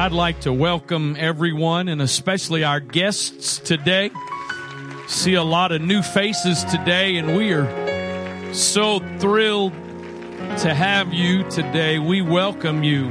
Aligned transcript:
I'd 0.00 0.12
like 0.12 0.40
to 0.40 0.52
welcome 0.52 1.14
everyone 1.18 1.86
and 1.88 2.00
especially 2.00 2.64
our 2.64 2.80
guests 2.80 3.58
today. 3.58 4.10
See 5.08 5.34
a 5.34 5.42
lot 5.42 5.72
of 5.72 5.82
new 5.82 6.00
faces 6.00 6.64
today, 6.64 7.18
and 7.18 7.36
we 7.36 7.52
are 7.52 8.54
so 8.54 9.00
thrilled 9.18 9.74
to 9.74 10.72
have 10.74 11.12
you 11.12 11.46
today. 11.50 11.98
We 11.98 12.22
welcome 12.22 12.82
you. 12.82 13.10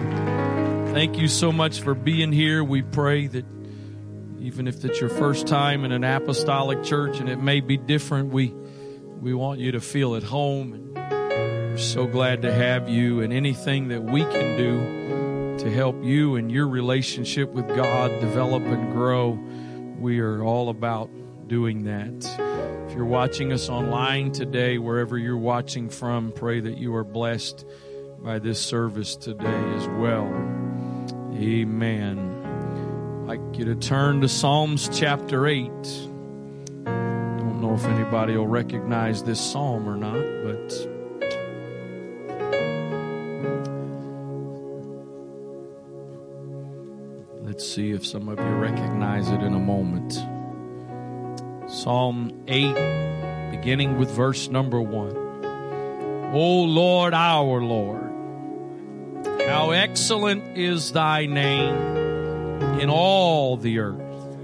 Thank 0.91 1.19
you 1.19 1.27
so 1.27 1.51
much 1.51 1.79
for 1.81 1.93
being 1.93 2.31
here. 2.31 2.63
We 2.63 2.81
pray 2.81 3.27
that 3.27 3.45
even 4.39 4.67
if 4.67 4.83
it's 4.83 4.99
your 4.99 5.11
first 5.11 5.45
time 5.45 5.85
in 5.85 5.91
an 5.91 6.03
apostolic 6.03 6.83
church 6.83 7.19
and 7.19 7.29
it 7.29 7.39
may 7.39 7.59
be 7.59 7.77
different, 7.77 8.33
we 8.33 8.47
we 9.21 9.35
want 9.35 9.59
you 9.59 9.73
to 9.73 9.79
feel 9.79 10.15
at 10.15 10.23
home. 10.23 10.73
And 10.73 10.97
we're 11.69 11.77
so 11.77 12.07
glad 12.07 12.41
to 12.41 12.51
have 12.51 12.89
you 12.89 13.21
and 13.21 13.31
anything 13.31 13.89
that 13.89 14.01
we 14.01 14.21
can 14.23 14.57
do 14.57 15.28
to 15.59 15.69
help 15.69 16.01
you 16.03 16.37
and 16.37 16.49
your 16.49 16.67
relationship 16.67 17.49
with 17.49 17.67
God 17.67 18.09
develop 18.21 18.63
and 18.63 18.93
grow. 18.93 19.37
We 19.99 20.21
are 20.21 20.41
all 20.41 20.69
about 20.69 21.09
doing 21.47 21.83
that. 21.83 22.87
If 22.87 22.95
you're 22.95 23.03
watching 23.03 23.51
us 23.51 23.67
online 23.67 24.31
today, 24.31 24.77
wherever 24.77 25.17
you're 25.17 25.37
watching 25.37 25.89
from, 25.89 26.31
pray 26.31 26.61
that 26.61 26.77
you 26.77 26.95
are 26.95 27.03
blessed 27.03 27.65
by 28.23 28.39
this 28.39 28.59
service 28.61 29.17
today 29.17 29.73
as 29.75 29.87
well. 29.99 30.27
Amen. 31.33 32.17
I'd 33.23 33.27
like 33.27 33.57
you 33.57 33.65
to 33.65 33.75
turn 33.75 34.21
to 34.21 34.29
Psalms 34.29 34.89
chapter 34.97 35.45
8. 35.45 35.69
I 35.69 35.71
Don't 37.59 37.61
know 37.61 37.73
if 37.73 37.83
anybody 37.85 38.37
will 38.37 38.47
recognize 38.47 39.23
this 39.23 39.39
psalm 39.41 39.89
or 39.89 39.97
not, 39.97 40.18
See 47.59 47.91
if 47.91 48.05
some 48.05 48.29
of 48.29 48.39
you 48.39 48.55
recognize 48.55 49.27
it 49.29 49.41
in 49.41 49.53
a 49.53 49.59
moment. 49.59 50.13
Psalm 51.69 52.45
8, 52.47 53.51
beginning 53.51 53.97
with 53.97 54.09
verse 54.11 54.47
number 54.47 54.79
1. 54.79 56.31
O 56.33 56.63
Lord, 56.63 57.13
our 57.13 57.61
Lord, 57.61 58.09
how 59.45 59.71
excellent 59.71 60.57
is 60.57 60.93
thy 60.93 61.25
name 61.25 61.75
in 62.79 62.89
all 62.89 63.57
the 63.57 63.79
earth. 63.79 64.37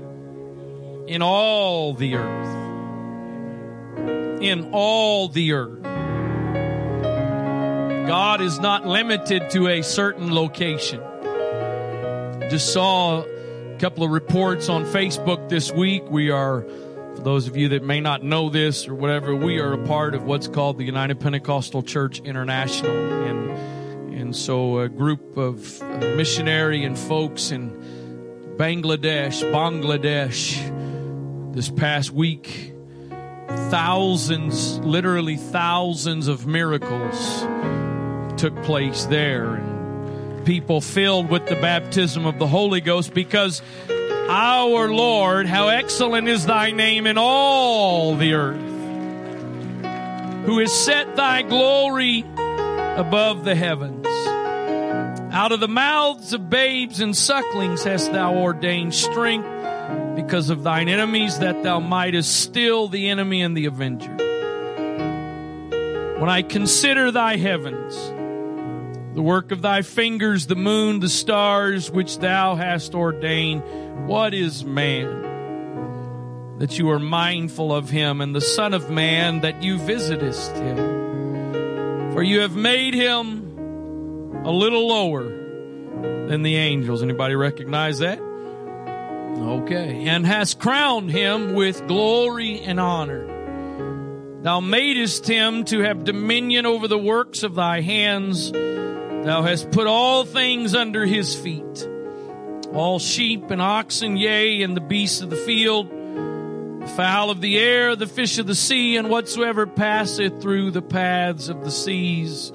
In 1.08 1.22
all 1.22 1.94
the 1.94 2.16
earth. 2.16 2.50
In 4.42 4.72
all 4.74 5.30
the 5.30 5.54
earth. 5.54 5.84
God 8.08 8.42
is 8.42 8.60
not 8.60 8.86
limited 8.86 9.52
to 9.52 9.70
a 9.70 9.84
certain 9.84 10.36
location. 10.36 11.02
Just 12.56 12.72
saw 12.72 13.24
a 13.24 13.78
couple 13.80 14.06
of 14.06 14.12
reports 14.12 14.70
on 14.70 14.86
Facebook 14.86 15.50
this 15.50 15.74
week. 15.74 16.04
We 16.10 16.30
are, 16.30 16.62
for 16.62 17.22
those 17.22 17.50
of 17.50 17.58
you 17.58 17.68
that 17.68 17.84
may 17.84 18.00
not 18.00 18.24
know 18.24 18.50
this 18.50 18.88
or 18.88 18.96
whatever, 18.96 19.36
we 19.36 19.60
are 19.60 19.74
a 19.74 19.86
part 19.86 20.16
of 20.16 20.24
what's 20.24 20.48
called 20.48 20.78
the 20.78 20.86
United 20.86 21.20
Pentecostal 21.20 21.84
Church 21.84 22.22
International. 22.22 22.96
And, 22.96 24.14
and 24.14 24.34
so 24.34 24.80
a 24.80 24.88
group 24.88 25.36
of 25.36 25.84
missionary 26.16 26.86
and 26.86 26.98
folks 26.98 27.52
in 27.52 27.72
Bangladesh, 28.56 29.44
Bangladesh, 29.52 31.54
this 31.54 31.70
past 31.70 32.12
week, 32.12 32.74
thousands, 33.50 34.80
literally 34.80 35.36
thousands 35.36 36.30
of 36.30 36.48
miracles 36.48 37.42
took 38.40 38.56
place 38.64 39.04
there. 39.08 39.75
People 40.46 40.80
filled 40.80 41.30
with 41.30 41.48
the 41.48 41.56
baptism 41.56 42.26
of 42.28 42.38
the 42.38 42.46
Holy 42.46 42.80
Ghost 42.80 43.14
because 43.14 43.64
our 44.30 44.94
Lord, 44.94 45.48
how 45.48 45.70
excellent 45.70 46.28
is 46.28 46.46
thy 46.46 46.72
name 46.72 47.08
in 47.08 47.18
all 47.18 48.16
the 48.16 48.34
earth, 48.34 48.62
who 50.46 50.60
has 50.60 50.72
set 50.72 51.16
thy 51.16 51.42
glory 51.42 52.24
above 52.96 53.44
the 53.44 53.56
heavens. 53.56 54.06
Out 55.34 55.52
of 55.52 55.60
the 55.60 55.68
mouths 55.68 56.32
of 56.32 56.50
babes 56.50 57.00
and 57.02 57.18
sucklings 57.18 57.84
hast 57.84 58.12
thou 58.14 58.36
ordained 58.36 58.94
strength 58.94 59.50
because 60.16 60.50
of 60.50 60.64
thine 60.64 60.88
enemies 60.88 61.40
that 61.40 61.64
thou 61.64 61.80
mightest 61.80 62.42
still 62.42 62.88
the 62.88 63.10
enemy 63.10 63.42
and 63.42 63.58
the 63.58 63.66
avenger. 63.66 64.16
When 66.20 66.30
I 66.30 66.42
consider 66.42 67.12
thy 67.12 67.36
heavens, 67.36 67.96
the 69.16 69.22
work 69.22 69.52
of 69.54 69.62
thy 69.62 69.82
fingers, 69.82 70.48
the 70.48 70.58
moon, 70.58 71.00
the 71.00 71.08
stars, 71.08 71.90
which 71.90 72.20
thou 72.20 72.56
hast 72.56 72.94
ordained. 72.94 73.64
What 74.08 74.34
is 74.34 74.66
man 74.66 76.58
that 76.60 76.78
you 76.78 76.90
are 76.90 77.00
mindful 77.00 77.74
of 77.74 77.90
him, 77.90 78.20
and 78.20 78.36
the 78.36 78.42
Son 78.42 78.74
of 78.74 78.90
Man 78.90 79.40
that 79.42 79.64
you 79.64 79.78
visitest 79.78 80.52
him? 80.58 82.12
For 82.12 82.22
you 82.24 82.42
have 82.42 82.58
made 82.58 82.94
him 82.94 84.44
a 84.46 84.52
little 84.52 84.86
lower 84.86 85.24
than 86.28 86.42
the 86.44 86.58
angels. 86.58 87.02
Anybody 87.02 87.36
recognize 87.36 88.00
that? 88.00 88.20
Okay. 88.20 90.08
And 90.08 90.26
hast 90.26 90.60
crowned 90.60 91.10
him 91.10 91.54
with 91.54 91.88
glory 91.88 92.60
and 92.60 92.82
honor. 92.82 93.32
Thou 94.42 94.60
madest 94.60 95.26
him 95.26 95.64
to 95.66 95.80
have 95.80 96.04
dominion 96.04 96.66
over 96.66 96.88
the 96.88 96.98
works 96.98 97.44
of 97.44 97.56
thy 97.56 97.82
hands 97.82 98.52
Thou 99.26 99.42
hast 99.42 99.72
put 99.72 99.88
all 99.88 100.24
things 100.24 100.76
under 100.76 101.04
his 101.04 101.34
feet, 101.34 101.90
all 102.72 103.00
sheep 103.00 103.50
and 103.50 103.60
oxen, 103.60 104.18
yea, 104.18 104.62
and 104.62 104.78
the 104.78 104.82
beasts 104.82 105.22
of 105.22 105.32
the 105.32 105.36
field, 105.36 105.90
the 105.90 106.88
fowl 106.96 107.32
of 107.32 107.42
the 107.42 107.58
air, 107.58 107.96
the 107.96 108.06
fish 108.06 108.38
of 108.38 108.46
the 108.46 108.54
sea, 108.54 108.98
and 108.98 109.10
whatsoever 109.10 109.66
passeth 109.66 110.44
through 110.44 110.70
the 110.70 110.84
paths 110.84 111.50
of 111.50 111.64
the 111.64 111.72
seas. 111.72 112.54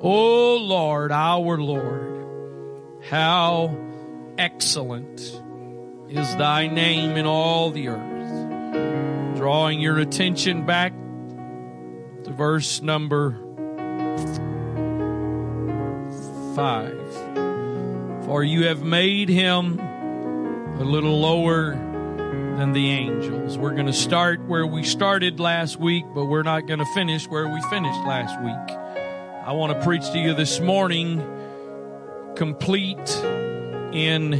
O 0.00 0.56
Lord, 0.56 1.12
our 1.12 1.58
Lord, 1.58 3.02
how 3.10 3.76
excellent 4.38 5.20
is 6.08 6.36
thy 6.36 6.68
name 6.68 7.18
in 7.18 7.26
all 7.26 7.70
the 7.70 7.88
earth. 7.88 9.36
Drawing 9.36 9.78
your 9.78 9.98
attention 9.98 10.64
back 10.64 10.94
to 12.24 12.30
verse 12.30 12.80
number 12.80 13.44
5. 16.58 18.24
For 18.24 18.42
you 18.42 18.66
have 18.66 18.82
made 18.82 19.28
him 19.28 19.78
a 19.78 20.82
little 20.82 21.20
lower 21.20 21.70
than 22.56 22.72
the 22.72 22.90
angels. 22.90 23.56
We're 23.56 23.74
going 23.74 23.86
to 23.86 23.92
start 23.92 24.40
where 24.40 24.66
we 24.66 24.82
started 24.82 25.38
last 25.38 25.76
week, 25.76 26.04
but 26.16 26.24
we're 26.24 26.42
not 26.42 26.66
going 26.66 26.80
to 26.80 26.94
finish 26.94 27.28
where 27.28 27.46
we 27.46 27.62
finished 27.70 28.00
last 28.00 28.42
week. 28.42 28.76
I 29.46 29.52
want 29.52 29.72
to 29.72 29.84
preach 29.84 30.10
to 30.10 30.18
you 30.18 30.34
this 30.34 30.58
morning 30.58 31.22
complete 32.34 33.08
in 33.92 34.32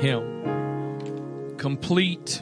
him. 0.00 1.56
Complete 1.56 2.40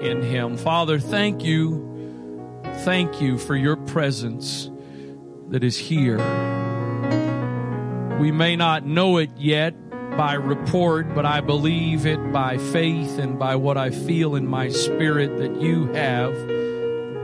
in 0.00 0.20
him. 0.20 0.56
Father, 0.56 0.98
thank 0.98 1.44
you. 1.44 2.60
Thank 2.78 3.20
you 3.20 3.38
for 3.38 3.54
your 3.54 3.76
presence 3.76 4.68
that 5.50 5.62
is 5.62 5.78
here 5.78 6.59
we 8.20 8.30
may 8.30 8.54
not 8.54 8.84
know 8.84 9.16
it 9.16 9.30
yet 9.38 9.74
by 10.14 10.34
report, 10.34 11.14
but 11.14 11.24
I 11.24 11.40
believe 11.40 12.04
it 12.04 12.32
by 12.32 12.58
faith 12.58 13.18
and 13.18 13.38
by 13.38 13.56
what 13.56 13.78
I 13.78 13.88
feel 13.88 14.34
in 14.34 14.46
my 14.46 14.68
spirit 14.68 15.38
that 15.38 15.58
you 15.58 15.86
have 15.94 16.34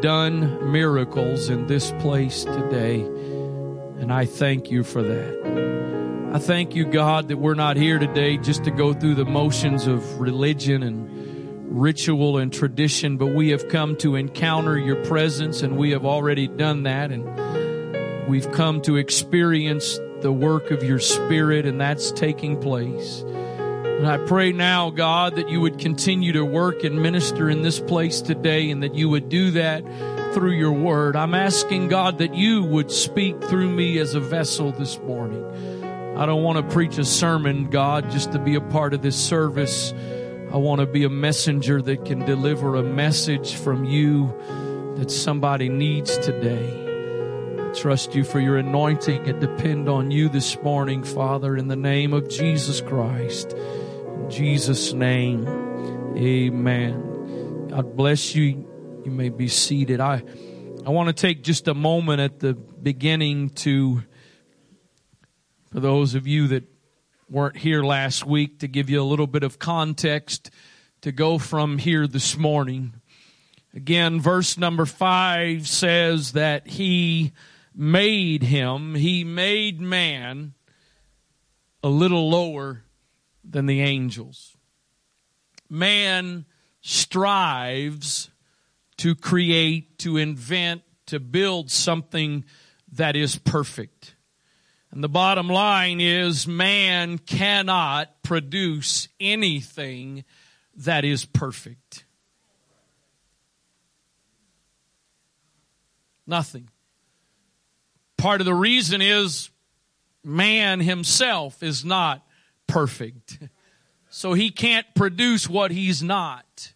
done 0.01 0.73
miracles 0.73 1.51
in 1.51 1.67
this 1.67 1.91
place 2.01 2.45
today. 2.45 3.03
And 3.03 4.11
I 4.11 4.25
thank 4.25 4.71
you 4.71 4.83
for 4.83 5.03
that. 5.03 6.31
I 6.33 6.39
thank 6.39 6.75
you, 6.75 6.87
God, 6.87 7.29
that 7.29 7.37
we're 7.37 7.53
not 7.53 7.77
here 7.77 7.99
today 7.99 8.39
just 8.39 8.65
to 8.65 8.71
go 8.71 8.95
through 8.95 9.17
the 9.17 9.27
motions 9.27 9.87
of 9.87 10.19
religion 10.19 10.83
and 10.83 11.79
ritual 11.79 12.39
and 12.39 12.51
tradition, 12.51 13.19
but 13.19 13.35
we 13.35 13.51
have 13.51 13.69
come 13.69 13.97
to 13.97 14.15
encounter 14.15 14.79
your 14.79 15.05
presence 15.05 15.61
and 15.61 15.77
we 15.77 15.91
have 15.91 16.07
already 16.07 16.49
done 16.49 16.85
that. 16.85 17.13
And 17.13 18.29
we've 18.31 18.51
come 18.53 18.81
to 18.83 18.97
experience 18.97 19.99
the 20.23 20.33
work 20.33 20.71
of 20.71 20.83
your 20.83 20.99
Spirit, 20.99 21.67
and 21.67 21.81
that's 21.81 22.11
taking 22.13 22.61
place. 22.61 23.23
And 23.23 24.07
I 24.07 24.19
pray 24.19 24.53
now, 24.53 24.91
God, 24.91 25.37
that 25.37 25.49
you 25.49 25.61
would 25.61 25.79
continue 25.79 26.33
to 26.35 26.45
work 26.45 26.85
and 26.85 27.03
minister 27.03 27.49
in 27.49 27.63
this 27.63 27.81
place 27.81 28.21
today, 28.21 28.71
and 28.71 28.83
that 28.83 28.95
you 28.95 29.09
would 29.09 29.29
do 29.29 29.53
that 29.53 29.85
through 30.35 30.53
your 30.53 30.73
word. 30.73 31.17
I'm 31.17 31.35
asking, 31.35 31.89
God, 31.89 32.19
that 32.19 32.35
you 32.35 32.63
would 32.63 32.91
speak 32.91 33.43
through 33.45 33.71
me 33.71 33.99
as 33.99 34.15
a 34.15 34.21
vessel 34.21 34.73
this 34.73 34.99
morning. 34.99 35.43
I 36.17 36.27
don't 36.27 36.43
want 36.43 36.59
to 36.59 36.75
preach 36.75 36.99
a 36.99 37.05
sermon, 37.05 37.71
God, 37.71 38.11
just 38.11 38.33
to 38.33 38.39
be 38.39 38.55
a 38.55 38.61
part 38.61 38.93
of 38.93 39.01
this 39.03 39.17
service. 39.17 39.95
I 40.53 40.59
want 40.59 40.81
to 40.81 40.87
be 40.87 41.05
a 41.05 41.11
messenger 41.11 41.81
that 41.83 42.05
can 42.05 42.21
deliver 42.21 42.77
a 42.77 42.83
message 42.83 43.55
from 43.55 43.85
you 43.85 44.35
that 44.97 45.11
somebody 45.11 45.69
needs 45.69 46.17
today. 46.19 46.86
Trust 47.77 48.15
you 48.15 48.25
for 48.25 48.41
your 48.41 48.57
anointing 48.57 49.29
and 49.29 49.39
depend 49.39 49.87
on 49.87 50.11
you 50.11 50.31
this 50.31 50.61
morning, 50.63 51.05
Father, 51.05 51.59
in 51.59 51.69
the 51.69 51.77
name 51.77 52.15
of 52.15 52.27
Jesus 52.27 52.81
Christ. 52.81 53.53
In 53.53 54.31
Jesus' 54.31 54.95
name, 54.95 55.47
amen. 56.17 57.69
God 57.69 57.95
bless 57.95 58.35
you. 58.35 58.67
You 59.05 59.11
may 59.11 59.29
be 59.29 59.49
seated. 59.49 60.01
I, 60.01 60.23
I 60.87 60.91
want 60.91 61.09
to 61.09 61.13
take 61.13 61.43
just 61.43 61.69
a 61.69 61.75
moment 61.75 62.21
at 62.21 62.39
the 62.39 62.55
beginning 62.55 63.51
to, 63.51 64.03
for 65.71 65.81
those 65.81 66.15
of 66.15 66.27
you 66.27 66.49
that 66.49 66.65
weren't 67.29 67.59
here 67.59 67.83
last 67.83 68.25
week, 68.25 68.61
to 68.61 68.69
give 68.69 68.89
you 68.89 69.03
a 69.03 69.05
little 69.05 69.27
bit 69.27 69.43
of 69.43 69.59
context 69.59 70.51
to 71.03 71.13
go 71.13 71.37
from 71.37 71.77
here 71.77 72.07
this 72.07 72.39
morning. 72.39 72.95
Again, 73.75 74.19
verse 74.19 74.57
number 74.57 74.87
five 74.87 75.69
says 75.69 76.33
that 76.33 76.67
he 76.67 77.33
made 77.77 78.43
him, 78.43 78.95
he 78.95 79.23
made 79.23 79.81
man 79.81 80.55
a 81.83 81.89
little 81.89 82.31
lower 82.31 82.85
than 83.45 83.67
the 83.67 83.83
angels. 83.83 84.57
Man 85.69 86.47
strives 86.81 88.31
to 88.97 89.15
create, 89.15 89.99
to 89.99 90.17
invent, 90.17 90.83
to 91.07 91.21
build 91.21 91.71
something 91.71 92.45
that 92.93 93.15
is 93.15 93.37
perfect. 93.37 94.15
And 94.91 95.05
the 95.05 95.09
bottom 95.09 95.49
line 95.49 96.01
is 96.01 96.47
man 96.47 97.19
cannot 97.19 98.23
produce 98.23 99.09
anything 99.21 100.25
that 100.77 101.05
is 101.05 101.25
perfect. 101.25 102.05
Nothing. 106.27 106.71
Part 108.17 108.41
of 108.41 108.45
the 108.45 108.55
reason 108.55 109.03
is 109.03 109.51
man 110.25 110.81
himself 110.81 111.63
is 111.63 111.85
not 111.85 112.27
perfect. 112.67 113.39
So 114.09 114.33
he 114.33 114.51
can't 114.51 114.87
produce 114.95 115.49
what 115.49 115.71
he's 115.71 116.03
not. 116.03 116.73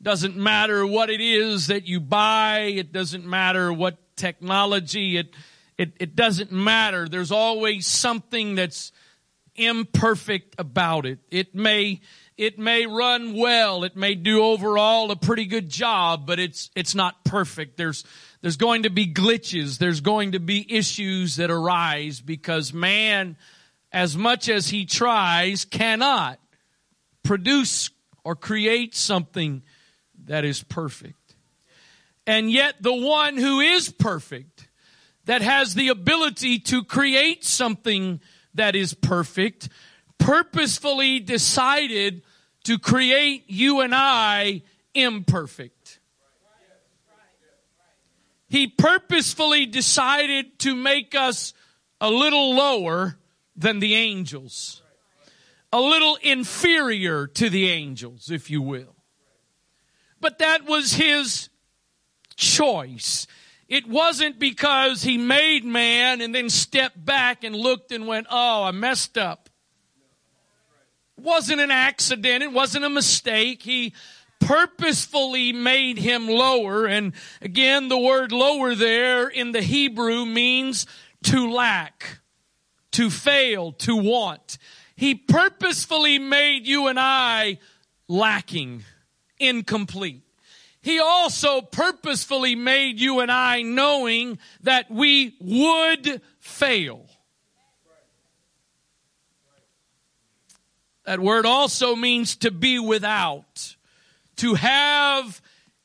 Doesn't 0.00 0.36
matter 0.36 0.86
what 0.86 1.10
it 1.10 1.20
is 1.20 1.68
that 1.68 1.88
you 1.88 1.98
buy. 1.98 2.60
It 2.60 2.92
doesn't 2.92 3.26
matter 3.26 3.72
what 3.72 3.96
technology. 4.16 5.16
It, 5.16 5.34
it, 5.76 5.92
it 5.98 6.14
doesn't 6.14 6.52
matter. 6.52 7.08
There's 7.08 7.32
always 7.32 7.86
something 7.86 8.54
that's 8.54 8.92
imperfect 9.56 10.54
about 10.58 11.06
it. 11.06 11.18
It 11.30 11.54
may, 11.54 12.00
it 12.38 12.56
may 12.56 12.86
run 12.86 13.34
well. 13.34 13.82
It 13.82 13.96
may 13.96 14.14
do 14.14 14.42
overall 14.42 15.10
a 15.10 15.16
pretty 15.16 15.44
good 15.44 15.68
job, 15.68 16.24
but 16.24 16.38
it's, 16.38 16.70
it's 16.76 16.94
not 16.94 17.24
perfect. 17.24 17.76
There's, 17.76 18.04
there's 18.40 18.56
going 18.56 18.84
to 18.84 18.90
be 18.90 19.12
glitches. 19.12 19.78
There's 19.78 20.00
going 20.00 20.32
to 20.32 20.40
be 20.40 20.64
issues 20.72 21.36
that 21.36 21.50
arise 21.50 22.20
because 22.20 22.72
man, 22.72 23.36
as 23.90 24.16
much 24.16 24.48
as 24.48 24.68
he 24.68 24.86
tries, 24.86 25.64
cannot 25.64 26.38
produce 27.24 27.90
or 28.22 28.36
create 28.36 28.94
something 28.94 29.62
that 30.26 30.44
is 30.44 30.62
perfect. 30.62 31.34
And 32.24 32.52
yet 32.52 32.76
the 32.80 32.94
one 32.94 33.36
who 33.36 33.58
is 33.58 33.88
perfect, 33.90 34.68
that 35.24 35.42
has 35.42 35.74
the 35.74 35.88
ability 35.88 36.60
to 36.60 36.84
create 36.84 37.44
something 37.44 38.20
that 38.54 38.76
is 38.76 38.94
perfect, 38.94 39.68
purposefully 40.18 41.20
decided 41.20 42.22
to 42.68 42.78
create 42.78 43.44
you 43.46 43.80
and 43.80 43.94
I 43.94 44.60
imperfect. 44.92 46.00
He 48.50 48.66
purposefully 48.66 49.64
decided 49.64 50.58
to 50.58 50.74
make 50.74 51.14
us 51.14 51.54
a 51.98 52.10
little 52.10 52.54
lower 52.54 53.16
than 53.56 53.78
the 53.78 53.94
angels. 53.94 54.82
A 55.72 55.80
little 55.80 56.18
inferior 56.22 57.26
to 57.26 57.48
the 57.48 57.70
angels, 57.70 58.30
if 58.30 58.50
you 58.50 58.60
will. 58.60 58.96
But 60.20 60.38
that 60.38 60.66
was 60.66 60.92
his 60.92 61.48
choice. 62.36 63.26
It 63.66 63.88
wasn't 63.88 64.38
because 64.38 65.04
he 65.04 65.16
made 65.16 65.64
man 65.64 66.20
and 66.20 66.34
then 66.34 66.50
stepped 66.50 67.02
back 67.02 67.44
and 67.44 67.56
looked 67.56 67.92
and 67.92 68.06
went, 68.06 68.26
oh, 68.28 68.64
I 68.64 68.72
messed 68.72 69.16
up. 69.16 69.47
Wasn't 71.18 71.60
an 71.60 71.70
accident. 71.70 72.42
It 72.42 72.52
wasn't 72.52 72.84
a 72.84 72.90
mistake. 72.90 73.62
He 73.62 73.92
purposefully 74.40 75.52
made 75.52 75.98
him 75.98 76.28
lower. 76.28 76.86
And 76.86 77.12
again, 77.42 77.88
the 77.88 77.98
word 77.98 78.32
lower 78.32 78.74
there 78.74 79.28
in 79.28 79.52
the 79.52 79.62
Hebrew 79.62 80.24
means 80.24 80.86
to 81.24 81.50
lack, 81.50 82.20
to 82.92 83.10
fail, 83.10 83.72
to 83.72 83.96
want. 83.96 84.58
He 84.94 85.14
purposefully 85.14 86.18
made 86.18 86.66
you 86.66 86.88
and 86.88 86.98
I 86.98 87.58
lacking 88.08 88.84
incomplete. 89.38 90.22
He 90.80 91.00
also 91.00 91.60
purposefully 91.60 92.54
made 92.54 93.00
you 93.00 93.20
and 93.20 93.30
I 93.30 93.62
knowing 93.62 94.38
that 94.62 94.90
we 94.90 95.36
would 95.40 96.22
fail. 96.38 97.06
That 101.08 101.20
word 101.20 101.46
also 101.46 101.96
means 101.96 102.36
to 102.36 102.50
be 102.50 102.78
without, 102.78 103.76
to 104.36 104.52
have 104.52 105.40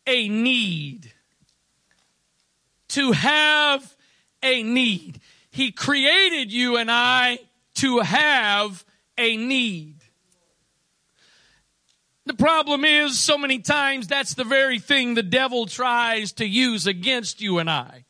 a 0.05 0.27
need. 0.27 1.13
To 2.89 3.13
have 3.13 3.95
a 4.43 4.63
need. 4.63 5.21
He 5.49 5.71
created 5.71 6.51
you 6.51 6.75
and 6.75 6.91
I 6.91 7.39
to 7.75 7.99
have 7.99 8.83
a 9.17 9.37
need. 9.37 9.95
The 12.25 12.33
problem 12.33 12.83
is, 12.83 13.17
so 13.17 13.37
many 13.37 13.59
times, 13.59 14.07
that's 14.07 14.33
the 14.33 14.43
very 14.43 14.79
thing 14.79 15.13
the 15.13 15.23
devil 15.23 15.67
tries 15.67 16.33
to 16.33 16.45
use 16.45 16.85
against 16.85 17.39
you 17.39 17.59
and 17.59 17.69
I. 17.69 18.02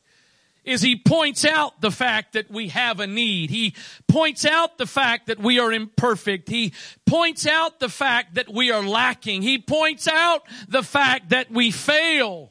Is 0.64 0.80
he 0.80 0.96
points 0.96 1.44
out 1.44 1.80
the 1.80 1.90
fact 1.90 2.32
that 2.32 2.50
we 2.50 2.68
have 2.68 2.98
a 2.98 3.06
need. 3.06 3.50
He 3.50 3.74
points 4.08 4.46
out 4.46 4.78
the 4.78 4.86
fact 4.86 5.26
that 5.26 5.38
we 5.38 5.58
are 5.58 5.72
imperfect. 5.72 6.48
He 6.48 6.72
points 7.04 7.46
out 7.46 7.80
the 7.80 7.90
fact 7.90 8.34
that 8.36 8.52
we 8.52 8.70
are 8.70 8.82
lacking. 8.82 9.42
He 9.42 9.58
points 9.58 10.08
out 10.08 10.42
the 10.66 10.82
fact 10.82 11.30
that 11.30 11.50
we 11.50 11.70
fail. 11.70 12.50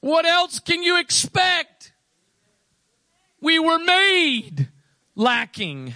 What 0.00 0.24
else 0.24 0.60
can 0.60 0.82
you 0.82 0.98
expect? 0.98 1.92
We 3.42 3.58
were 3.58 3.78
made 3.78 4.68
lacking. 5.14 5.94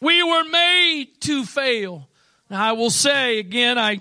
We 0.00 0.24
were 0.24 0.44
made 0.44 1.20
to 1.20 1.44
fail. 1.44 2.08
Now 2.50 2.70
I 2.70 2.72
will 2.72 2.90
say 2.90 3.38
again, 3.38 3.78
I 3.78 4.00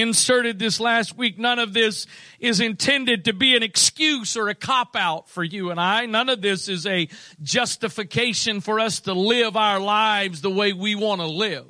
inserted 0.00 0.58
this 0.58 0.80
last 0.80 1.16
week. 1.16 1.38
None 1.38 1.58
of 1.58 1.72
this 1.72 2.06
is 2.40 2.60
intended 2.60 3.24
to 3.26 3.32
be 3.32 3.56
an 3.56 3.62
excuse 3.62 4.36
or 4.36 4.48
a 4.48 4.54
cop 4.54 4.96
out 4.96 5.28
for 5.28 5.44
you 5.44 5.70
and 5.70 5.80
I. 5.80 6.06
None 6.06 6.28
of 6.28 6.40
this 6.40 6.68
is 6.68 6.86
a 6.86 7.08
justification 7.42 8.60
for 8.60 8.80
us 8.80 9.00
to 9.00 9.12
live 9.12 9.56
our 9.56 9.80
lives 9.80 10.40
the 10.40 10.50
way 10.50 10.72
we 10.72 10.94
want 10.94 11.20
to 11.20 11.26
live. 11.26 11.66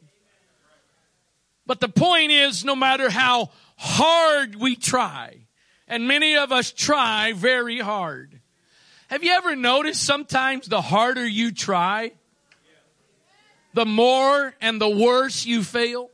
But 1.67 1.81
the 1.81 1.89
point 1.89 2.33
is, 2.33 2.65
no 2.65 2.75
matter 2.75 3.11
how 3.11 3.51
hard 3.77 4.55
we 4.57 4.75
try, 4.77 5.37
and 5.87 6.09
many 6.09 6.37
of 6.37 6.53
us 6.53 6.73
try 6.73 7.33
very 7.35 7.79
hard. 7.79 8.41
Have 9.09 9.25
you 9.25 9.33
ever 9.33 9.57
noticed 9.57 10.03
sometimes 10.03 10.67
the 10.67 10.81
harder 10.81 11.27
you 11.27 11.53
try, 11.53 12.13
the 13.75 13.87
more 13.87 14.55
and 14.61 14.81
the 14.81 14.89
worse 14.89 15.47
you 15.47 15.63
fail. 15.63 16.11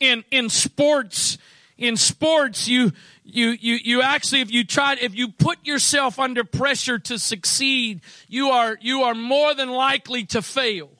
In, 0.00 0.24
in 0.30 0.48
sports, 0.48 1.38
in 1.76 1.96
sports, 1.96 2.66
you, 2.66 2.92
you, 3.22 3.50
you, 3.50 3.74
you 3.82 4.02
actually, 4.02 4.40
if 4.40 4.50
you 4.50 4.64
try, 4.64 4.94
if 4.94 5.14
you 5.14 5.28
put 5.28 5.64
yourself 5.64 6.18
under 6.18 6.42
pressure 6.42 6.98
to 6.98 7.18
succeed, 7.18 8.00
you 8.26 8.48
are, 8.48 8.78
you 8.80 9.02
are 9.02 9.14
more 9.14 9.54
than 9.54 9.70
likely 9.70 10.24
to 10.26 10.42
fail. 10.42 10.90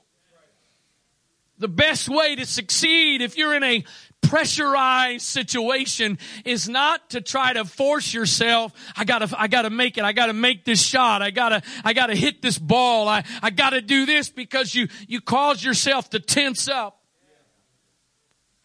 The 1.58 1.68
best 1.68 2.08
way 2.08 2.36
to 2.36 2.46
succeed 2.46 3.20
if 3.20 3.36
you're 3.36 3.54
in 3.54 3.62
a 3.62 3.84
pressurized 4.22 5.24
situation 5.26 6.18
is 6.44 6.68
not 6.68 7.10
to 7.10 7.20
try 7.20 7.52
to 7.52 7.64
force 7.64 8.14
yourself. 8.14 8.72
I 8.96 9.04
gotta, 9.04 9.28
I 9.36 9.48
gotta 9.48 9.70
make 9.70 9.98
it. 9.98 10.04
I 10.04 10.12
gotta 10.12 10.32
make 10.32 10.64
this 10.64 10.80
shot. 10.80 11.20
I 11.22 11.30
gotta, 11.30 11.62
I 11.84 11.92
gotta 11.92 12.14
hit 12.14 12.40
this 12.42 12.58
ball. 12.58 13.08
I, 13.08 13.24
I 13.42 13.50
gotta 13.50 13.80
do 13.80 14.06
this 14.06 14.28
because 14.28 14.74
you, 14.74 14.88
you 15.06 15.20
cause 15.20 15.62
yourself 15.62 16.10
to 16.10 16.20
tense 16.20 16.68
up. 16.68 16.99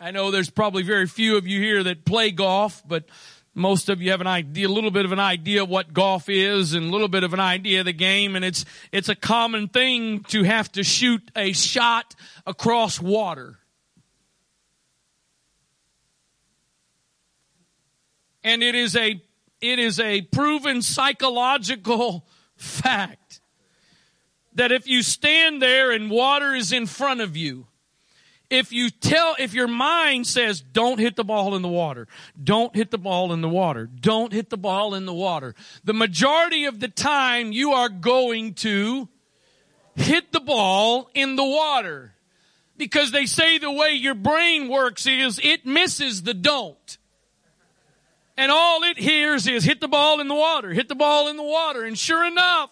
I 0.05 0.11
know 0.11 0.29
there's 0.29 0.51
probably 0.51 0.83
very 0.83 1.07
few 1.07 1.35
of 1.35 1.47
you 1.47 1.59
here 1.59 1.81
that 1.81 2.05
play 2.05 2.29
golf, 2.29 2.83
but 2.87 3.05
most 3.55 3.89
of 3.89 4.03
you 4.03 4.11
have 4.11 4.21
an 4.21 4.27
idea, 4.27 4.67
a 4.67 4.69
little 4.69 4.91
bit 4.91 5.03
of 5.03 5.11
an 5.11 5.19
idea 5.19 5.63
of 5.63 5.69
what 5.69 5.93
golf 5.93 6.29
is 6.29 6.75
and 6.75 6.85
a 6.85 6.89
little 6.91 7.07
bit 7.07 7.23
of 7.23 7.33
an 7.33 7.39
idea 7.39 7.79
of 7.79 7.85
the 7.85 7.91
game. 7.91 8.35
And 8.35 8.45
it's, 8.45 8.65
it's 8.91 9.09
a 9.09 9.15
common 9.15 9.67
thing 9.67 10.19
to 10.25 10.43
have 10.43 10.71
to 10.73 10.83
shoot 10.83 11.23
a 11.35 11.53
shot 11.53 12.13
across 12.45 13.01
water. 13.01 13.57
And 18.43 18.61
it 18.61 18.75
is 18.75 18.95
a, 18.95 19.19
it 19.59 19.79
is 19.79 19.99
a 19.99 20.21
proven 20.21 20.83
psychological 20.83 22.27
fact 22.57 23.41
that 24.53 24.71
if 24.71 24.87
you 24.87 25.01
stand 25.01 25.63
there 25.63 25.89
and 25.89 26.11
water 26.11 26.53
is 26.53 26.71
in 26.71 26.85
front 26.85 27.21
of 27.21 27.35
you, 27.35 27.65
if 28.49 28.71
you 28.71 28.89
tell, 28.89 29.35
if 29.39 29.53
your 29.53 29.67
mind 29.67 30.27
says, 30.27 30.61
don't 30.61 30.99
hit 30.99 31.15
the 31.15 31.23
ball 31.23 31.55
in 31.55 31.61
the 31.61 31.67
water, 31.67 32.07
don't 32.41 32.75
hit 32.75 32.91
the 32.91 32.97
ball 32.97 33.33
in 33.33 33.41
the 33.41 33.49
water, 33.49 33.85
don't 33.87 34.33
hit 34.33 34.49
the 34.49 34.57
ball 34.57 34.93
in 34.93 35.05
the 35.05 35.13
water, 35.13 35.55
the 35.83 35.93
majority 35.93 36.65
of 36.65 36.79
the 36.79 36.87
time 36.87 37.51
you 37.51 37.71
are 37.71 37.89
going 37.89 38.53
to 38.53 39.09
hit 39.95 40.31
the 40.31 40.39
ball 40.39 41.09
in 41.13 41.35
the 41.35 41.45
water. 41.45 42.11
Because 42.77 43.11
they 43.11 43.25
say 43.25 43.57
the 43.57 43.71
way 43.71 43.91
your 43.91 44.15
brain 44.15 44.67
works 44.67 45.07
is 45.07 45.39
it 45.41 45.65
misses 45.65 46.23
the 46.23 46.33
don't. 46.33 46.97
And 48.37 48.51
all 48.51 48.83
it 48.83 48.97
hears 48.97 49.47
is 49.47 49.63
hit 49.63 49.79
the 49.79 49.87
ball 49.87 50.19
in 50.19 50.27
the 50.27 50.35
water, 50.35 50.71
hit 50.71 50.89
the 50.89 50.95
ball 50.95 51.29
in 51.29 51.37
the 51.37 51.43
water. 51.43 51.83
And 51.83 51.97
sure 51.97 52.25
enough, 52.25 52.69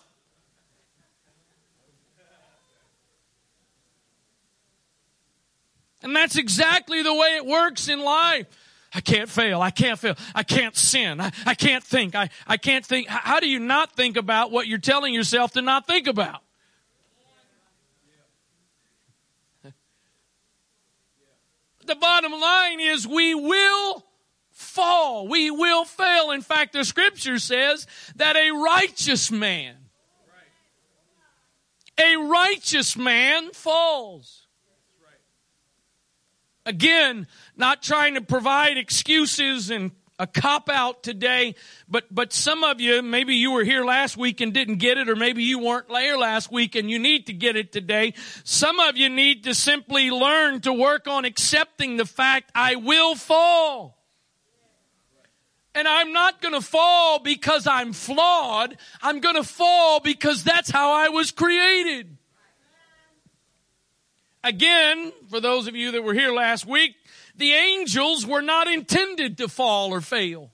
And 6.03 6.15
that's 6.15 6.36
exactly 6.36 7.01
the 7.01 7.13
way 7.13 7.38
it 7.38 7.45
works 7.45 7.88
in 7.88 8.01
life. 8.01 8.45
I 8.93 9.01
can't 9.01 9.29
fail. 9.29 9.62
I 9.62 9.72
can't 9.72 9.98
fail. 9.98 10.15
I 10.36 10.43
can't 10.43 10.75
sin. 10.75 11.19
I, 11.19 11.31
I 11.45 11.55
can't 11.55 11.83
think. 11.83 12.13
I, 12.13 12.29
I 12.45 12.57
can't 12.57 12.86
think. 12.86 13.07
How 13.07 13.39
do 13.39 13.48
you 13.48 13.60
not 13.60 13.95
think 13.95 14.17
about 14.17 14.51
what 14.51 14.67
you're 14.67 14.77
telling 14.77 15.13
yourself 15.13 15.53
to 15.53 15.62
not 15.62 15.88
think 15.88 16.07
about? 16.07 16.41
The 21.86 21.95
bottom 21.95 22.31
line 22.31 22.79
is 22.79 23.05
we 23.05 23.36
will 23.36 24.05
fall. 24.51 25.27
We 25.27 25.51
will 25.51 25.83
fail. 25.83 26.31
In 26.31 26.41
fact, 26.41 26.72
the 26.72 26.86
scripture 26.86 27.38
says 27.39 27.88
that 28.15 28.38
a 28.38 28.51
righteous 28.51 29.29
man, 29.29 29.75
a 32.00 32.15
righteous 32.15 32.95
man 32.95 33.51
falls. 33.51 34.43
Again, 36.65 37.27
not 37.58 37.84
trying 37.84 38.15
to 38.15 38.22
provide 38.22 38.77
excuses 38.77 39.70
and 39.70 39.91
a 40.20 40.27
cop 40.27 40.70
out 40.70 41.03
today, 41.03 41.55
but, 41.89 42.05
but 42.10 42.32
some 42.32 42.63
of 42.63 42.79
you, 42.79 43.01
maybe 43.01 43.36
you 43.36 43.51
were 43.51 43.63
here 43.63 43.84
last 43.84 44.15
week 44.15 44.41
and 44.41 44.53
didn't 44.53 44.77
get 44.77 44.98
it, 44.98 45.10
or 45.10 45.15
maybe 45.15 45.43
you 45.43 45.60
weren't 45.60 45.89
there 45.89 46.17
last 46.17 46.51
week 46.51 46.75
and 46.75 46.89
you 46.89 47.00
need 47.00 47.27
to 47.27 47.34
get 47.34 47.55
it 47.55 47.72
today. 47.72 48.13
Some 48.43 48.79
of 48.79 48.96
you 48.96 49.10
need 49.10 49.43
to 49.46 49.53
simply 49.53 50.12
learn 50.12 50.62
to 50.62 50.72
work 50.72 51.08
on 51.08 51.25
accepting 51.25 51.98
the 51.98 52.05
fact 52.05 52.51
I 52.55 52.75
will 52.75 53.15
fall. 53.15 53.98
And 55.75 55.88
I'm 55.88 56.13
not 56.13 56.41
going 56.41 56.53
to 56.53 56.62
fall 56.62 57.17
because 57.17 57.65
I'm 57.65 57.93
flawed. 57.93 58.77
I'm 59.01 59.20
going 59.20 59.36
to 59.36 59.43
fall 59.43 60.00
because 60.00 60.43
that's 60.43 60.70
how 60.70 60.91
I 60.91 61.10
was 61.10 61.32
created. 61.32 62.15
Again, 64.44 65.14
for 65.30 65.40
those 65.40 65.68
of 65.68 65.76
you 65.76 65.92
that 65.92 66.04
were 66.04 66.14
here 66.14 66.34
last 66.34 66.66
week, 66.66 66.96
the 67.36 67.54
angels 67.54 68.26
were 68.26 68.42
not 68.42 68.68
intended 68.68 69.38
to 69.38 69.48
fall 69.48 69.94
or 69.94 70.02
fail. 70.02 70.52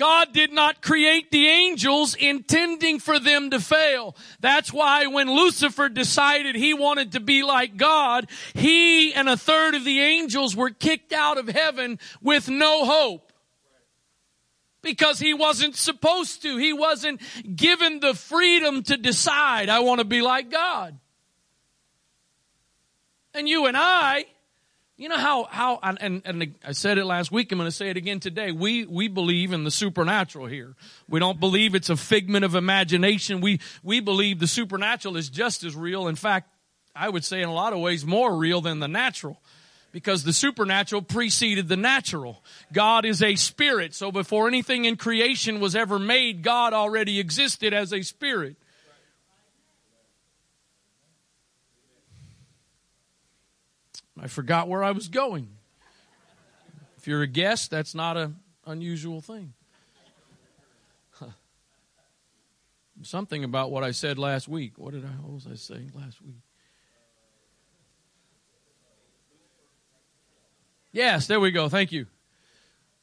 God 0.00 0.32
did 0.32 0.50
not 0.50 0.80
create 0.80 1.30
the 1.30 1.46
angels 1.46 2.14
intending 2.14 3.00
for 3.00 3.18
them 3.18 3.50
to 3.50 3.60
fail. 3.60 4.16
That's 4.40 4.72
why 4.72 5.06
when 5.08 5.30
Lucifer 5.30 5.90
decided 5.90 6.54
he 6.54 6.72
wanted 6.72 7.12
to 7.12 7.20
be 7.20 7.42
like 7.42 7.76
God, 7.76 8.30
he 8.54 9.12
and 9.12 9.28
a 9.28 9.36
third 9.36 9.74
of 9.74 9.84
the 9.84 10.00
angels 10.00 10.56
were 10.56 10.70
kicked 10.70 11.12
out 11.12 11.36
of 11.36 11.48
heaven 11.48 11.98
with 12.22 12.48
no 12.48 12.86
hope. 12.86 13.30
Because 14.80 15.18
he 15.18 15.34
wasn't 15.34 15.76
supposed 15.76 16.40
to. 16.42 16.56
He 16.56 16.72
wasn't 16.72 17.20
given 17.54 18.00
the 18.00 18.14
freedom 18.14 18.82
to 18.84 18.96
decide, 18.96 19.68
I 19.68 19.80
want 19.80 19.98
to 19.98 20.06
be 20.06 20.22
like 20.22 20.50
God. 20.50 20.98
And 23.34 23.48
you 23.48 23.66
and 23.66 23.76
I, 23.76 24.24
you 24.96 25.08
know 25.08 25.16
how, 25.16 25.44
how, 25.44 25.78
and, 25.82 26.20
and 26.24 26.54
I 26.62 26.72
said 26.72 26.98
it 26.98 27.06
last 27.06 27.32
week, 27.32 27.50
I'm 27.52 27.58
going 27.58 27.66
to 27.66 27.74
say 27.74 27.88
it 27.88 27.96
again 27.96 28.20
today. 28.20 28.52
We, 28.52 28.84
we 28.84 29.08
believe 29.08 29.52
in 29.52 29.64
the 29.64 29.70
supernatural 29.70 30.46
here. 30.46 30.74
We 31.08 31.20
don't 31.20 31.40
believe 31.40 31.74
it's 31.74 31.88
a 31.88 31.96
figment 31.96 32.44
of 32.44 32.54
imagination. 32.54 33.40
We, 33.40 33.60
we 33.82 34.00
believe 34.00 34.40
the 34.40 34.46
supernatural 34.46 35.16
is 35.16 35.30
just 35.30 35.64
as 35.64 35.74
real. 35.74 36.06
In 36.06 36.16
fact, 36.16 36.50
I 36.94 37.08
would 37.08 37.24
say 37.24 37.40
in 37.40 37.48
a 37.48 37.54
lot 37.54 37.72
of 37.72 37.78
ways 37.78 38.04
more 38.04 38.36
real 38.36 38.60
than 38.60 38.80
the 38.80 38.88
natural 38.88 39.40
because 39.92 40.22
the 40.24 40.32
supernatural 40.32 41.02
preceded 41.02 41.68
the 41.68 41.76
natural. 41.76 42.44
God 42.72 43.04
is 43.04 43.22
a 43.22 43.36
spirit. 43.36 43.94
So 43.94 44.12
before 44.12 44.48
anything 44.48 44.84
in 44.84 44.96
creation 44.96 45.60
was 45.60 45.74
ever 45.74 45.98
made, 45.98 46.42
God 46.42 46.72
already 46.72 47.20
existed 47.20 47.72
as 47.72 47.92
a 47.92 48.02
spirit. 48.02 48.56
I 54.22 54.26
forgot 54.26 54.68
where 54.68 54.84
I 54.84 54.90
was 54.90 55.08
going. 55.08 55.48
If 56.98 57.08
you're 57.08 57.22
a 57.22 57.26
guest, 57.26 57.70
that's 57.70 57.94
not 57.94 58.18
an 58.18 58.36
unusual 58.66 59.22
thing. 59.22 59.54
Something 63.02 63.44
about 63.44 63.70
what 63.70 63.82
I 63.82 63.92
said 63.92 64.18
last 64.18 64.46
week. 64.46 64.74
What 64.76 64.92
did 64.92 65.06
I 65.06 65.08
what 65.08 65.32
was 65.32 65.46
I 65.50 65.54
saying 65.54 65.92
last 65.94 66.20
week? 66.20 66.36
Yes, 70.92 71.26
there 71.26 71.40
we 71.40 71.50
go. 71.50 71.70
Thank 71.70 71.92
you. 71.92 72.06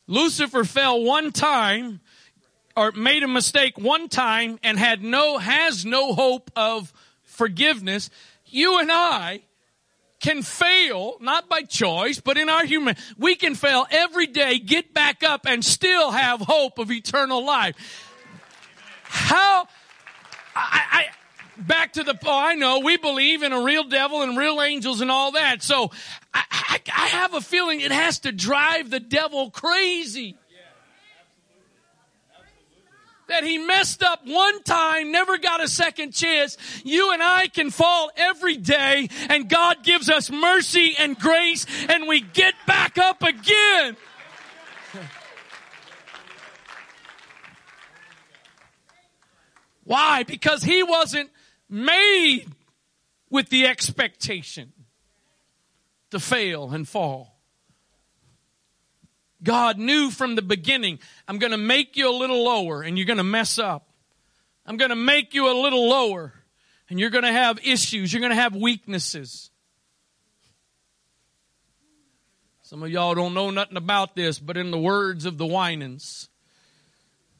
Lucifer 0.05 0.63
fell 0.63 1.01
one 1.01 1.31
time 1.31 2.01
or 2.75 2.91
made 2.91 3.23
a 3.23 3.27
mistake 3.27 3.79
one 3.79 4.07
time 4.07 4.59
and 4.61 4.77
had 4.77 5.01
no 5.01 5.39
has 5.39 5.83
no 5.83 6.13
hope 6.13 6.51
of 6.55 6.93
forgiveness. 7.23 8.11
You 8.45 8.79
and 8.79 8.91
I 8.91 9.41
can 10.19 10.41
fail, 10.41 11.17
not 11.21 11.47
by 11.47 11.61
choice, 11.61 12.19
but 12.19 12.37
in 12.37 12.49
our 12.49 12.65
human, 12.65 12.95
we 13.17 13.35
can 13.35 13.55
fail 13.55 13.85
every 13.91 14.27
day, 14.27 14.59
get 14.59 14.93
back 14.93 15.23
up 15.23 15.45
and 15.45 15.63
still 15.63 16.11
have 16.11 16.41
hope 16.41 16.79
of 16.79 16.91
eternal 16.91 17.45
life. 17.45 17.75
How, 19.03 19.67
I, 20.55 20.83
I 20.91 21.05
back 21.57 21.93
to 21.93 22.03
the, 22.03 22.17
oh, 22.25 22.37
I 22.37 22.55
know, 22.55 22.79
we 22.79 22.97
believe 22.97 23.43
in 23.43 23.53
a 23.53 23.61
real 23.61 23.83
devil 23.83 24.21
and 24.21 24.37
real 24.37 24.61
angels 24.61 25.01
and 25.01 25.11
all 25.11 25.33
that. 25.33 25.61
So 25.61 25.91
I, 26.33 26.43
I, 26.51 26.81
I 26.95 27.07
have 27.07 27.33
a 27.33 27.41
feeling 27.41 27.81
it 27.81 27.91
has 27.91 28.19
to 28.19 28.31
drive 28.31 28.89
the 28.89 28.99
devil 28.99 29.51
crazy 29.51 30.37
that 33.27 33.43
he 33.43 33.57
messed 33.57 34.03
up 34.03 34.21
one 34.25 34.63
time, 34.63 35.11
never 35.11 35.37
got 35.37 35.61
a 35.61 35.67
second 35.67 36.13
chance. 36.13 36.57
You 36.83 37.11
and 37.13 37.21
I 37.21 37.47
can 37.47 37.69
fall 37.69 38.09
every 38.15 38.57
day 38.57 39.09
and 39.29 39.49
God 39.49 39.83
gives 39.83 40.09
us 40.09 40.31
mercy 40.31 40.95
and 40.97 41.17
grace 41.17 41.65
and 41.89 42.07
we 42.07 42.21
get 42.21 42.53
back 42.65 42.97
up 42.97 43.21
again. 43.21 43.97
Why? 49.83 50.23
Because 50.23 50.63
he 50.63 50.83
wasn't 50.83 51.29
made 51.69 52.45
with 53.29 53.49
the 53.49 53.67
expectation 53.67 54.73
to 56.11 56.19
fail 56.19 56.71
and 56.71 56.87
fall. 56.87 57.36
God 59.43 59.77
knew 59.77 60.09
from 60.09 60.35
the 60.35 60.41
beginning, 60.41 60.99
I'm 61.27 61.37
going 61.37 61.51
to 61.51 61.57
make 61.57 61.95
you 61.95 62.09
a 62.09 62.15
little 62.15 62.43
lower 62.43 62.81
and 62.81 62.97
you're 62.97 63.05
going 63.05 63.17
to 63.17 63.23
mess 63.23 63.59
up. 63.59 63.89
I'm 64.65 64.77
going 64.77 64.89
to 64.89 64.95
make 64.95 65.33
you 65.33 65.51
a 65.51 65.55
little 65.61 65.87
lower 65.87 66.33
and 66.89 66.99
you're 66.99 67.09
going 67.09 67.23
to 67.23 67.31
have 67.31 67.59
issues. 67.65 68.11
You're 68.11 68.21
going 68.21 68.31
to 68.31 68.41
have 68.41 68.55
weaknesses. 68.55 69.51
Some 72.63 72.83
of 72.83 72.89
y'all 72.89 73.15
don't 73.15 73.33
know 73.33 73.49
nothing 73.49 73.77
about 73.77 74.15
this, 74.15 74.39
but 74.39 74.57
in 74.57 74.71
the 74.71 74.79
words 74.79 75.25
of 75.25 75.37
the 75.37 75.45
Winans, 75.45 76.27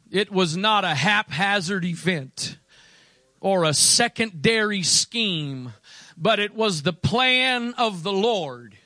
it 0.09 0.31
was 0.31 0.55
not 0.55 0.85
a 0.85 0.95
haphazard 0.95 1.83
event 1.83 2.57
or 3.41 3.65
a 3.65 3.73
secondary 3.73 4.83
scheme, 4.83 5.73
but 6.15 6.39
it 6.39 6.55
was 6.55 6.83
the 6.83 6.93
plan 6.93 7.73
of 7.73 8.03
the 8.03 8.11
Lord 8.11 8.77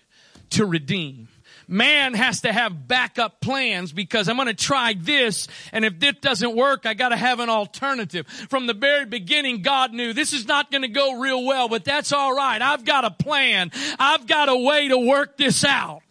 to 0.52 0.66
redeem 0.66 1.28
man 1.72 2.14
has 2.14 2.42
to 2.42 2.52
have 2.52 2.88
backup 2.88 3.40
plans 3.40 3.94
because 3.94 4.28
I'm 4.28 4.36
going 4.36 4.48
to 4.48 4.54
try 4.54 4.94
this. 4.96 5.48
And 5.72 5.86
if 5.86 6.00
this 6.00 6.16
doesn't 6.22 6.56
work, 6.56 6.86
I 6.86 6.94
got 6.94 7.10
to 7.10 7.16
have 7.16 7.40
an 7.40 7.50
alternative. 7.50 8.28
From 8.28 8.68
the 8.68 8.74
very 8.74 9.06
beginning, 9.06 9.62
God 9.62 9.94
knew 9.94 10.14
this 10.14 10.34
is 10.34 10.46
not 10.46 10.70
going 10.70 10.82
to 10.84 10.90
go 10.90 11.20
real 11.20 11.44
well, 11.46 11.70
but 11.70 11.86
that's 11.86 12.12
all 12.12 12.36
right. 12.36 12.62
I've 12.62 12.84
got 12.84 13.06
a 13.06 13.12
plan. 13.12 13.72
I've 13.98 14.28
got 14.28 14.50
a 14.50 14.56
way 14.56 14.90
to 14.90 14.98
work 14.98 15.38
this 15.38 15.64
out. 15.64 16.02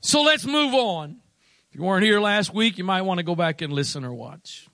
So 0.00 0.22
let's 0.22 0.44
move 0.44 0.74
on. 0.74 1.18
If 1.70 1.76
you 1.76 1.84
weren't 1.84 2.04
here 2.04 2.20
last 2.20 2.52
week, 2.52 2.78
you 2.78 2.84
might 2.84 3.02
want 3.02 3.18
to 3.18 3.24
go 3.24 3.34
back 3.34 3.62
and 3.62 3.72
listen 3.72 4.04
or 4.04 4.12
watch. 4.12 4.68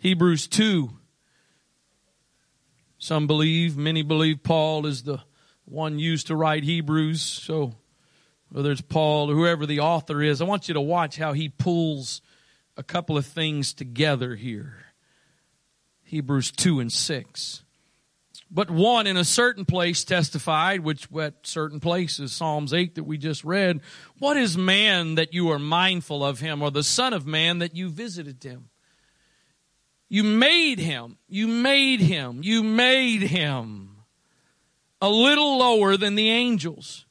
Hebrews 0.00 0.48
2. 0.48 0.90
Some 2.98 3.26
believe, 3.26 3.76
many 3.76 4.02
believe 4.02 4.42
Paul 4.42 4.86
is 4.86 5.04
the 5.04 5.20
one 5.70 5.98
used 5.98 6.28
to 6.28 6.36
write 6.36 6.64
Hebrews. 6.64 7.22
So 7.22 7.74
whether 8.50 8.72
it's 8.72 8.80
Paul 8.80 9.30
or 9.30 9.34
whoever 9.34 9.66
the 9.66 9.80
author 9.80 10.22
is, 10.22 10.40
I 10.40 10.44
want 10.44 10.68
you 10.68 10.74
to 10.74 10.80
watch 10.80 11.16
how 11.16 11.32
he 11.32 11.48
pulls 11.48 12.22
a 12.76 12.82
couple 12.82 13.16
of 13.18 13.26
things 13.26 13.74
together 13.74 14.34
here. 14.36 14.84
Hebrews 16.04 16.50
2 16.52 16.80
and 16.80 16.90
6. 16.90 17.64
But 18.50 18.70
one 18.70 19.06
in 19.06 19.18
a 19.18 19.24
certain 19.24 19.66
place 19.66 20.04
testified, 20.04 20.80
which 20.80 21.06
at 21.20 21.46
certain 21.46 21.80
places, 21.80 22.32
Psalms 22.32 22.72
8 22.72 22.94
that 22.94 23.04
we 23.04 23.18
just 23.18 23.44
read, 23.44 23.80
what 24.18 24.38
is 24.38 24.56
man 24.56 25.16
that 25.16 25.34
you 25.34 25.50
are 25.50 25.58
mindful 25.58 26.24
of 26.24 26.40
him, 26.40 26.62
or 26.62 26.70
the 26.70 26.82
Son 26.82 27.12
of 27.12 27.26
Man 27.26 27.58
that 27.58 27.76
you 27.76 27.90
visited 27.90 28.42
him? 28.42 28.70
You 30.08 30.24
made 30.24 30.78
him, 30.78 31.18
you 31.28 31.46
made 31.46 32.00
him, 32.00 32.40
you 32.42 32.62
made 32.62 33.20
him 33.20 33.87
a 35.00 35.08
little 35.08 35.58
lower 35.58 35.96
than 35.96 36.14
the 36.14 36.30
angels. 36.30 37.06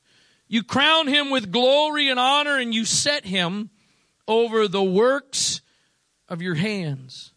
You 0.47 0.63
crown 0.63 1.07
him 1.07 1.29
with 1.29 1.51
glory 1.51 2.09
and 2.09 2.19
honor, 2.19 2.57
and 2.57 2.73
you 2.73 2.85
set 2.85 3.25
him 3.25 3.69
over 4.27 4.67
the 4.67 4.83
works 4.83 5.61
of 6.29 6.41
your 6.41 6.55
hands. 6.55 7.33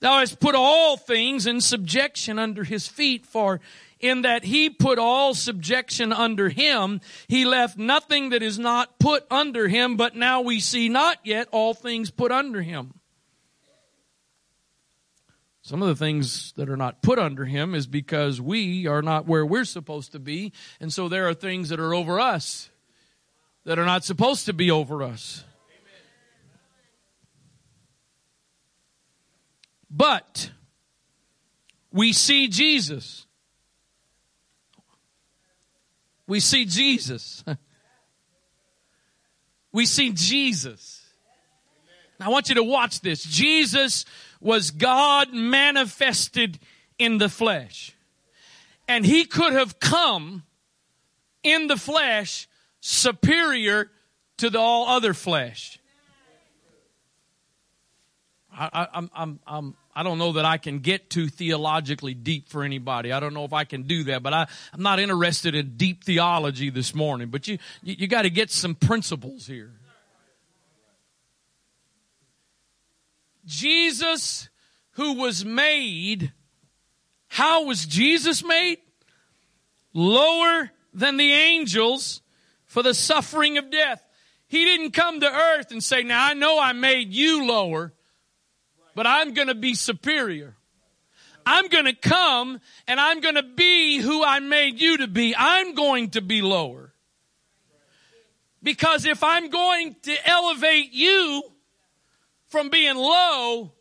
Thou 0.00 0.18
hast 0.18 0.40
put 0.40 0.54
all 0.54 0.96
things 0.96 1.46
in 1.46 1.60
subjection 1.60 2.38
under 2.38 2.64
his 2.64 2.88
feet, 2.88 3.26
for 3.26 3.60
in 4.00 4.22
that 4.22 4.44
he 4.44 4.70
put 4.70 4.98
all 4.98 5.34
subjection 5.34 6.12
under 6.12 6.48
him, 6.48 7.00
he 7.28 7.44
left 7.44 7.76
nothing 7.76 8.30
that 8.30 8.42
is 8.42 8.58
not 8.58 8.98
put 8.98 9.26
under 9.30 9.68
him, 9.68 9.96
but 9.96 10.16
now 10.16 10.40
we 10.40 10.58
see 10.58 10.88
not 10.88 11.18
yet 11.22 11.48
all 11.52 11.74
things 11.74 12.10
put 12.10 12.32
under 12.32 12.62
him. 12.62 12.94
Some 15.70 15.82
of 15.82 15.88
the 15.88 15.94
things 15.94 16.52
that 16.56 16.68
are 16.68 16.76
not 16.76 17.00
put 17.00 17.20
under 17.20 17.44
him 17.44 17.76
is 17.76 17.86
because 17.86 18.40
we 18.40 18.88
are 18.88 19.02
not 19.02 19.28
where 19.28 19.46
we're 19.46 19.64
supposed 19.64 20.10
to 20.10 20.18
be, 20.18 20.52
and 20.80 20.92
so 20.92 21.08
there 21.08 21.28
are 21.28 21.32
things 21.32 21.68
that 21.68 21.78
are 21.78 21.94
over 21.94 22.18
us 22.18 22.70
that 23.64 23.78
are 23.78 23.84
not 23.84 24.02
supposed 24.02 24.46
to 24.46 24.52
be 24.52 24.72
over 24.72 25.04
us. 25.04 25.44
But 29.88 30.50
we 31.92 32.12
see 32.12 32.48
Jesus. 32.48 33.26
We 36.26 36.40
see 36.40 36.64
Jesus. 36.64 37.44
we 39.72 39.86
see 39.86 40.10
Jesus. 40.10 41.00
Now, 42.18 42.26
I 42.26 42.28
want 42.30 42.48
you 42.48 42.56
to 42.56 42.64
watch 42.64 43.02
this. 43.02 43.22
Jesus 43.22 44.04
was 44.40 44.70
God 44.70 45.32
manifested 45.32 46.58
in 46.98 47.18
the 47.18 47.28
flesh. 47.28 47.92
And 48.88 49.06
he 49.06 49.24
could 49.24 49.52
have 49.52 49.78
come 49.78 50.44
in 51.42 51.66
the 51.66 51.76
flesh 51.76 52.48
superior 52.80 53.90
to 54.38 54.50
the 54.50 54.58
all 54.58 54.88
other 54.88 55.14
flesh. 55.14 55.78
I, 58.52 58.88
am 58.94 59.10
I'm, 59.14 59.40
I'm, 59.46 59.76
I 59.94 60.02
don't 60.02 60.18
know 60.18 60.32
that 60.32 60.44
I 60.44 60.56
can 60.56 60.80
get 60.80 61.08
too 61.08 61.28
theologically 61.28 62.14
deep 62.14 62.48
for 62.48 62.62
anybody. 62.62 63.12
I 63.12 63.20
don't 63.20 63.32
know 63.32 63.44
if 63.44 63.52
I 63.52 63.64
can 63.64 63.84
do 63.84 64.04
that, 64.04 64.22
but 64.22 64.32
I, 64.32 64.46
I'm 64.72 64.82
not 64.82 64.98
interested 64.98 65.54
in 65.54 65.76
deep 65.76 66.04
theology 66.04 66.70
this 66.70 66.94
morning. 66.94 67.28
But 67.28 67.48
you, 67.48 67.58
you, 67.82 67.96
you 68.00 68.06
got 68.06 68.22
to 68.22 68.30
get 68.30 68.50
some 68.50 68.74
principles 68.74 69.46
here. 69.46 69.72
Jesus, 73.50 74.48
who 74.92 75.14
was 75.14 75.44
made, 75.44 76.32
how 77.28 77.64
was 77.64 77.84
Jesus 77.84 78.44
made? 78.44 78.78
Lower 79.92 80.70
than 80.94 81.16
the 81.16 81.32
angels 81.32 82.22
for 82.66 82.82
the 82.82 82.94
suffering 82.94 83.58
of 83.58 83.70
death. 83.70 84.02
He 84.46 84.64
didn't 84.64 84.92
come 84.92 85.20
to 85.20 85.32
earth 85.32 85.70
and 85.70 85.82
say, 85.82 86.02
Now 86.02 86.24
I 86.24 86.34
know 86.34 86.58
I 86.58 86.72
made 86.72 87.12
you 87.12 87.46
lower 87.46 87.92
but 88.94 89.06
I'm 89.06 89.34
going 89.34 89.48
to 89.48 89.54
be 89.54 89.74
superior. 89.74 90.56
I'm 91.46 91.68
going 91.68 91.86
to 91.86 91.94
come 91.94 92.60
and 92.86 93.00
I'm 93.00 93.20
going 93.20 93.36
to 93.36 93.42
be 93.42 93.98
who 93.98 94.22
I 94.22 94.40
made 94.40 94.80
you 94.80 94.98
to 94.98 95.08
be. 95.08 95.34
I'm 95.36 95.74
going 95.74 96.10
to 96.10 96.20
be 96.20 96.42
lower. 96.42 96.92
Because 98.62 99.06
if 99.06 99.24
I'm 99.24 99.48
going 99.48 99.96
to 100.02 100.28
elevate 100.28 100.92
you 100.92 101.42
from 102.50 102.68
being 102.68 102.96
low, 102.96 103.72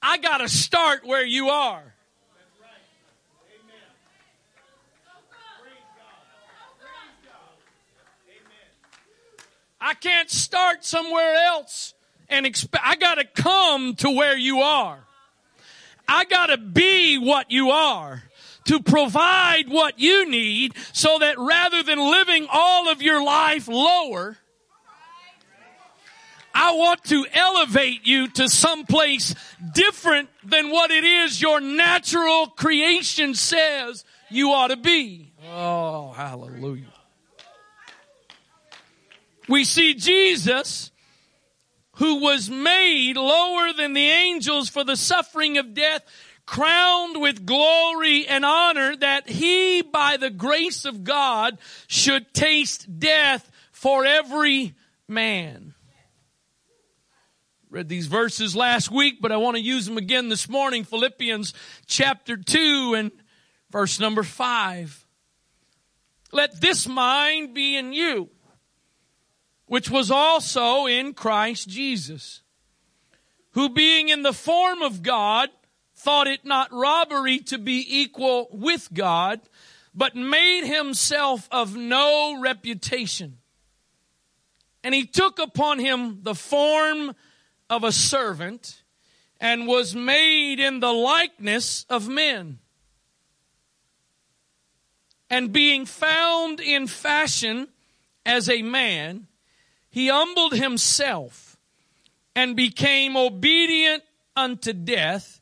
I 0.00 0.18
got 0.18 0.38
to 0.38 0.48
start 0.48 1.04
where 1.04 1.24
you 1.24 1.48
are. 1.50 1.82
I 9.84 9.94
can't 9.94 10.30
start 10.30 10.84
somewhere 10.84 11.34
else 11.34 11.92
and 12.28 12.46
expect, 12.46 12.86
I 12.86 12.94
gotta 12.94 13.24
come 13.24 13.96
to 13.96 14.10
where 14.10 14.36
you 14.38 14.60
are. 14.60 15.00
I 16.06 16.24
gotta 16.24 16.56
be 16.56 17.18
what 17.18 17.50
you 17.50 17.70
are 17.70 18.22
to 18.66 18.80
provide 18.80 19.68
what 19.68 19.98
you 19.98 20.30
need 20.30 20.74
so 20.92 21.18
that 21.18 21.36
rather 21.36 21.82
than 21.82 21.98
living 21.98 22.46
all 22.50 22.90
of 22.90 23.02
your 23.02 23.24
life 23.24 23.66
lower, 23.66 24.38
I 26.54 26.74
want 26.74 27.04
to 27.04 27.26
elevate 27.32 28.06
you 28.06 28.28
to 28.28 28.48
some 28.48 28.84
place 28.84 29.34
different 29.74 30.28
than 30.44 30.70
what 30.70 30.90
it 30.90 31.04
is 31.04 31.40
your 31.40 31.60
natural 31.60 32.48
creation 32.48 33.34
says 33.34 34.04
you 34.30 34.50
ought 34.50 34.68
to 34.68 34.76
be. 34.76 35.32
Oh, 35.50 36.12
hallelujah. 36.12 36.86
We 39.48 39.64
see 39.64 39.94
Jesus 39.94 40.90
who 41.96 42.20
was 42.20 42.48
made 42.48 43.16
lower 43.16 43.72
than 43.72 43.92
the 43.92 44.08
angels 44.08 44.68
for 44.68 44.82
the 44.84 44.96
suffering 44.96 45.58
of 45.58 45.74
death, 45.74 46.02
crowned 46.46 47.20
with 47.20 47.44
glory 47.44 48.26
and 48.26 48.44
honor, 48.44 48.96
that 48.96 49.28
he, 49.28 49.82
by 49.82 50.16
the 50.16 50.30
grace 50.30 50.84
of 50.84 51.04
God, 51.04 51.58
should 51.86 52.32
taste 52.32 52.98
death 52.98 53.50
for 53.72 54.04
every 54.04 54.74
man. 55.06 55.74
Read 57.72 57.88
these 57.88 58.06
verses 58.06 58.54
last 58.54 58.90
week, 58.90 59.22
but 59.22 59.32
I 59.32 59.38
want 59.38 59.56
to 59.56 59.62
use 59.62 59.86
them 59.86 59.96
again 59.96 60.28
this 60.28 60.46
morning. 60.46 60.84
Philippians 60.84 61.54
chapter 61.86 62.36
2 62.36 62.92
and 62.98 63.10
verse 63.70 63.98
number 63.98 64.22
5. 64.22 65.06
Let 66.32 66.60
this 66.60 66.86
mind 66.86 67.54
be 67.54 67.78
in 67.78 67.94
you 67.94 68.28
which 69.64 69.88
was 69.88 70.10
also 70.10 70.84
in 70.84 71.14
Christ 71.14 71.66
Jesus, 71.66 72.42
who 73.52 73.70
being 73.70 74.10
in 74.10 74.20
the 74.20 74.34
form 74.34 74.82
of 74.82 75.02
God, 75.02 75.48
thought 75.96 76.26
it 76.26 76.44
not 76.44 76.70
robbery 76.72 77.38
to 77.38 77.56
be 77.56 77.86
equal 77.88 78.48
with 78.52 78.92
God, 78.92 79.40
but 79.94 80.14
made 80.14 80.66
himself 80.66 81.48
of 81.50 81.74
no 81.74 82.38
reputation. 82.38 83.38
And 84.84 84.94
he 84.94 85.06
took 85.06 85.38
upon 85.38 85.78
him 85.78 86.18
the 86.22 86.34
form 86.34 87.14
of 87.72 87.84
a 87.84 87.90
servant 87.90 88.82
and 89.40 89.66
was 89.66 89.96
made 89.96 90.60
in 90.60 90.80
the 90.80 90.92
likeness 90.92 91.86
of 91.88 92.06
men. 92.06 92.58
And 95.30 95.54
being 95.54 95.86
found 95.86 96.60
in 96.60 96.86
fashion 96.86 97.68
as 98.26 98.50
a 98.50 98.60
man, 98.60 99.26
he 99.88 100.08
humbled 100.08 100.52
himself 100.52 101.56
and 102.36 102.54
became 102.54 103.16
obedient 103.16 104.02
unto 104.36 104.74
death, 104.74 105.40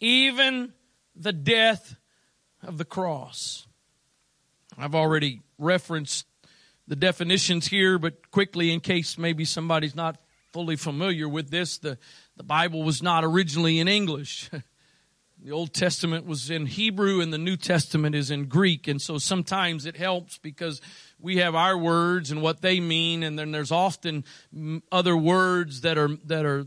even 0.00 0.72
the 1.14 1.34
death 1.34 1.96
of 2.62 2.78
the 2.78 2.86
cross. 2.86 3.66
I've 4.78 4.94
already 4.94 5.42
referenced 5.58 6.24
the 6.88 6.96
definitions 6.96 7.66
here, 7.66 7.98
but 7.98 8.30
quickly, 8.30 8.72
in 8.72 8.80
case 8.80 9.18
maybe 9.18 9.44
somebody's 9.44 9.94
not 9.94 10.16
fully 10.56 10.76
familiar 10.76 11.28
with 11.28 11.50
this, 11.50 11.76
the, 11.76 11.98
the 12.38 12.42
Bible 12.42 12.82
was 12.82 13.02
not 13.02 13.22
originally 13.22 13.78
in 13.78 13.88
English. 13.88 14.50
The 15.44 15.52
Old 15.52 15.74
Testament 15.74 16.24
was 16.24 16.50
in 16.50 16.64
Hebrew 16.64 17.20
and 17.20 17.30
the 17.30 17.38
New 17.38 17.58
Testament 17.58 18.14
is 18.14 18.30
in 18.30 18.46
Greek. 18.46 18.88
And 18.88 19.00
so 19.00 19.18
sometimes 19.18 19.84
it 19.84 19.94
helps 19.94 20.38
because 20.38 20.80
we 21.20 21.36
have 21.36 21.54
our 21.54 21.76
words 21.76 22.30
and 22.30 22.40
what 22.40 22.62
they 22.62 22.80
mean. 22.80 23.22
And 23.22 23.38
then 23.38 23.52
there's 23.52 23.70
often 23.70 24.24
other 24.90 25.14
words 25.14 25.82
that 25.82 25.98
are, 25.98 26.08
that 26.24 26.46
are 26.46 26.66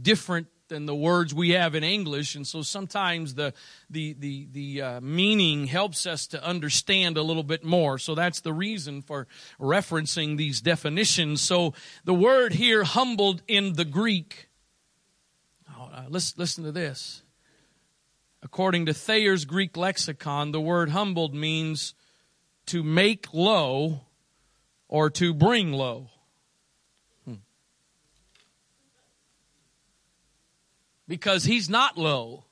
different 0.00 0.46
than 0.70 0.86
the 0.86 0.94
words 0.94 1.34
we 1.34 1.50
have 1.50 1.74
in 1.74 1.84
English. 1.84 2.34
And 2.34 2.46
so 2.46 2.62
sometimes 2.62 3.34
the, 3.34 3.52
the, 3.90 4.14
the, 4.14 4.48
the 4.50 4.82
uh, 4.82 5.00
meaning 5.02 5.66
helps 5.66 6.06
us 6.06 6.26
to 6.28 6.42
understand 6.42 7.18
a 7.18 7.22
little 7.22 7.42
bit 7.42 7.62
more. 7.62 7.98
So 7.98 8.14
that's 8.14 8.40
the 8.40 8.54
reason 8.54 9.02
for 9.02 9.26
referencing 9.60 10.38
these 10.38 10.62
definitions. 10.62 11.42
So 11.42 11.74
the 12.04 12.14
word 12.14 12.54
here, 12.54 12.84
humbled 12.84 13.42
in 13.46 13.74
the 13.74 13.84
Greek, 13.84 14.48
uh, 15.68 16.04
listen, 16.08 16.36
listen 16.38 16.64
to 16.64 16.72
this. 16.72 17.22
According 18.42 18.86
to 18.86 18.94
Thayer's 18.94 19.44
Greek 19.44 19.76
lexicon, 19.76 20.52
the 20.52 20.60
word 20.60 20.90
humbled 20.90 21.34
means 21.34 21.94
to 22.66 22.82
make 22.82 23.34
low 23.34 24.00
or 24.88 25.10
to 25.10 25.34
bring 25.34 25.72
low. 25.72 26.08
Because 31.10 31.42
he's 31.42 31.68
not 31.68 31.98
low. 31.98 32.44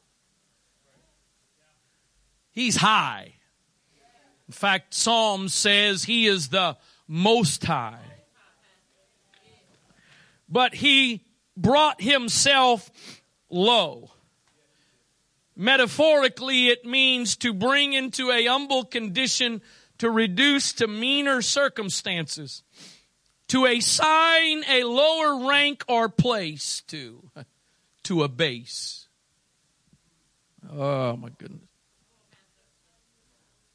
He's 2.50 2.74
high. 2.74 3.34
In 4.48 4.52
fact, 4.52 4.94
Psalm 4.94 5.48
says 5.48 6.02
he 6.02 6.26
is 6.26 6.48
the 6.48 6.76
most 7.06 7.64
high. 7.64 8.02
But 10.48 10.74
he 10.74 11.22
brought 11.56 12.02
himself 12.02 12.90
low. 13.48 14.10
Metaphorically, 15.54 16.66
it 16.66 16.84
means 16.84 17.36
to 17.36 17.52
bring 17.52 17.92
into 17.92 18.32
a 18.32 18.44
humble 18.46 18.84
condition, 18.84 19.62
to 19.98 20.10
reduce 20.10 20.72
to 20.72 20.88
meaner 20.88 21.42
circumstances, 21.42 22.64
to 23.46 23.66
assign 23.66 24.64
a 24.68 24.82
lower 24.82 25.46
rank 25.48 25.84
or 25.86 26.08
place 26.08 26.82
to, 26.88 27.30
to 28.08 28.22
a 28.22 28.28
base. 28.28 29.06
Oh 30.72 31.14
my 31.14 31.28
goodness. 31.28 31.60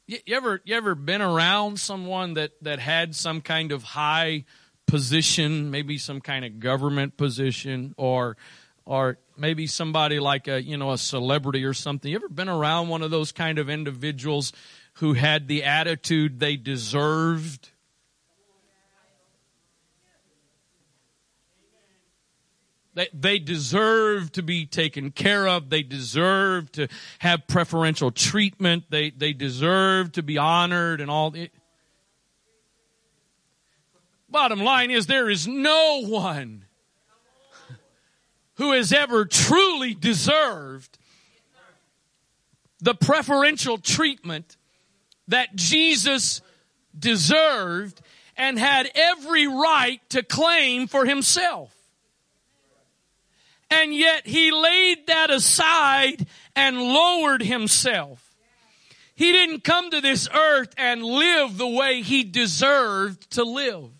You, 0.06 0.18
you 0.26 0.36
ever 0.36 0.60
you 0.64 0.74
ever 0.74 0.96
been 0.96 1.22
around 1.22 1.78
someone 1.78 2.34
that 2.34 2.50
that 2.62 2.80
had 2.80 3.14
some 3.14 3.40
kind 3.40 3.70
of 3.70 3.84
high 3.84 4.44
position, 4.86 5.70
maybe 5.70 5.98
some 5.98 6.20
kind 6.20 6.44
of 6.44 6.58
government 6.58 7.16
position, 7.16 7.94
or 7.96 8.36
or 8.84 9.18
maybe 9.36 9.68
somebody 9.68 10.18
like 10.18 10.48
a 10.48 10.60
you 10.60 10.76
know 10.76 10.90
a 10.90 10.98
celebrity 10.98 11.64
or 11.64 11.72
something. 11.72 12.10
You 12.10 12.16
ever 12.16 12.28
been 12.28 12.48
around 12.48 12.88
one 12.88 13.02
of 13.02 13.12
those 13.12 13.30
kind 13.30 13.60
of 13.60 13.70
individuals 13.70 14.52
who 14.94 15.12
had 15.12 15.46
the 15.46 15.62
attitude 15.62 16.40
they 16.40 16.56
deserved? 16.56 17.70
They, 22.94 23.08
they 23.12 23.38
deserve 23.40 24.30
to 24.32 24.42
be 24.42 24.66
taken 24.66 25.10
care 25.10 25.48
of. 25.48 25.68
They 25.68 25.82
deserve 25.82 26.70
to 26.72 26.88
have 27.18 27.46
preferential 27.48 28.12
treatment. 28.12 28.84
They, 28.88 29.10
they 29.10 29.32
deserve 29.32 30.12
to 30.12 30.22
be 30.22 30.38
honored 30.38 31.00
and 31.00 31.10
all. 31.10 31.34
It, 31.34 31.52
bottom 34.28 34.60
line 34.60 34.90
is 34.90 35.06
there 35.06 35.28
is 35.28 35.46
no 35.46 36.02
one 36.04 36.66
who 38.54 38.72
has 38.72 38.92
ever 38.92 39.24
truly 39.24 39.94
deserved 39.94 40.96
the 42.80 42.94
preferential 42.94 43.78
treatment 43.78 44.56
that 45.26 45.56
Jesus 45.56 46.42
deserved 46.96 48.00
and 48.36 48.56
had 48.58 48.88
every 48.94 49.48
right 49.48 50.00
to 50.10 50.22
claim 50.22 50.86
for 50.86 51.04
himself 51.04 51.74
and 53.70 53.94
yet 53.94 54.26
he 54.26 54.50
laid 54.50 55.06
that 55.06 55.30
aside 55.30 56.26
and 56.54 56.78
lowered 56.78 57.42
himself. 57.42 58.34
He 59.14 59.32
didn't 59.32 59.62
come 59.62 59.90
to 59.90 60.00
this 60.00 60.28
earth 60.28 60.74
and 60.76 61.04
live 61.04 61.56
the 61.56 61.68
way 61.68 62.02
he 62.02 62.24
deserved 62.24 63.30
to 63.32 63.44
live. 63.44 63.90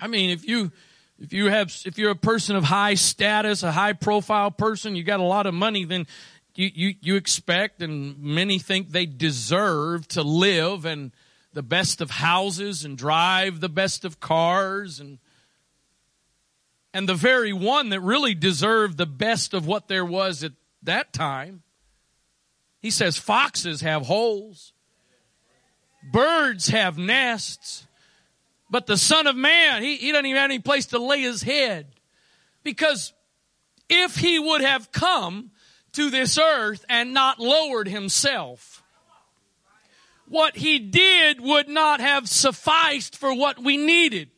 I 0.00 0.06
mean, 0.06 0.30
if 0.30 0.46
you 0.46 0.70
if 1.18 1.32
you 1.32 1.46
have 1.46 1.74
if 1.84 1.98
you're 1.98 2.10
a 2.10 2.16
person 2.16 2.54
of 2.54 2.64
high 2.64 2.94
status, 2.94 3.62
a 3.62 3.72
high 3.72 3.94
profile 3.94 4.50
person, 4.50 4.94
you 4.94 5.02
got 5.02 5.20
a 5.20 5.24
lot 5.24 5.46
of 5.46 5.54
money, 5.54 5.84
then 5.84 6.06
you 6.54 6.70
you, 6.72 6.94
you 7.00 7.16
expect 7.16 7.82
and 7.82 8.18
many 8.18 8.58
think 8.58 8.90
they 8.90 9.06
deserve 9.06 10.06
to 10.08 10.22
live 10.22 10.84
and 10.84 11.12
the 11.58 11.62
best 11.64 12.00
of 12.00 12.08
houses 12.08 12.84
and 12.84 12.96
drive 12.96 13.58
the 13.58 13.68
best 13.68 14.04
of 14.04 14.20
cars 14.20 15.00
and 15.00 15.18
and 16.94 17.08
the 17.08 17.16
very 17.16 17.52
one 17.52 17.88
that 17.88 18.00
really 18.00 18.32
deserved 18.32 18.96
the 18.96 19.06
best 19.06 19.54
of 19.54 19.66
what 19.66 19.88
there 19.88 20.04
was 20.04 20.44
at 20.44 20.52
that 20.84 21.12
time. 21.12 21.64
He 22.80 22.92
says 22.92 23.18
foxes 23.18 23.80
have 23.80 24.06
holes 24.06 24.72
birds 26.12 26.68
have 26.68 26.96
nests 26.96 27.88
but 28.70 28.86
the 28.86 28.96
son 28.96 29.26
of 29.26 29.34
man 29.34 29.82
he, 29.82 29.96
he 29.96 30.12
doesn't 30.12 30.26
even 30.26 30.40
have 30.40 30.48
any 30.48 30.60
place 30.60 30.86
to 30.86 31.00
lay 31.00 31.22
his 31.22 31.42
head. 31.42 31.88
Because 32.62 33.12
if 33.88 34.14
he 34.14 34.38
would 34.38 34.60
have 34.60 34.92
come 34.92 35.50
to 35.94 36.08
this 36.08 36.38
earth 36.38 36.84
and 36.88 37.12
not 37.12 37.40
lowered 37.40 37.88
himself 37.88 38.77
what 40.28 40.56
he 40.56 40.78
did 40.78 41.40
would 41.40 41.68
not 41.68 42.00
have 42.00 42.28
sufficed 42.28 43.16
for 43.16 43.34
what 43.34 43.58
we 43.62 43.76
needed. 43.76 44.30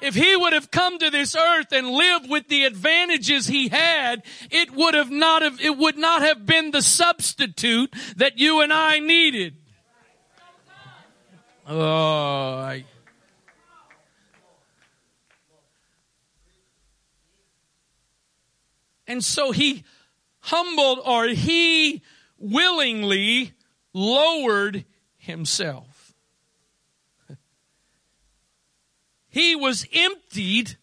If 0.00 0.14
he 0.14 0.36
would 0.36 0.52
have 0.52 0.70
come 0.70 0.98
to 0.98 1.10
this 1.10 1.34
earth 1.34 1.72
and 1.72 1.88
lived 1.88 2.30
with 2.30 2.48
the 2.48 2.64
advantages 2.64 3.48
he 3.48 3.68
had, 3.68 4.22
it 4.50 4.70
would 4.70 4.94
have 4.94 5.10
not 5.10 5.42
have, 5.42 5.60
it 5.60 5.76
would 5.76 5.98
not 5.98 6.22
have 6.22 6.46
been 6.46 6.70
the 6.70 6.82
substitute 6.82 7.92
that 8.16 8.38
you 8.38 8.60
and 8.60 8.72
I 8.72 9.00
needed. 9.00 9.56
Oh, 11.66 12.58
I, 12.60 12.84
and 19.06 19.22
so 19.22 19.50
he 19.50 19.84
humbled 20.40 21.00
or 21.04 21.26
he 21.26 22.02
willingly 22.38 23.52
lowered 23.92 24.84
himself. 25.16 26.14
He 29.30 29.54
was 29.54 29.86
emptied 29.92 30.78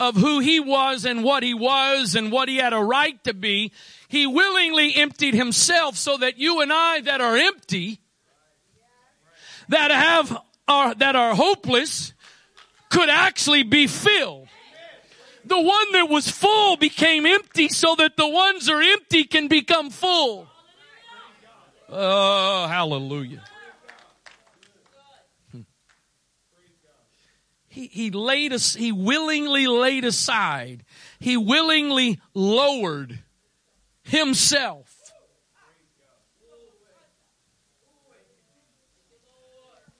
of 0.00 0.16
who 0.16 0.40
he 0.40 0.60
was 0.60 1.04
and 1.04 1.22
what 1.22 1.42
he 1.42 1.52
was 1.52 2.14
and 2.14 2.32
what 2.32 2.48
he 2.48 2.56
had 2.56 2.72
a 2.72 2.78
right 2.78 3.22
to 3.24 3.34
be. 3.34 3.70
He 4.08 4.26
willingly 4.26 4.96
emptied 4.96 5.34
himself 5.34 5.96
so 5.96 6.16
that 6.16 6.38
you 6.38 6.62
and 6.62 6.72
I 6.72 7.02
that 7.02 7.20
are 7.20 7.36
empty, 7.36 8.00
that 9.68 9.90
have, 9.90 10.36
are, 10.66 10.94
that 10.94 11.16
are 11.16 11.34
hopeless, 11.34 12.14
could 12.88 13.10
actually 13.10 13.62
be 13.62 13.86
filled. 13.86 14.48
The 15.44 15.60
one 15.60 15.92
that 15.92 16.08
was 16.08 16.30
full 16.30 16.76
became 16.76 17.26
empty 17.26 17.68
so 17.68 17.94
that 17.96 18.16
the 18.16 18.28
ones 18.28 18.66
that 18.66 18.74
are 18.74 18.82
empty 18.82 19.24
can 19.24 19.48
become 19.48 19.90
full. 19.90 20.49
Oh, 21.92 22.66
hallelujah. 22.68 23.42
He, 27.68 27.86
he 27.86 28.10
laid 28.10 28.52
us, 28.52 28.74
he 28.74 28.92
willingly 28.92 29.66
laid 29.66 30.04
aside, 30.04 30.84
he 31.18 31.36
willingly 31.36 32.20
lowered 32.34 33.20
himself. 34.02 34.96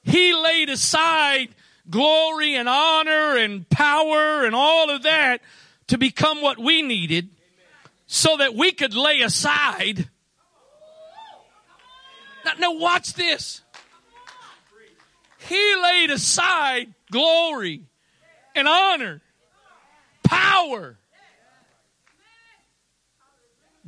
He 0.02 0.34
laid 0.34 0.68
aside 0.70 1.50
glory 1.88 2.56
and 2.56 2.68
honor 2.68 3.36
and 3.36 3.68
power 3.68 4.44
and 4.44 4.54
all 4.54 4.90
of 4.90 5.04
that 5.04 5.40
to 5.88 5.98
become 5.98 6.42
what 6.42 6.58
we 6.58 6.82
needed 6.82 7.30
so 8.06 8.36
that 8.38 8.54
we 8.54 8.72
could 8.72 8.94
lay 8.94 9.20
aside 9.20 10.09
now, 12.58 12.72
watch 12.74 13.14
this. 13.14 13.62
He 15.48 15.76
laid 15.82 16.10
aside 16.10 16.94
glory 17.10 17.84
and 18.54 18.68
honor, 18.68 19.22
power, 20.22 20.98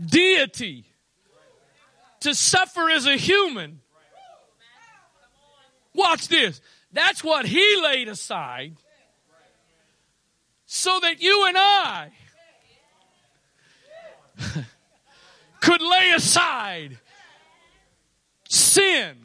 deity 0.04 0.84
to 2.20 2.34
suffer 2.34 2.88
as 2.90 3.06
a 3.06 3.16
human. 3.16 3.80
Watch 5.94 6.28
this. 6.28 6.60
That's 6.92 7.22
what 7.22 7.46
he 7.46 7.80
laid 7.82 8.08
aside 8.08 8.76
so 10.66 10.98
that 11.00 11.20
you 11.20 11.46
and 11.46 11.56
I 11.58 12.10
could 15.60 15.82
lay 15.82 16.12
aside 16.12 16.98
sin, 18.52 19.16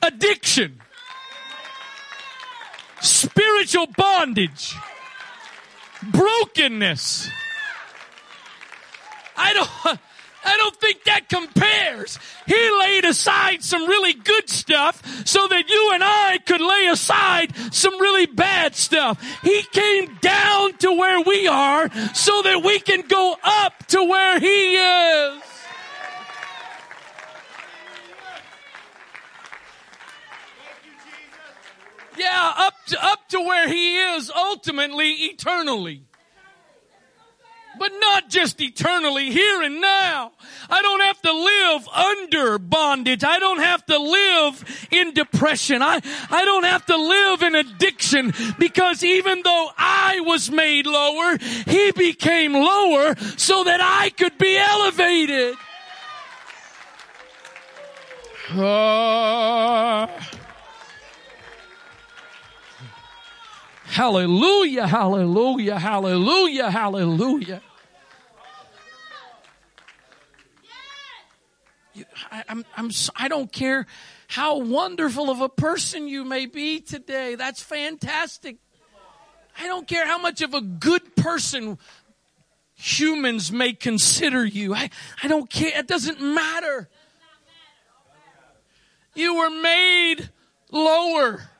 addiction, 0.00 0.80
spiritual 3.00 3.88
bondage, 3.96 4.76
brokenness. 6.12 7.28
I 9.36 9.52
don't. 9.84 9.98
I 10.44 10.56
don't 10.56 10.76
think 10.76 11.04
that 11.04 11.28
compares. 11.28 12.18
He 12.46 12.70
laid 12.80 13.04
aside 13.04 13.62
some 13.62 13.86
really 13.86 14.12
good 14.12 14.48
stuff 14.48 15.26
so 15.26 15.46
that 15.48 15.68
you 15.68 15.90
and 15.94 16.02
I 16.04 16.38
could 16.44 16.60
lay 16.60 16.88
aside 16.88 17.54
some 17.72 17.98
really 18.00 18.26
bad 18.26 18.74
stuff. 18.74 19.22
He 19.42 19.62
came 19.72 20.16
down 20.20 20.76
to 20.78 20.92
where 20.92 21.20
we 21.20 21.46
are 21.46 21.90
so 22.14 22.42
that 22.42 22.62
we 22.64 22.80
can 22.80 23.02
go 23.02 23.36
up 23.42 23.86
to 23.88 24.04
where 24.04 24.40
He 24.40 24.76
is. 24.76 25.42
Yeah, 32.18 32.52
up 32.56 32.74
to, 32.88 33.04
up 33.04 33.28
to 33.30 33.40
where 33.40 33.68
He 33.68 33.98
is 33.98 34.30
ultimately, 34.34 35.10
eternally 35.12 36.04
but 37.82 37.90
not 37.98 38.30
just 38.30 38.60
eternally, 38.60 39.32
here 39.32 39.60
and 39.60 39.80
now. 39.80 40.30
I 40.70 40.82
don't 40.82 41.00
have 41.00 41.20
to 41.22 41.32
live 41.32 41.88
under 41.88 42.56
bondage. 42.60 43.24
I 43.24 43.40
don't 43.40 43.58
have 43.58 43.84
to 43.86 43.98
live 43.98 44.86
in 44.92 45.12
depression. 45.14 45.82
I, 45.82 46.00
I 46.30 46.44
don't 46.44 46.62
have 46.62 46.86
to 46.86 46.96
live 46.96 47.42
in 47.42 47.56
addiction 47.56 48.32
because 48.56 49.02
even 49.02 49.42
though 49.42 49.70
I 49.76 50.20
was 50.20 50.48
made 50.48 50.86
lower, 50.86 51.36
He 51.66 51.90
became 51.90 52.52
lower 52.52 53.16
so 53.36 53.64
that 53.64 53.80
I 53.82 54.10
could 54.10 54.38
be 54.38 54.56
elevated. 54.56 55.56
Uh, 58.54 60.06
hallelujah, 63.86 64.86
hallelujah, 64.86 65.80
hallelujah, 65.80 66.70
hallelujah. 66.70 67.60
I, 72.32 72.44
I'm, 72.48 72.64
I'm, 72.76 72.90
I 73.14 73.28
don't 73.28 73.52
care 73.52 73.86
how 74.26 74.58
wonderful 74.58 75.28
of 75.28 75.42
a 75.42 75.50
person 75.50 76.08
you 76.08 76.24
may 76.24 76.46
be 76.46 76.80
today. 76.80 77.34
That's 77.34 77.62
fantastic. 77.62 78.56
I 79.60 79.66
don't 79.66 79.86
care 79.86 80.06
how 80.06 80.16
much 80.16 80.40
of 80.40 80.54
a 80.54 80.62
good 80.62 81.14
person 81.14 81.78
humans 82.74 83.52
may 83.52 83.74
consider 83.74 84.46
you. 84.46 84.74
I, 84.74 84.88
I 85.22 85.28
don't 85.28 85.48
care. 85.50 85.78
It 85.78 85.86
doesn't 85.86 86.22
matter. 86.22 86.88
You 89.14 89.36
were 89.36 89.50
made 89.50 90.30
lower. 90.70 91.50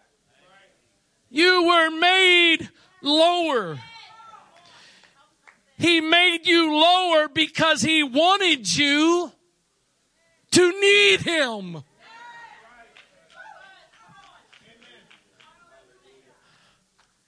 You 1.29 1.67
were 1.67 1.91
made 1.91 2.71
lower. 3.03 3.79
He 5.77 6.01
made 6.01 6.47
you 6.47 6.75
lower 6.75 7.29
because 7.29 7.83
he 7.83 8.03
wanted 8.03 8.75
you 8.75 9.33
to 10.53 10.81
need 10.81 11.21
Him. 11.21 11.83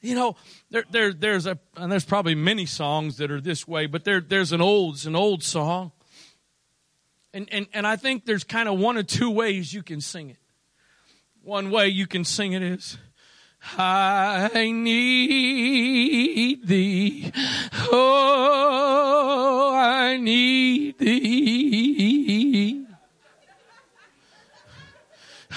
You 0.00 0.14
know, 0.14 0.36
there, 0.70 0.84
there, 0.90 1.12
there's 1.14 1.46
a, 1.46 1.58
and 1.76 1.90
there's 1.90 2.04
probably 2.04 2.34
many 2.34 2.66
songs 2.66 3.16
that 3.16 3.30
are 3.30 3.40
this 3.40 3.66
way, 3.66 3.86
but 3.86 4.04
there, 4.04 4.20
there's 4.20 4.52
an 4.52 4.60
old, 4.60 5.06
an 5.06 5.16
old 5.16 5.42
song. 5.42 5.92
And, 7.32 7.48
and, 7.50 7.66
and 7.72 7.86
I 7.86 7.96
think 7.96 8.26
there's 8.26 8.44
kind 8.44 8.68
of 8.68 8.78
one 8.78 8.98
or 8.98 9.02
two 9.02 9.30
ways 9.30 9.72
you 9.72 9.82
can 9.82 10.02
sing 10.02 10.28
it. 10.28 10.36
One 11.42 11.70
way 11.70 11.88
you 11.88 12.06
can 12.06 12.24
sing 12.24 12.52
it 12.52 12.62
is, 12.62 12.98
I 13.78 14.70
need 14.74 16.66
thee. 16.66 17.32
Oh, 17.90 19.72
I 19.74 20.18
need 20.18 20.98
thee. 20.98 22.83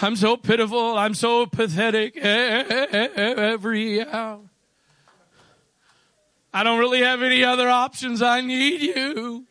I'm 0.01 0.15
so 0.15 0.37
pitiful. 0.37 0.97
I'm 0.97 1.13
so 1.13 1.45
pathetic 1.45 2.15
eh, 2.17 2.63
eh, 2.69 2.87
eh, 2.91 3.33
every 3.35 4.01
hour. 4.05 4.41
I 6.53 6.63
don't 6.63 6.79
really 6.79 7.01
have 7.01 7.21
any 7.21 7.43
other 7.43 7.69
options. 7.69 8.21
I 8.21 8.41
need 8.41 8.81
you. 8.81 9.45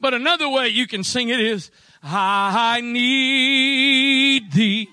But 0.00 0.14
another 0.14 0.48
way 0.48 0.68
you 0.68 0.86
can 0.86 1.04
sing 1.04 1.28
it 1.28 1.40
is, 1.40 1.70
I 2.02 2.80
need 2.82 4.50
thee. 4.52 4.88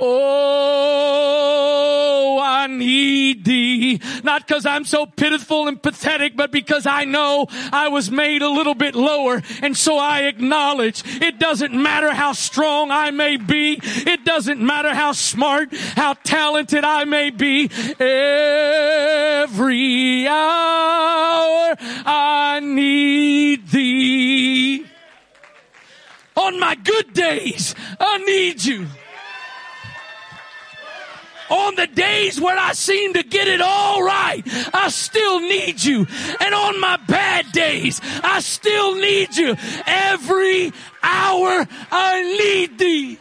Oh, 0.00 1.63
I 2.64 2.66
need 2.66 3.44
thee. 3.44 4.00
Not 4.22 4.46
because 4.46 4.64
I'm 4.64 4.86
so 4.86 5.04
pitiful 5.04 5.68
and 5.68 5.82
pathetic, 5.82 6.34
but 6.34 6.50
because 6.50 6.86
I 6.86 7.04
know 7.04 7.46
I 7.72 7.88
was 7.88 8.10
made 8.10 8.40
a 8.40 8.48
little 8.48 8.74
bit 8.74 8.94
lower. 8.94 9.42
And 9.60 9.76
so 9.76 9.98
I 9.98 10.22
acknowledge 10.22 11.02
it 11.20 11.38
doesn't 11.38 11.74
matter 11.74 12.14
how 12.14 12.32
strong 12.32 12.90
I 12.90 13.10
may 13.10 13.36
be. 13.36 13.78
It 13.82 14.24
doesn't 14.24 14.62
matter 14.62 14.94
how 14.94 15.12
smart, 15.12 15.76
how 15.94 16.14
talented 16.24 16.84
I 16.84 17.04
may 17.04 17.28
be. 17.28 17.68
Every 18.00 20.26
hour 20.26 21.76
I 22.06 22.60
need 22.62 23.68
thee. 23.68 24.86
On 26.34 26.58
my 26.58 26.76
good 26.76 27.12
days, 27.12 27.74
I 28.00 28.18
need 28.18 28.64
you 28.64 28.86
on 31.50 31.74
the 31.76 31.86
days 31.86 32.40
when 32.40 32.58
I 32.58 32.72
seem 32.72 33.14
to 33.14 33.22
get 33.22 33.48
it 33.48 33.60
all 33.60 34.02
right, 34.02 34.42
I 34.72 34.88
still 34.88 35.40
need 35.40 35.82
you. 35.82 36.06
And 36.40 36.54
on 36.54 36.80
my 36.80 36.96
bad 37.08 37.52
days, 37.52 38.00
I 38.22 38.40
still 38.40 38.94
need 38.94 39.36
you. 39.36 39.56
Every 39.86 40.72
hour 41.02 41.66
I 41.90 42.22
need 42.38 42.78
thee. 42.78 43.18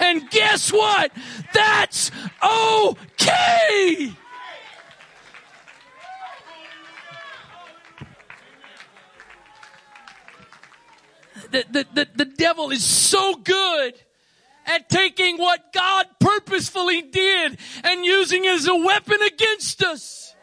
And 0.00 0.28
guess 0.30 0.72
what? 0.72 1.12
That's 1.52 2.10
okay. 2.42 4.12
The, 11.50 11.64
the, 11.70 11.86
the, 11.94 12.08
the 12.16 12.24
devil 12.24 12.70
is 12.70 12.84
so 12.84 13.34
good 13.36 13.94
at 14.66 14.88
taking 14.88 15.38
what 15.38 15.72
God 15.72 16.06
purposefully 16.18 17.02
did 17.02 17.58
and 17.82 18.04
using 18.04 18.44
it 18.44 18.52
as 18.52 18.68
a 18.68 18.74
weapon 18.74 19.18
against 19.22 19.82
us. 19.82 20.34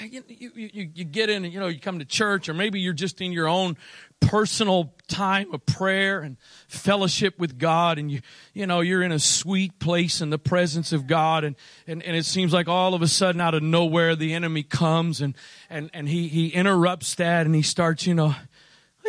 You, 0.00 0.24
you, 0.28 0.50
you, 0.54 0.90
you 0.94 1.04
get 1.04 1.28
in, 1.28 1.44
you 1.44 1.60
know, 1.60 1.66
you 1.66 1.78
come 1.78 1.98
to 1.98 2.06
church, 2.06 2.48
or 2.48 2.54
maybe 2.54 2.80
you're 2.80 2.94
just 2.94 3.20
in 3.20 3.32
your 3.32 3.46
own 3.46 3.76
personal 4.20 4.94
time 5.08 5.52
of 5.52 5.64
prayer 5.66 6.20
and 6.20 6.36
fellowship 6.68 7.38
with 7.38 7.58
God 7.58 7.98
and 7.98 8.10
you 8.10 8.20
you 8.54 8.66
know 8.66 8.80
you're 8.80 9.02
in 9.02 9.10
a 9.10 9.18
sweet 9.18 9.80
place 9.80 10.20
in 10.20 10.30
the 10.30 10.38
presence 10.38 10.92
of 10.92 11.06
God 11.06 11.42
and 11.42 11.56
and, 11.86 12.02
and 12.02 12.16
it 12.16 12.24
seems 12.24 12.52
like 12.52 12.68
all 12.68 12.94
of 12.94 13.02
a 13.02 13.08
sudden 13.08 13.40
out 13.40 13.54
of 13.54 13.62
nowhere 13.62 14.14
the 14.14 14.32
enemy 14.34 14.62
comes 14.62 15.20
and 15.20 15.34
and 15.68 15.90
and 15.92 16.08
he 16.08 16.28
he 16.28 16.48
interrupts 16.48 17.16
that 17.16 17.44
and 17.46 17.54
he 17.54 17.62
starts 17.62 18.06
you 18.06 18.14
know 18.14 18.34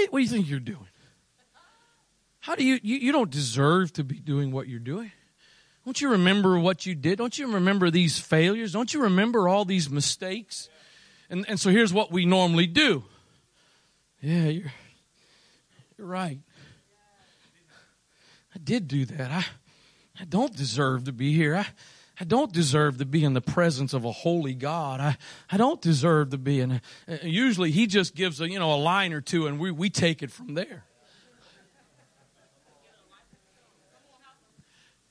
what 0.09 0.19
do 0.19 0.23
you 0.23 0.27
think 0.27 0.49
you're 0.49 0.59
doing? 0.59 0.87
How 2.39 2.55
do 2.55 2.63
you 2.63 2.79
you, 2.81 2.97
you 2.97 3.11
don't 3.11 3.29
deserve 3.29 3.93
to 3.93 4.03
be 4.03 4.19
doing 4.19 4.51
what 4.51 4.67
you're 4.67 4.79
doing. 4.79 5.11
Don't 5.85 5.99
you 5.99 6.09
remember 6.09 6.59
what 6.59 6.85
you 6.85 6.95
did? 6.95 7.17
Don't 7.17 7.37
you 7.37 7.53
remember 7.53 7.89
these 7.89 8.19
failures? 8.19 8.71
Don't 8.71 8.93
you 8.93 9.03
remember 9.03 9.47
all 9.47 9.65
these 9.65 9.89
mistakes? 9.89 10.69
And 11.29 11.45
and 11.47 11.59
so 11.59 11.69
here's 11.69 11.93
what 11.93 12.11
we 12.11 12.25
normally 12.25 12.67
do. 12.67 13.03
Yeah 14.19 14.45
you're 14.45 14.71
you're 16.01 16.09
right. 16.09 16.39
I 18.55 18.57
did 18.57 18.87
do 18.87 19.05
that. 19.05 19.31
I, 19.31 19.45
I 20.19 20.25
don't 20.25 20.55
deserve 20.55 21.03
to 21.03 21.11
be 21.11 21.35
here. 21.35 21.55
I, 21.55 21.67
I 22.19 22.23
don't 22.23 22.51
deserve 22.51 22.97
to 22.97 23.05
be 23.05 23.23
in 23.23 23.33
the 23.33 23.41
presence 23.41 23.93
of 23.93 24.03
a 24.03 24.11
holy 24.11 24.55
God. 24.55 24.99
I, 24.99 25.15
I 25.51 25.57
don't 25.57 25.79
deserve 25.79 26.31
to 26.31 26.39
be 26.39 26.59
in. 26.59 26.81
Uh, 27.07 27.17
usually 27.21 27.69
he 27.69 27.85
just 27.85 28.15
gives 28.15 28.41
a, 28.41 28.49
you 28.49 28.57
know, 28.57 28.73
a 28.73 28.81
line 28.81 29.13
or 29.13 29.21
two 29.21 29.45
and 29.45 29.59
we, 29.59 29.69
we 29.69 29.91
take 29.91 30.23
it 30.23 30.31
from 30.31 30.55
there. 30.55 30.85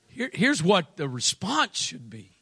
Here, 0.08 0.30
here's 0.34 0.60
what 0.60 0.96
the 0.96 1.08
response 1.08 1.78
should 1.78 2.10
be. 2.10 2.32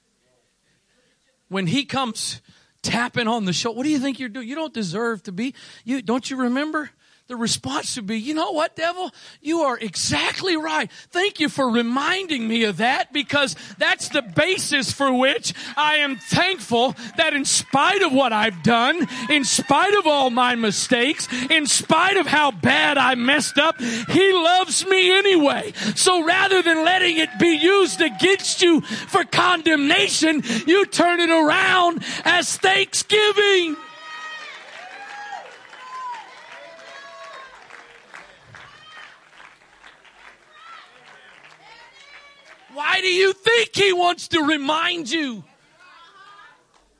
When 1.49 1.67
he 1.67 1.85
comes 1.85 2.41
tapping 2.81 3.29
on 3.29 3.45
the 3.45 3.53
shoulder, 3.53 3.77
what 3.77 3.85
do 3.85 3.91
you 3.91 3.99
think 3.99 4.19
you're 4.19 4.31
doing? 4.31 4.49
You 4.49 4.55
don't 4.55 4.73
deserve 4.73 5.23
to 5.25 5.33
be. 5.33 5.55
You, 5.85 6.01
don't 6.01 6.31
you 6.31 6.39
remember? 6.39 6.91
The 7.29 7.37
response 7.37 7.95
would 7.97 8.07
be, 8.07 8.19
you 8.19 8.33
know 8.33 8.53
what, 8.53 8.75
devil? 8.75 9.12
You 9.43 9.61
are 9.61 9.79
exactly 9.79 10.57
right. 10.57 10.91
Thank 11.11 11.41
you 11.41 11.51
for 11.51 11.71
reminding 11.71 12.49
me 12.49 12.64
of 12.64 12.79
that 12.79 13.12
because 13.12 13.55
that's 13.77 14.09
the 14.09 14.23
basis 14.23 14.93
for 14.93 15.12
which 15.12 15.53
I 15.77 15.97
am 15.97 16.17
thankful 16.17 16.97
that 17.19 17.35
in 17.35 17.45
spite 17.45 18.01
of 18.01 18.14
what 18.14 18.33
I've 18.33 18.62
done, 18.62 19.07
in 19.29 19.45
spite 19.45 19.95
of 19.95 20.07
all 20.07 20.31
my 20.31 20.55
mistakes, 20.55 21.29
in 21.51 21.67
spite 21.67 22.17
of 22.17 22.27
how 22.27 22.51
bad 22.51 22.97
I 22.97 23.14
messed 23.14 23.59
up, 23.59 23.79
he 23.79 24.33
loves 24.33 24.87
me 24.87 25.12
anyway. 25.12 25.73
So 25.97 26.25
rather 26.25 26.62
than 26.62 26.83
letting 26.83 27.19
it 27.19 27.29
be 27.38 27.59
used 27.59 28.01
against 28.01 28.62
you 28.62 28.81
for 28.81 29.25
condemnation, 29.25 30.43
you 30.67 30.87
turn 30.87 31.21
it 31.21 31.31
around 31.31 32.03
as 32.25 32.57
thanksgiving. 32.57 33.77
Why 42.79 43.01
do 43.01 43.09
you 43.09 43.33
think 43.33 43.75
he 43.75 43.93
wants 43.93 44.29
to 44.29 44.41
remind 44.41 45.11
you? 45.11 45.43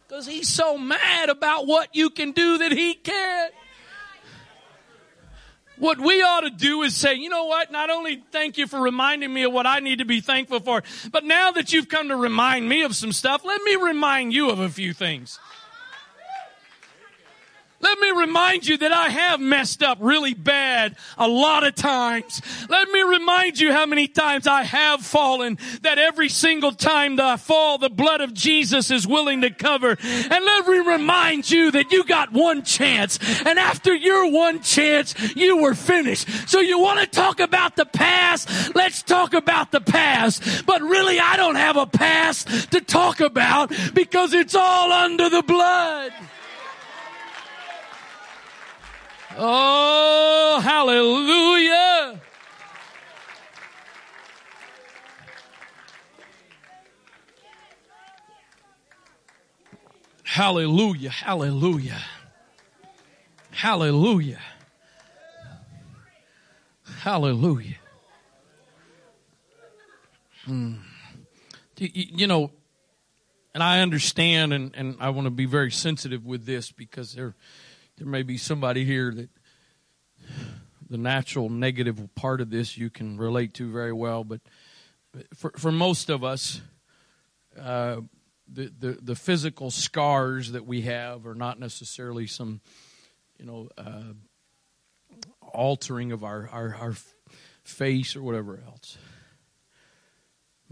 Because 0.09 0.27
he's 0.27 0.49
so 0.49 0.77
mad 0.77 1.29
about 1.29 1.69
what 1.69 1.95
you 1.95 2.11
can 2.11 2.33
do 2.33 2.59
that 2.59 2.73
he 2.73 2.95
can't. 2.95 3.55
What 5.77 6.01
we 6.01 6.21
ought 6.21 6.41
to 6.41 6.51
do 6.51 6.83
is 6.83 6.97
say, 6.97 7.15
you 7.15 7.29
know 7.29 7.45
what? 7.45 7.71
Not 7.71 7.91
only 7.91 8.25
thank 8.33 8.59
you 8.59 8.67
for 8.67 8.81
reminding 8.81 9.33
me 9.33 9.45
of 9.45 9.53
what 9.53 9.67
I 9.67 9.79
need 9.79 10.01
to 10.01 10.05
be 10.05 10.21
thankful 10.21 10.59
for, 10.59 10.83
but 11.13 11.23
now 11.23 11.53
that 11.53 11.73
you've 11.73 11.89
come 11.89 12.09
to 12.09 12.17
remind 12.17 12.69
me 12.69 12.83
of 12.83 12.97
some 12.97 13.13
stuff, 13.13 13.45
let 13.45 13.63
me 13.63 13.77
remind 13.77 14.33
you 14.33 14.51
of 14.51 14.59
a 14.59 14.69
few 14.69 14.93
things. 14.93 15.39
Let 17.81 17.99
me 18.01 18.11
remind 18.11 18.67
you 18.67 18.77
that 18.79 18.93
I 18.93 19.09
have 19.09 19.41
messed 19.41 19.85
up 19.85 19.99
really 20.01 20.35
bad 20.35 20.97
a 21.17 21.29
lot 21.29 21.65
of 21.65 21.77
times. 21.77 22.43
Let 22.69 22.89
me 22.91 23.03
remind 23.03 23.61
you 23.61 23.73
how 23.73 23.87
many 23.87 24.09
times 24.09 24.49
I 24.49 24.65
have 24.65 25.03
fallen, 25.03 25.59
that 25.83 25.99
every 25.99 26.29
single 26.29 26.73
time 26.73 27.17
that 27.17 27.27
I 27.27 27.37
fall, 27.37 27.79
the 27.79 27.89
blood 27.89 28.21
of 28.21 28.35
Jesus 28.35 28.91
is 28.91 29.07
willing 29.07 29.43
to 29.43 29.51
cover. 29.51 29.97
And 30.03 30.45
let 30.45 30.67
me 30.67 30.79
remind 30.79 31.49
you 31.51 31.71
that 31.71 31.93
you 31.93 32.05
got 32.05 32.33
one 32.33 32.65
chance. 32.65 33.19
And 33.47 33.59
after 33.61 33.95
your 33.95 34.31
one 34.31 34.61
chance, 34.61 35.15
you 35.37 35.59
were 35.59 35.75
finished. 35.75 36.49
So 36.49 36.59
you 36.59 36.81
want 36.81 36.99
to 37.01 37.07
talk 37.07 37.39
about 37.39 37.77
the 37.77 37.87
past? 37.87 38.75
Let's 38.75 39.03
talk 39.03 39.35
about 39.35 39.71
the 39.71 39.81
past. 39.81 40.67
But 40.67 40.83
really, 40.83 41.21
I 41.21 41.37
don't 41.37 41.55
have 41.55 41.77
a 41.77 41.87
past 41.87 42.73
to 42.73 42.81
talk 42.81 43.21
about 43.21 43.73
because 43.95 44.33
it's 44.33 44.57
all 44.57 44.93
under 44.93 45.29
the 45.29 45.43
blood. 45.43 46.13
Oh, 49.41 50.61
hallelujah. 50.61 52.21
Hallelujah, 60.25 61.11
hallelujah. 61.11 62.03
Hallelujah. 63.53 64.41
Hallelujah. 67.01 67.77
Hmm. 70.47 70.75
You, 71.79 71.89
you 71.95 72.27
know, 72.27 72.51
and 73.55 73.63
I 73.63 73.81
understand, 73.83 74.53
and, 74.53 74.75
and 74.75 74.97
I 74.99 75.11
want 75.11 75.27
to 75.27 75.31
be 75.31 75.45
very 75.45 75.71
sensitive 75.71 76.27
with 76.27 76.45
this 76.45 76.73
because 76.73 77.15
there 77.15 77.35
there 77.99 78.07
may 78.07 78.23
be 78.23 78.39
somebody 78.39 78.85
here 78.85 79.13
that 79.13 79.29
the 80.89 80.99
natural 80.99 81.49
negative 81.49 82.01
part 82.15 82.41
of 82.41 82.51
this 82.51 82.79
you 82.79 82.91
can 82.91 83.19
relate 83.19 83.55
to 83.55 83.71
very 83.71 83.93
well, 83.93 84.25
but 84.25 84.41
for 85.35 85.53
for 85.57 85.73
most 85.73 86.09
of 86.09 86.23
us, 86.23 86.61
uh, 87.61 87.97
the, 88.47 88.73
the 88.79 88.99
the 89.03 89.15
physical 89.15 89.71
scars 89.71 90.53
that 90.53 90.65
we 90.65 90.83
have 90.83 91.27
are 91.27 91.35
not 91.35 91.59
necessarily 91.59 92.27
some, 92.27 92.61
you 93.39 93.45
know, 93.45 93.69
uh, 93.77 94.13
altering 95.53 96.13
of 96.13 96.23
our, 96.23 96.49
our 96.53 96.75
our 96.77 96.95
face 97.65 98.15
or 98.15 98.23
whatever 98.23 98.63
else. 98.65 98.97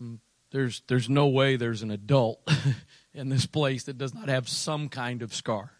Mm, 0.00 0.18
there's 0.52 0.82
there's 0.86 1.10
no 1.10 1.26
way 1.26 1.56
there's 1.56 1.82
an 1.82 1.90
adult 1.90 2.40
in 3.14 3.28
this 3.30 3.46
place 3.46 3.84
that 3.84 3.98
does 3.98 4.14
not 4.14 4.28
have 4.28 4.48
some 4.48 4.88
kind 4.88 5.22
of 5.22 5.34
scar 5.34 5.75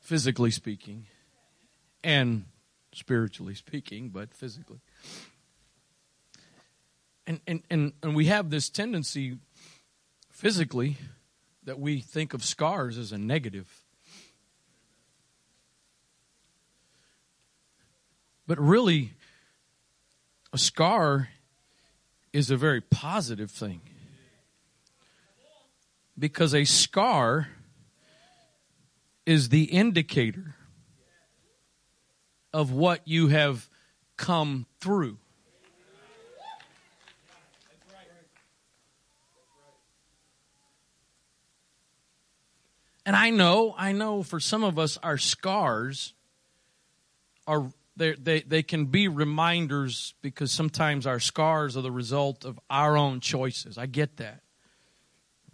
physically 0.00 0.50
speaking, 0.50 1.06
and 2.02 2.44
spiritually 2.92 3.54
speaking, 3.54 4.08
but 4.08 4.34
physically. 4.34 4.80
And, 7.26 7.40
and, 7.46 7.62
and, 7.70 7.92
and 8.02 8.16
we 8.16 8.26
have 8.26 8.50
this 8.50 8.68
tendency 8.68 9.38
physically 10.30 10.96
that 11.64 11.78
we 11.78 12.00
think 12.00 12.34
of 12.34 12.42
scars 12.42 12.98
as 12.98 13.12
a 13.12 13.18
negative. 13.18 13.84
But 18.46 18.58
really, 18.58 19.12
a 20.52 20.58
scar 20.58 21.28
is 22.32 22.50
a 22.50 22.56
very 22.56 22.80
positive 22.80 23.50
thing. 23.50 23.80
Because 26.18 26.54
a 26.54 26.64
scar 26.64 27.48
is 29.30 29.50
the 29.50 29.62
indicator 29.62 30.56
of 32.52 32.72
what 32.72 33.06
you 33.06 33.28
have 33.28 33.70
come 34.16 34.66
through. 34.80 35.18
And 43.06 43.14
I 43.14 43.30
know, 43.30 43.72
I 43.78 43.92
know 43.92 44.24
for 44.24 44.40
some 44.40 44.64
of 44.64 44.80
us, 44.80 44.98
our 45.00 45.16
scars 45.16 46.12
are 47.46 47.70
they, 47.96 48.40
they, 48.40 48.64
can 48.64 48.86
be 48.86 49.06
reminders 49.06 50.14
because 50.22 50.50
sometimes 50.50 51.06
our 51.06 51.20
scars 51.20 51.76
are 51.76 51.82
the 51.82 51.92
result 51.92 52.44
of 52.44 52.58
our 52.68 52.96
own 52.96 53.20
choices. 53.20 53.78
I 53.78 53.86
get 53.86 54.16
that. 54.16 54.40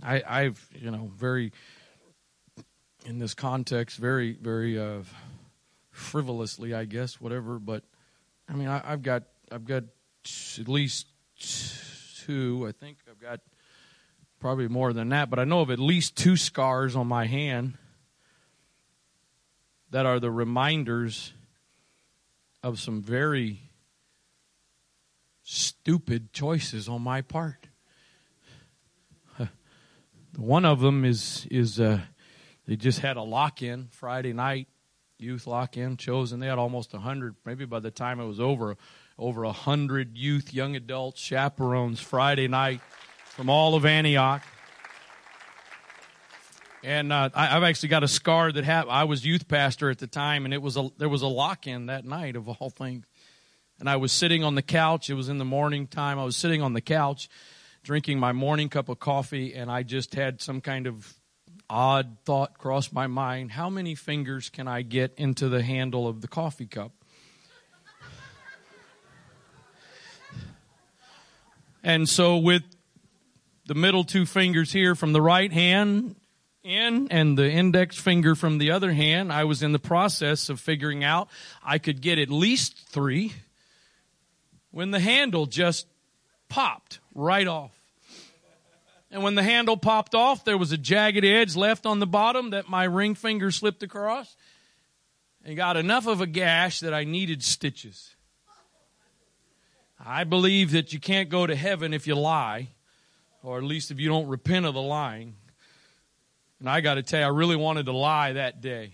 I, 0.03 0.23
I've, 0.27 0.67
you 0.75 0.91
know, 0.91 1.11
very 1.15 1.53
in 3.07 3.21
this 3.21 3.35
context 3.35 3.99
very, 3.99 4.33
very 4.33 4.79
uh, 4.79 5.03
frivolously, 5.91 6.75
I 6.75 6.85
guess, 6.85 7.21
whatever. 7.21 7.59
But 7.59 7.85
I 8.49 8.55
mean, 8.55 8.69
I, 8.69 8.79
have 8.79 9.03
got, 9.03 9.23
I've 9.51 9.65
got 9.65 9.85
at 10.59 10.69
least 10.69 11.07
two. 11.39 12.67
I 12.69 12.73
think 12.73 12.99
I've 13.09 13.21
got 13.21 13.41
probably 14.41 14.69
more 14.69 14.93
than 14.93 15.11
that, 15.11 15.31
but 15.31 15.39
I 15.39 15.45
know 15.45 15.61
of 15.61 15.71
at 15.71 15.79
least 15.79 16.17
two 16.17 16.37
scars 16.37 16.97
on 16.97 17.07
my 17.07 17.27
hand 17.27 17.75
that 19.91 20.05
are 20.05 20.19
the 20.19 20.31
reminders 20.31 21.33
of 22.63 22.81
some 22.81 23.01
very 23.01 23.61
stupid 25.45 26.33
choices 26.33 26.89
on 26.89 27.03
my 27.03 27.23
part. 27.23 27.69
One 30.37 30.65
of 30.65 30.81
them 30.81 31.05
is 31.05 31.47
is 31.51 31.79
uh, 31.79 32.01
they 32.67 32.77
just 32.77 33.01
had 33.01 33.17
a 33.17 33.23
lock 33.23 33.63
in 33.63 33.89
Friday 33.93 34.33
night, 34.33 34.69
youth 35.19 35.47
lock 35.47 35.77
in 35.77 35.97
chosen. 35.97 36.41
They 36.41 36.49
had 36.49 36.59
almost 36.59 36.95
a 36.95 36.99
hundred, 36.99 37.37
maybe 37.45 37.65
by 37.65 37.81
the 37.81 37.91
time 37.91 38.21
it 38.21 38.27
was 38.27 38.41
over, 38.41 38.77
over 39.19 39.45
a 39.45 39.53
hundred 39.53 40.17
youth, 40.17 40.53
young 40.53 40.75
adults, 40.75 41.21
chaperones 41.21 42.01
Friday 42.01 42.49
night 42.49 42.81
from 43.29 43.49
all 43.49 43.75
of 43.75 43.87
Antioch. 43.87 44.43
And 46.83 47.13
uh, 47.13 47.31
I, 47.35 47.47
have 47.47 47.65
actually 47.65 47.89
got 47.89 48.05
a 48.05 48.09
scar 48.09 48.53
that 48.53 48.65
ha- 48.65 48.85
I 48.89 49.05
was 49.05 49.25
youth 49.25 49.49
pastor 49.49 49.91
at 49.91 49.99
the 49.99 50.07
time, 50.07 50.45
and 50.45 50.55
it 50.55 50.63
was 50.63 50.77
a, 50.77 50.89
there 50.99 51.09
was 51.09 51.23
a 51.23 51.27
lock 51.27 51.67
in 51.67 51.87
that 51.87 52.05
night 52.05 52.37
of 52.37 52.49
all 52.49 52.71
things. 52.71 53.07
And 53.79 53.89
I 53.91 53.97
was 53.97 54.13
sitting 54.13 54.43
on 54.45 54.55
the 54.55 54.63
couch. 54.63 55.11
It 55.11 55.15
was 55.15 55.29
in 55.29 55.39
the 55.39 55.45
morning 55.45 55.87
time. 55.87 56.19
I 56.19 56.25
was 56.25 56.37
sitting 56.37 56.63
on 56.63 56.73
the 56.73 56.81
couch, 56.81 57.29
drinking 57.83 58.19
my 58.19 58.33
morning 58.33 58.69
cup 58.69 58.89
of 58.89 58.99
coffee, 58.99 59.55
and 59.55 59.71
I 59.71 59.83
just 59.83 60.15
had 60.15 60.41
some 60.41 60.61
kind 60.61 60.87
of 60.87 61.15
odd 61.69 62.17
thought 62.25 62.59
crossed 62.59 62.93
my 62.93 63.07
mind 63.07 63.53
how 63.53 63.69
many 63.69 63.95
fingers 63.95 64.49
can 64.49 64.69
I 64.69 64.83
get 64.83 65.13
into 65.17 65.49
the 65.49 65.63
handle 65.63 66.07
of 66.07 66.21
the 66.21 66.29
coffee 66.29 66.67
cup? 66.67 66.93
And 71.83 72.09
so, 72.09 72.39
with 72.39 72.65
the 73.67 73.77
middle 73.77 74.03
two 74.03 74.27
fingers 74.27 74.73
here 74.73 74.97
from 74.97 75.13
the 75.13 75.23
right 75.23 75.53
hand 75.53 76.17
in 76.65 77.07
and 77.13 77.39
the 77.39 77.49
index 77.49 77.97
finger 77.97 78.35
from 78.35 78.59
the 78.59 78.73
other 78.73 78.93
hand, 78.93 79.33
I 79.33 79.45
was 79.45 79.63
in 79.63 79.71
the 79.71 79.79
process 79.79 80.49
of 80.49 80.59
figuring 80.59 81.05
out 81.05 81.29
I 81.63 81.79
could 81.79 82.01
get 82.01 82.19
at 82.19 82.29
least 82.29 82.89
three 82.89 83.35
when 84.73 84.91
the 84.91 84.99
handle 84.99 85.47
just 85.47 85.87
popped 86.49 86.99
right 87.15 87.47
off. 87.47 87.76
And 89.17 89.25
when 89.25 89.35
the 89.35 89.43
handle 89.43 89.79
popped 89.79 90.15
off, 90.15 90.45
there 90.45 90.59
was 90.59 90.73
a 90.73 90.77
jagged 90.77 91.25
edge 91.25 91.57
left 91.57 91.87
on 91.87 92.01
the 92.01 92.07
bottom 92.07 92.51
that 92.51 92.69
my 92.69 92.85
ring 92.85 93.15
finger 93.15 93.51
slipped 93.51 93.83
across. 93.83 94.37
and 95.43 95.57
got 95.57 95.79
enough 95.79 96.07
of 96.07 96.21
a 96.21 96.27
gash 96.27 96.81
that 96.81 96.93
I 96.93 97.05
needed 97.05 97.43
stitches. 97.43 98.15
I 99.99 100.25
believe 100.25 100.73
that 100.73 100.93
you 100.93 101.01
can't 101.01 101.31
go 101.31 101.47
to 101.47 101.57
heaven 101.57 101.95
if 101.95 102.07
you 102.07 102.15
lie, 102.15 102.69
or 103.43 103.57
at 103.57 103.65
least 103.65 103.91
if 103.91 103.99
you 103.99 104.11
don't 104.11 104.29
repent 104.29 104.67
of 104.67 104.75
the 104.75 104.83
lying. 104.83 105.37
And 106.61 106.69
I 106.69 106.83
got 106.83 106.97
to 106.97 107.03
tell 107.03 107.21
you, 107.21 107.25
I 107.25 107.31
really 107.31 107.57
wanted 107.57 107.87
to 107.87 107.93
lie 107.93 108.35
that 108.35 108.61
day. 108.61 108.93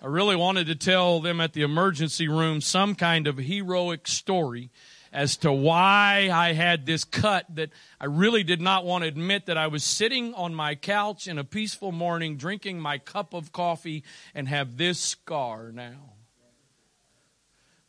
I 0.00 0.06
really 0.06 0.36
wanted 0.36 0.68
to 0.68 0.74
tell 0.74 1.20
them 1.20 1.38
at 1.38 1.52
the 1.52 1.60
emergency 1.60 2.28
room 2.28 2.62
some 2.62 2.94
kind 2.94 3.26
of 3.26 3.36
heroic 3.36 4.08
story 4.08 4.70
as 5.12 5.36
to 5.38 5.52
why 5.52 6.30
I 6.32 6.52
had 6.52 6.86
this 6.86 7.04
cut 7.04 7.46
that 7.54 7.70
I 8.00 8.06
really 8.06 8.42
did 8.42 8.60
not 8.60 8.84
want 8.84 9.02
to 9.02 9.08
admit 9.08 9.46
that 9.46 9.56
I 9.56 9.66
was 9.66 9.84
sitting 9.84 10.34
on 10.34 10.54
my 10.54 10.74
couch 10.74 11.26
in 11.26 11.38
a 11.38 11.44
peaceful 11.44 11.92
morning 11.92 12.36
drinking 12.36 12.80
my 12.80 12.98
cup 12.98 13.34
of 13.34 13.52
coffee 13.52 14.04
and 14.34 14.48
have 14.48 14.76
this 14.76 14.98
scar 14.98 15.72
now. 15.72 16.17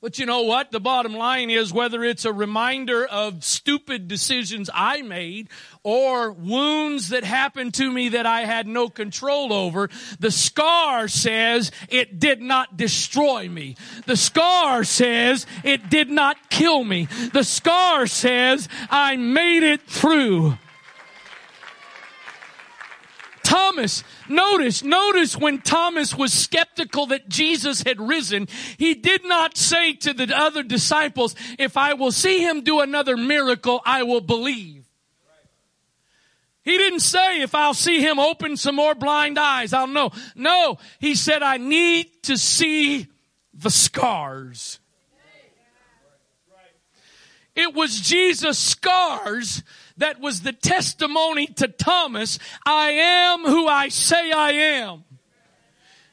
But 0.02 0.18
you 0.18 0.26
know 0.26 0.44
what? 0.44 0.72
The 0.72 0.80
bottom 0.80 1.14
line 1.14 1.50
is 1.50 1.74
whether 1.74 2.06
it's 2.06 2.24
a 2.24 2.32
reminder 2.32 3.06
of 3.06 3.44
stupid 3.44 4.08
decisions 4.08 4.70
I 4.74 5.02
made 5.02 5.50
or 5.84 6.32
wounds 6.32 7.10
that 7.10 7.26
happened 7.26 7.74
to 7.76 7.92
me 7.92 8.10
that 8.10 8.26
I 8.26 8.42
had 8.42 8.66
no 8.66 8.88
control 8.88 9.52
over, 9.52 9.90
the 10.18 10.32
scar 10.32 11.10
says 11.10 11.72
it 11.90 12.18
did 12.18 12.42
not 12.42 12.78
destroy 12.78 13.50
me. 13.50 13.76
The 14.06 14.16
scar 14.16 14.86
says 14.86 15.46
it 15.66 15.90
did 15.90 16.10
not 16.10 16.50
kill 16.50 16.86
me. 16.86 17.10
The 17.34 17.44
scar 17.44 18.08
says 18.08 18.70
I 18.90 19.18
made 19.18 19.64
it 19.64 19.82
through. 19.82 20.58
Thomas, 23.50 24.04
notice, 24.30 24.84
notice 24.84 25.36
when 25.36 25.60
Thomas 25.62 26.14
was 26.14 26.32
skeptical 26.32 27.08
that 27.08 27.30
Jesus 27.30 27.82
had 27.82 28.00
risen, 28.00 28.48
he 28.78 28.94
did 28.94 29.26
not 29.26 29.58
say 29.58 29.94
to 29.94 30.14
the 30.14 30.38
other 30.38 30.62
disciples, 30.62 31.34
if 31.58 31.76
I 31.76 31.94
will 31.94 32.12
see 32.12 32.44
him 32.44 32.62
do 32.62 32.80
another 32.80 33.18
miracle, 33.18 33.82
I 33.84 34.04
will 34.04 34.22
believe. 34.22 34.86
He 36.62 36.78
didn't 36.78 37.00
say, 37.00 37.42
if 37.42 37.56
I'll 37.56 37.74
see 37.74 38.00
him 38.02 38.20
open 38.20 38.56
some 38.56 38.76
more 38.76 38.94
blind 38.94 39.40
eyes, 39.40 39.74
I'll 39.74 39.88
know. 39.88 40.12
No, 40.36 40.78
he 41.00 41.16
said, 41.16 41.42
I 41.42 41.58
need 41.58 42.22
to 42.24 42.38
see 42.38 43.08
the 43.56 43.72
scars. 43.72 44.80
It 47.56 47.74
was 47.74 48.00
Jesus' 48.00 48.60
scars 48.60 49.64
that 50.00 50.20
was 50.20 50.42
the 50.42 50.54
testimony 50.54 51.48
to 51.48 51.68
Thomas, 51.68 52.40
I 52.66 52.92
am 52.92 53.44
who 53.44 53.68
I 53.68 53.90
say 53.90 54.32
I 54.32 54.52
am. 54.52 55.04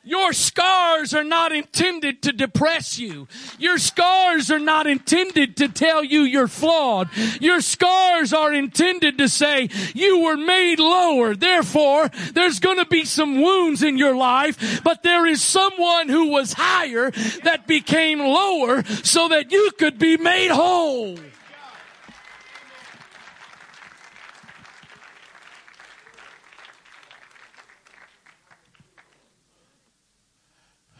Your 0.06 0.32
scars 0.32 1.14
are 1.14 1.24
not 1.24 1.50
intended 1.50 2.22
to 2.22 2.32
depress 2.32 2.96
you. 2.96 3.26
Your 3.58 3.76
scars 3.76 4.52
are 4.52 4.60
not 4.60 4.86
intended 4.86 5.56
to 5.56 5.68
tell 5.68 6.04
you 6.04 6.20
you're 6.20 6.46
flawed. 6.46 7.08
Your 7.40 7.60
scars 7.60 8.32
are 8.32 8.54
intended 8.54 9.18
to 9.18 9.28
say 9.28 9.68
you 9.96 10.20
were 10.20 10.36
made 10.36 10.78
lower. 10.78 11.34
Therefore, 11.34 12.08
there's 12.34 12.60
going 12.60 12.76
to 12.78 12.86
be 12.86 13.04
some 13.04 13.42
wounds 13.42 13.82
in 13.82 13.98
your 13.98 14.14
life, 14.14 14.80
but 14.84 15.02
there 15.02 15.26
is 15.26 15.42
someone 15.42 16.08
who 16.08 16.28
was 16.28 16.52
higher 16.52 17.10
that 17.42 17.66
became 17.66 18.20
lower 18.20 18.84
so 18.84 19.26
that 19.26 19.50
you 19.50 19.72
could 19.76 19.98
be 19.98 20.16
made 20.16 20.52
whole. 20.52 21.18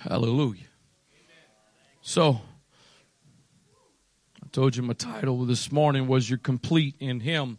Hallelujah. 0.09 0.67
So, 2.01 2.41
I 4.41 4.47
told 4.53 4.77
you 4.77 4.85
my 4.85 4.93
title 4.93 5.45
this 5.45 5.73
morning 5.73 6.07
was 6.07 6.31
You're 6.31 6.39
Complete 6.39 6.95
in 7.01 7.19
Him. 7.19 7.59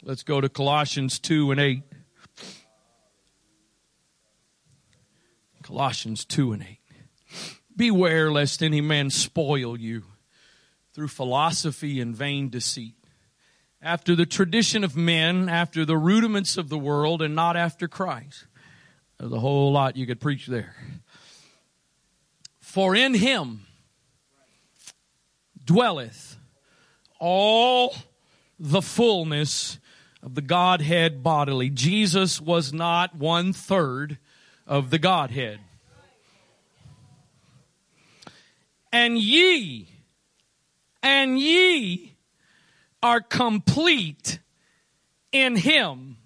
Let's 0.00 0.22
go 0.22 0.40
to 0.40 0.48
Colossians 0.48 1.18
2 1.18 1.50
and 1.50 1.60
8. 1.60 1.82
Colossians 5.64 6.24
2 6.24 6.52
and 6.52 6.62
8. 6.62 6.78
Beware 7.76 8.30
lest 8.30 8.62
any 8.62 8.80
man 8.80 9.10
spoil 9.10 9.76
you 9.76 10.04
through 10.92 11.08
philosophy 11.08 12.00
and 12.00 12.14
vain 12.14 12.50
deceit, 12.50 12.94
after 13.82 14.14
the 14.14 14.26
tradition 14.26 14.84
of 14.84 14.96
men, 14.96 15.48
after 15.48 15.84
the 15.84 15.96
rudiments 15.96 16.56
of 16.56 16.68
the 16.68 16.78
world, 16.78 17.20
and 17.20 17.34
not 17.34 17.56
after 17.56 17.88
Christ. 17.88 18.46
There's 19.18 19.32
a 19.32 19.40
whole 19.40 19.72
lot 19.72 19.96
you 19.96 20.06
could 20.06 20.20
preach 20.20 20.46
there. 20.46 20.76
For 22.74 22.96
in 22.96 23.14
him 23.14 23.66
dwelleth 25.64 26.36
all 27.20 27.94
the 28.58 28.82
fullness 28.82 29.78
of 30.24 30.34
the 30.34 30.42
Godhead 30.42 31.22
bodily. 31.22 31.70
Jesus 31.70 32.40
was 32.40 32.72
not 32.72 33.14
one 33.14 33.52
third 33.52 34.18
of 34.66 34.90
the 34.90 34.98
Godhead. 34.98 35.60
And 38.92 39.20
ye, 39.20 39.86
and 41.00 41.38
ye 41.38 42.16
are 43.00 43.20
complete 43.20 44.40
in 45.30 45.54
him 45.54 46.16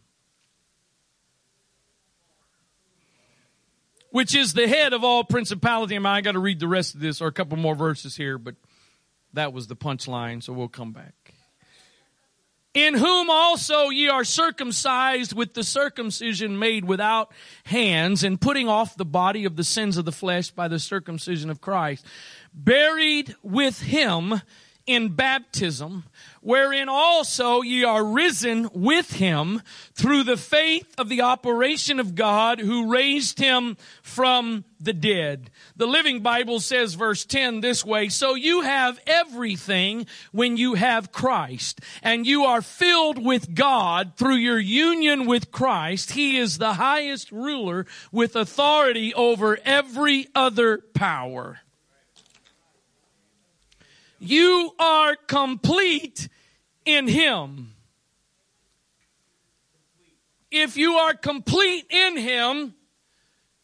which 4.10 4.34
is 4.34 4.52
the 4.52 4.68
head 4.68 4.92
of 4.92 5.04
all 5.04 5.24
principality. 5.24 5.96
And 5.96 6.06
I 6.06 6.20
got 6.20 6.32
to 6.32 6.38
read 6.38 6.60
the 6.60 6.68
rest 6.68 6.94
of 6.94 7.00
this 7.00 7.20
or 7.20 7.28
a 7.28 7.32
couple 7.32 7.58
more 7.58 7.74
verses 7.74 8.16
here, 8.16 8.38
but 8.38 8.54
that 9.34 9.52
was 9.52 9.66
the 9.66 9.76
punchline, 9.76 10.42
so 10.42 10.52
we'll 10.52 10.68
come 10.68 10.92
back. 10.92 11.34
In 12.74 12.94
whom 12.94 13.30
also 13.30 13.88
ye 13.88 14.08
are 14.08 14.24
circumcised 14.24 15.32
with 15.32 15.54
the 15.54 15.64
circumcision 15.64 16.58
made 16.58 16.84
without 16.84 17.32
hands, 17.64 18.22
and 18.22 18.40
putting 18.40 18.68
off 18.68 18.96
the 18.96 19.04
body 19.04 19.44
of 19.44 19.56
the 19.56 19.64
sins 19.64 19.96
of 19.96 20.04
the 20.04 20.12
flesh 20.12 20.50
by 20.50 20.68
the 20.68 20.78
circumcision 20.78 21.50
of 21.50 21.60
Christ, 21.60 22.04
buried 22.54 23.34
with 23.42 23.80
him 23.80 24.42
in 24.88 25.10
baptism, 25.10 26.04
wherein 26.40 26.88
also 26.88 27.60
ye 27.60 27.84
are 27.84 28.02
risen 28.02 28.70
with 28.72 29.12
him 29.12 29.62
through 29.92 30.24
the 30.24 30.36
faith 30.36 30.94
of 30.96 31.10
the 31.10 31.20
operation 31.20 32.00
of 32.00 32.14
God 32.14 32.58
who 32.58 32.90
raised 32.90 33.38
him 33.38 33.76
from 34.02 34.64
the 34.80 34.94
dead. 34.94 35.50
The 35.76 35.86
Living 35.86 36.20
Bible 36.20 36.58
says 36.58 36.94
verse 36.94 37.26
10 37.26 37.60
this 37.60 37.84
way, 37.84 38.08
so 38.08 38.34
you 38.34 38.62
have 38.62 38.98
everything 39.06 40.06
when 40.32 40.56
you 40.56 40.74
have 40.74 41.12
Christ 41.12 41.82
and 42.02 42.26
you 42.26 42.44
are 42.44 42.62
filled 42.62 43.22
with 43.22 43.54
God 43.54 44.12
through 44.16 44.36
your 44.36 44.58
union 44.58 45.26
with 45.26 45.50
Christ. 45.52 46.12
He 46.12 46.38
is 46.38 46.56
the 46.56 46.74
highest 46.74 47.30
ruler 47.30 47.84
with 48.10 48.34
authority 48.34 49.12
over 49.12 49.58
every 49.66 50.28
other 50.34 50.78
power. 50.94 51.60
You 54.18 54.72
are 54.78 55.16
complete 55.16 56.28
in 56.84 57.08
Him. 57.08 57.74
If 60.50 60.76
you 60.76 60.94
are 60.94 61.14
complete 61.14 61.86
in 61.90 62.16
Him, 62.16 62.74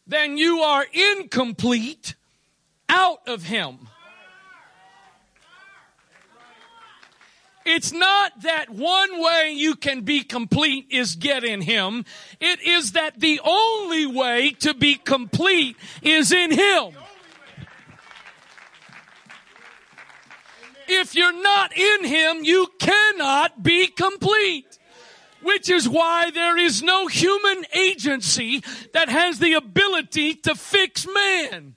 then 0.07 0.37
you 0.37 0.59
are 0.59 0.85
incomplete 0.93 2.15
out 2.87 3.27
of 3.27 3.43
Him. 3.43 3.87
It's 7.65 7.91
not 7.91 8.43
that 8.43 8.69
one 8.69 9.19
way 9.19 9.53
you 9.55 9.75
can 9.75 10.01
be 10.01 10.21
complete 10.21 10.85
is 10.91 11.15
get 11.15 11.43
in 11.43 11.61
Him. 11.61 12.05
It 12.39 12.61
is 12.61 12.91
that 12.91 13.19
the 13.19 13.41
only 13.43 14.05
way 14.05 14.51
to 14.59 14.75
be 14.75 14.95
complete 14.95 15.75
is 16.03 16.31
in 16.31 16.51
Him. 16.51 16.93
If 20.87 21.15
you're 21.15 21.41
not 21.41 21.75
in 21.75 22.05
Him, 22.05 22.43
you 22.43 22.67
cannot 22.79 23.63
be 23.63 23.87
complete. 23.87 24.79
Which 25.41 25.69
is 25.69 25.87
why 25.87 26.31
there 26.31 26.57
is 26.57 26.81
no 26.81 27.05
human 27.07 27.65
agency 27.73 28.63
that 28.93 29.09
has 29.09 29.37
the 29.37 29.53
ability 29.53 30.35
to 30.35 30.55
fix 30.55 31.05
man. 31.05 31.75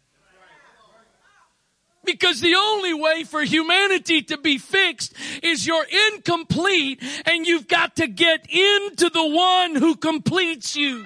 Because 2.03 2.41
the 2.41 2.55
only 2.55 2.95
way 2.95 3.25
for 3.25 3.43
humanity 3.43 4.23
to 4.23 4.39
be 4.39 4.57
fixed 4.57 5.13
is 5.43 5.67
you're 5.67 5.85
incomplete 6.15 7.03
and 7.27 7.47
you've 7.47 7.69
got 7.69 7.97
to 7.97 8.07
get 8.07 8.49
into 8.49 9.11
the 9.11 9.27
one 9.27 9.75
who 9.75 9.95
completes 9.95 10.75
you. 10.75 11.05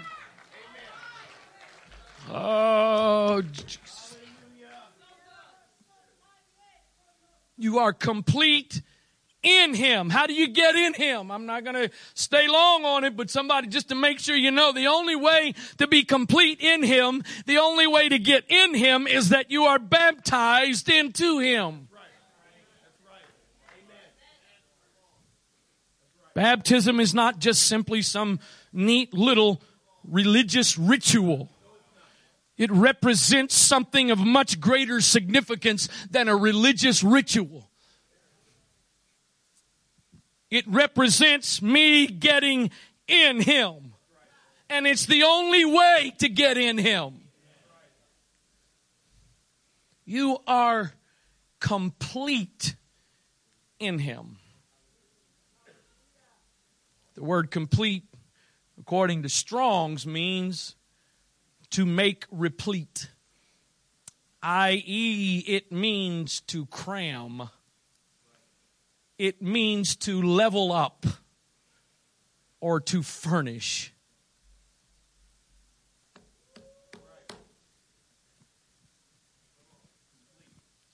Oh, 2.31 3.43
you 7.63 7.79
are 7.79 7.93
complete 7.93 8.83
in 9.43 9.75
Him. 9.75 10.11
How 10.11 10.27
do 10.27 10.35
you 10.35 10.49
get 10.49 10.75
in 10.75 10.95
Him? 10.95 11.31
I'm 11.31 11.47
not 11.47 11.65
going 11.65 11.75
to 11.75 11.91
stay 12.15 12.49
long 12.49 12.85
on 12.85 13.05
it, 13.05 13.17
but 13.17 13.31
somebody 13.31 13.69
just 13.69 13.89
to 13.89 13.95
make 13.95 14.19
sure 14.19 14.37
you 14.37 14.51
know 14.51 14.73
the 14.73 14.87
only 14.87 15.17
way 15.17 15.55
to 15.79 15.87
be 15.87 16.05
complete 16.05 16.61
in 16.61 16.83
Him, 16.83 17.23
the 17.47 17.59
only 17.59 17.87
way 17.87 18.09
to 18.09 18.19
get 18.19 18.45
in 18.49 18.75
Him 18.75 19.07
is 19.07 19.31
that 19.31 19.51
you 19.51 19.65
are 19.65 19.79
baptized 19.79 20.89
into 20.89 21.39
Him. 21.39 21.89
Baptism 26.35 26.99
is 26.99 27.13
not 27.13 27.41
just 27.41 27.65
simply 27.65 28.01
some 28.01 28.41
neat 28.73 29.13
little 29.13 29.61
religious 30.05 30.79
ritual. 30.79 31.51
It 32.57 32.71
represents 32.71 33.57
something 33.57 34.11
of 34.11 34.19
much 34.19 34.61
greater 34.61 35.01
significance 35.01 35.89
than 36.11 36.29
a 36.29 36.37
religious 36.37 37.03
ritual. 37.03 37.71
It 40.51 40.67
represents 40.69 41.63
me 41.63 42.07
getting 42.07 42.71
in 43.09 43.41
Him. 43.41 43.95
And 44.69 44.87
it's 44.87 45.07
the 45.07 45.23
only 45.23 45.65
way 45.65 46.13
to 46.19 46.29
get 46.29 46.59
in 46.59 46.79
Him. 46.79 47.21
You 50.05 50.39
are 50.47 50.93
complete 51.59 52.75
in 53.79 53.99
Him. 53.99 54.37
The 57.15 57.23
word 57.23 57.51
complete, 57.51 58.05
according 58.79 59.23
to 59.23 59.29
Strong's, 59.29 60.07
means 60.07 60.77
to 61.73 61.87
make 61.87 62.27
replete, 62.31 63.11
i.e., 64.43 65.43
it 65.47 65.73
means 65.73 66.41
to 66.43 66.67
cram, 66.67 67.49
it 69.19 69.41
means 69.41 69.97
to 69.97 70.21
level 70.21 70.71
up 70.71 71.07
or 72.61 72.79
to 72.79 73.03
furnish. 73.03 73.95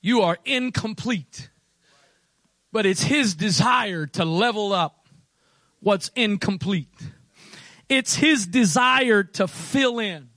You 0.00 0.22
are 0.22 0.38
incomplete, 0.44 1.50
but 2.70 2.86
it's 2.86 3.02
His 3.02 3.34
desire 3.34 4.06
to 4.06 4.24
level 4.24 4.72
up 4.72 5.08
what's 5.80 6.08
incomplete. 6.14 6.94
It's 7.88 8.14
His 8.14 8.46
desire 8.46 9.24
to 9.24 9.48
fill 9.48 9.98
in 9.98 10.28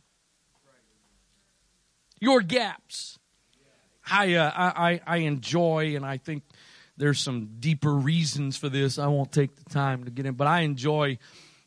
your 2.22 2.42
gaps. 2.42 3.20
I, 4.10 4.36
uh, 4.36 4.52
I, 4.56 5.02
I 5.06 5.18
enjoy, 5.18 5.96
and 5.96 6.06
I 6.06 6.18
think 6.18 6.44
there's 6.96 7.20
some 7.20 7.58
deeper 7.60 7.94
reasons 7.94 8.56
for 8.56 8.70
this. 8.70 8.98
I 8.98 9.08
won't 9.08 9.32
take 9.32 9.56
the 9.56 9.70
time 9.70 10.06
to 10.06 10.12
get 10.12 10.26
in, 10.26 10.36
but 10.36 10.48
I 10.48 10.62
enjoy, 10.62 11.18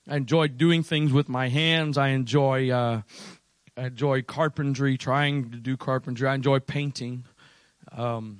I 0.09 0.17
enjoy 0.17 0.49
doing 0.49 0.83
things 0.83 1.13
with 1.13 1.29
my 1.29 1.49
hands. 1.49 1.99
I 1.99 2.09
enjoy, 2.09 2.71
uh, 2.71 3.03
I 3.77 3.87
enjoy 3.87 4.23
carpentry, 4.23 4.97
trying 4.97 5.51
to 5.51 5.59
do 5.59 5.77
carpentry. 5.77 6.29
I 6.29 6.35
enjoy 6.35 6.61
painting, 6.61 7.25
um, 7.93 8.39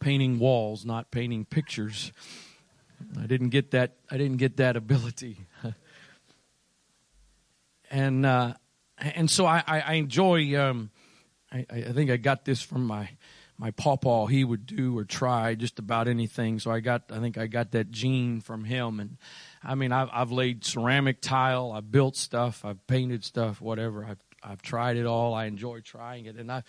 painting 0.00 0.38
walls, 0.38 0.84
not 0.84 1.10
painting 1.10 1.44
pictures. 1.44 2.12
I 3.20 3.26
didn't 3.26 3.50
get 3.50 3.72
that. 3.72 3.96
I 4.10 4.16
didn't 4.16 4.38
get 4.38 4.56
that 4.58 4.76
ability. 4.76 5.38
and 7.90 8.24
uh, 8.24 8.54
and 8.98 9.30
so 9.30 9.44
I, 9.44 9.62
I, 9.66 9.80
I 9.80 9.92
enjoy 9.94 10.58
um, 10.60 10.90
I, 11.52 11.66
I 11.70 11.92
think 11.92 12.10
I 12.10 12.16
got 12.16 12.44
this 12.44 12.62
from 12.62 12.86
my 12.86 13.10
my 13.58 13.70
pawpaw. 13.70 14.26
He 14.26 14.42
would 14.42 14.66
do 14.66 14.98
or 14.98 15.04
try 15.04 15.54
just 15.54 15.78
about 15.78 16.08
anything. 16.08 16.58
So 16.58 16.70
I 16.70 16.80
got 16.80 17.04
I 17.12 17.20
think 17.20 17.38
I 17.38 17.46
got 17.46 17.72
that 17.72 17.90
gene 17.90 18.40
from 18.40 18.64
him. 18.64 18.98
And 18.98 19.18
I 19.62 19.74
mean 19.74 19.92
I've 19.92 20.08
I've 20.12 20.32
laid 20.32 20.64
ceramic 20.64 21.20
tile. 21.20 21.72
I've 21.72 21.92
built 21.92 22.16
stuff. 22.16 22.64
I've 22.64 22.84
painted 22.86 23.24
stuff. 23.24 23.60
Whatever. 23.60 24.04
I've 24.04 24.18
I've 24.42 24.62
tried 24.62 24.96
it 24.96 25.06
all. 25.06 25.34
I 25.34 25.44
enjoy 25.44 25.80
trying 25.80 26.26
it, 26.26 26.36
and 26.36 26.50
I, 26.50 26.64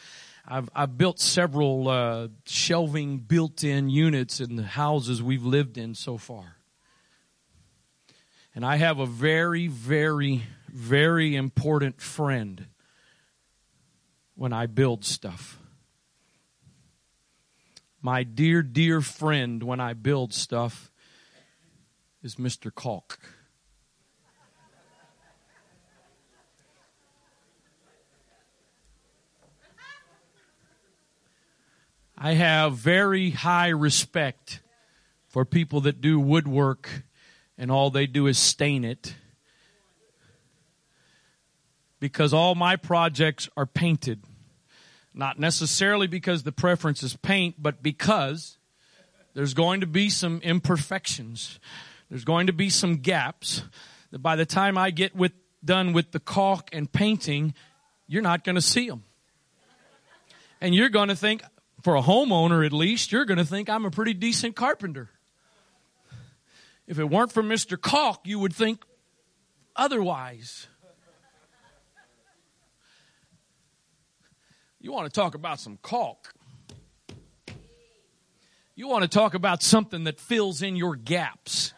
I've 0.48 0.70
I've 0.76 0.96
built 0.96 1.20
several 1.20 1.90
uh, 1.90 2.28
shelving 2.46 3.18
built-in 3.18 3.90
units 3.90 4.40
in 4.40 4.58
the 4.58 4.64
houses 4.64 5.24
we've 5.24 5.44
lived 5.46 5.80
in 5.80 5.96
so 5.96 6.18
far. 6.18 6.58
And 8.54 8.64
I 8.64 8.76
have 8.76 9.00
a 9.00 9.08
very, 9.08 9.66
very, 9.66 10.44
very 10.70 11.36
important 11.36 12.00
friend 12.00 12.68
when 14.36 14.54
I 14.54 14.66
build 14.66 15.06
stuff. 15.06 15.60
My 18.02 18.24
dear, 18.24 18.62
dear 18.62 19.02
friend 19.02 19.64
when 19.64 19.80
I 19.80 19.94
build 19.94 20.34
stuff 20.34 20.92
is 22.22 22.36
Mr. 22.36 22.74
Caulk. 22.74 23.20
I 32.18 32.34
have 32.34 32.74
very 32.76 33.32
high 33.32 33.70
respect 33.70 34.62
for 35.28 35.44
people 35.44 35.82
that 35.82 36.00
do 36.00 36.20
woodwork 36.20 37.04
and 37.58 37.70
all 37.70 37.90
they 37.90 38.08
do 38.08 38.28
is 38.28 38.38
stain 38.38 38.86
it 38.86 39.16
because 42.04 42.34
all 42.34 42.54
my 42.54 42.76
projects 42.76 43.48
are 43.56 43.66
painted. 43.66 44.22
Not 45.14 45.40
necessarily 45.40 46.06
because 46.06 46.44
the 46.44 46.52
preference 46.52 47.02
is 47.02 47.16
paint, 47.16 47.56
but 47.58 47.82
because 47.82 48.58
there's 49.34 49.54
going 49.54 49.80
to 49.80 49.88
be 49.88 50.10
some 50.10 50.42
imperfections. 50.42 51.62
There's 52.10 52.26
going 52.26 52.48
to 52.48 52.52
be 52.52 52.70
some 52.70 52.98
gaps 52.98 53.64
that 54.12 54.20
by 54.20 54.36
the 54.36 54.46
time 54.46 54.78
I 54.78 54.92
get 54.92 55.16
with, 55.16 55.32
done 55.64 55.94
with 55.94 56.12
the 56.12 56.20
caulk 56.20 56.68
and 56.74 56.92
painting, 56.92 57.54
you're 58.06 58.22
not 58.22 58.44
going 58.44 58.56
to 58.56 58.62
see 58.62 58.90
them. 58.90 59.06
And 60.60 60.76
you're 60.76 60.90
going 60.90 61.08
to 61.08 61.16
think, 61.16 61.42
for 61.84 61.96
a 61.96 62.02
homeowner 62.02 62.66
at 62.66 62.74
least, 62.74 63.14
you're 63.14 63.24
going 63.24 63.38
to 63.38 63.46
think 63.46 63.70
I'm 63.70 63.86
a 63.86 63.92
pretty 63.92 64.14
decent 64.14 64.58
carpenter. 64.58 65.10
If 66.86 67.00
it 67.00 67.06
weren't 67.06 67.32
for 67.32 67.44
Mr. 67.44 67.80
Caulk, 67.80 68.28
you 68.28 68.40
would 68.40 68.54
think 68.54 68.84
otherwise. 69.74 70.68
You 74.84 74.92
want 74.92 75.06
to 75.06 75.18
talk 75.18 75.34
about 75.34 75.62
some 75.62 75.80
caulk. 75.82 76.34
You 78.76 78.90
want 78.90 79.04
to 79.04 79.08
talk 79.08 79.34
about 79.34 79.64
something 79.64 80.04
that 80.04 80.20
fills 80.20 80.62
in 80.62 80.76
your 80.76 80.98
gaps 80.98 81.74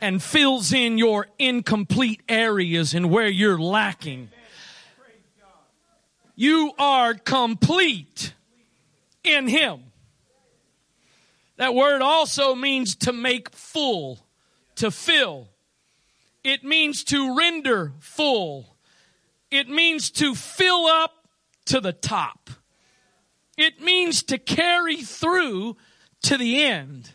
and 0.00 0.20
fills 0.20 0.72
in 0.72 0.98
your 0.98 1.28
incomplete 1.38 2.20
areas 2.28 2.92
and 2.92 3.08
where 3.08 3.28
you're 3.28 3.60
lacking. 3.60 4.30
You 6.34 6.72
are 6.76 7.14
complete 7.14 8.34
in 9.22 9.46
Him. 9.46 9.84
That 11.56 11.72
word 11.72 12.02
also 12.02 12.56
means 12.56 12.96
to 12.96 13.12
make 13.12 13.50
full, 13.50 14.26
to 14.74 14.90
fill. 14.90 15.50
It 16.42 16.64
means 16.64 17.04
to 17.04 17.36
render 17.36 17.92
full. 18.00 18.76
It 19.52 19.68
means 19.68 20.10
to 20.12 20.34
fill 20.34 20.86
up 20.86 21.17
to 21.68 21.80
the 21.80 21.92
top. 21.92 22.50
It 23.56 23.80
means 23.80 24.22
to 24.24 24.38
carry 24.38 24.96
through 24.96 25.76
to 26.22 26.36
the 26.36 26.62
end. 26.62 27.12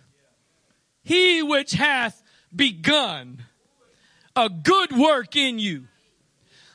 He 1.03 1.43
which 1.43 1.71
hath 1.71 2.23
begun 2.55 3.43
a 4.35 4.49
good 4.49 4.95
work 4.97 5.35
in 5.35 5.59
you 5.59 5.87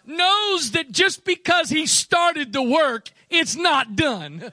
knows 0.06 0.72
that 0.72 0.90
just 0.90 1.24
because 1.24 1.68
he 1.68 1.86
started 1.86 2.52
the 2.52 2.62
work, 2.62 3.10
it's 3.28 3.56
not 3.56 3.94
done. 3.94 4.52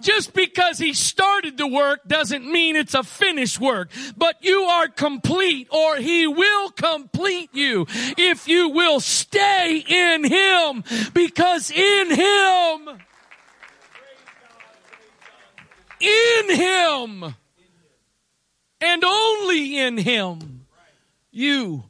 Just 0.00 0.34
because 0.34 0.78
he 0.78 0.92
started 0.92 1.56
the 1.56 1.66
work 1.66 2.06
doesn't 2.06 2.50
mean 2.50 2.76
it's 2.76 2.94
a 2.94 3.02
finished 3.02 3.60
work, 3.60 3.90
but 4.16 4.36
you 4.40 4.62
are 4.62 4.88
complete 4.88 5.68
or 5.70 5.96
he 5.96 6.26
will 6.26 6.70
complete 6.70 7.50
you 7.52 7.86
if 8.16 8.46
you 8.48 8.68
will 8.68 9.00
stay 9.00 9.84
in 9.86 10.24
him 10.24 10.84
because 11.14 11.70
in 11.70 12.10
him, 12.10 12.88
in 16.00 16.56
him, 16.56 17.34
and 18.80 19.04
only 19.04 19.78
in 19.78 19.98
him, 19.98 20.66
you 21.30 21.84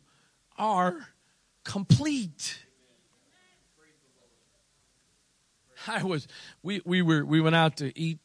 are 0.56 1.08
complete. 1.64 2.65
I 5.88 6.02
was 6.02 6.26
we 6.62 6.80
we 6.84 7.02
were 7.02 7.24
we 7.24 7.40
went 7.40 7.56
out 7.56 7.76
to 7.78 7.96
eat 7.98 8.18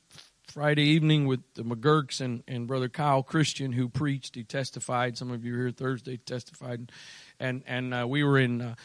Friday 0.48 0.84
evening 0.84 1.28
with 1.28 1.42
the 1.54 1.64
McGurks 1.64 2.20
and, 2.20 2.44
and 2.48 2.68
Brother 2.68 2.90
Kyle 2.90 3.24
Christian 3.24 3.72
who 3.72 3.88
preached. 3.88 4.36
He 4.36 4.44
testified. 4.44 5.18
Some 5.18 5.32
of 5.32 5.46
you 5.46 5.56
here 5.56 5.72
Thursday 5.72 6.18
testified, 6.18 6.92
and 7.40 7.64
and 7.66 7.94
uh, 7.94 8.06
we 8.08 8.24
were 8.24 8.40
in. 8.40 8.62
Uh, 8.62 8.76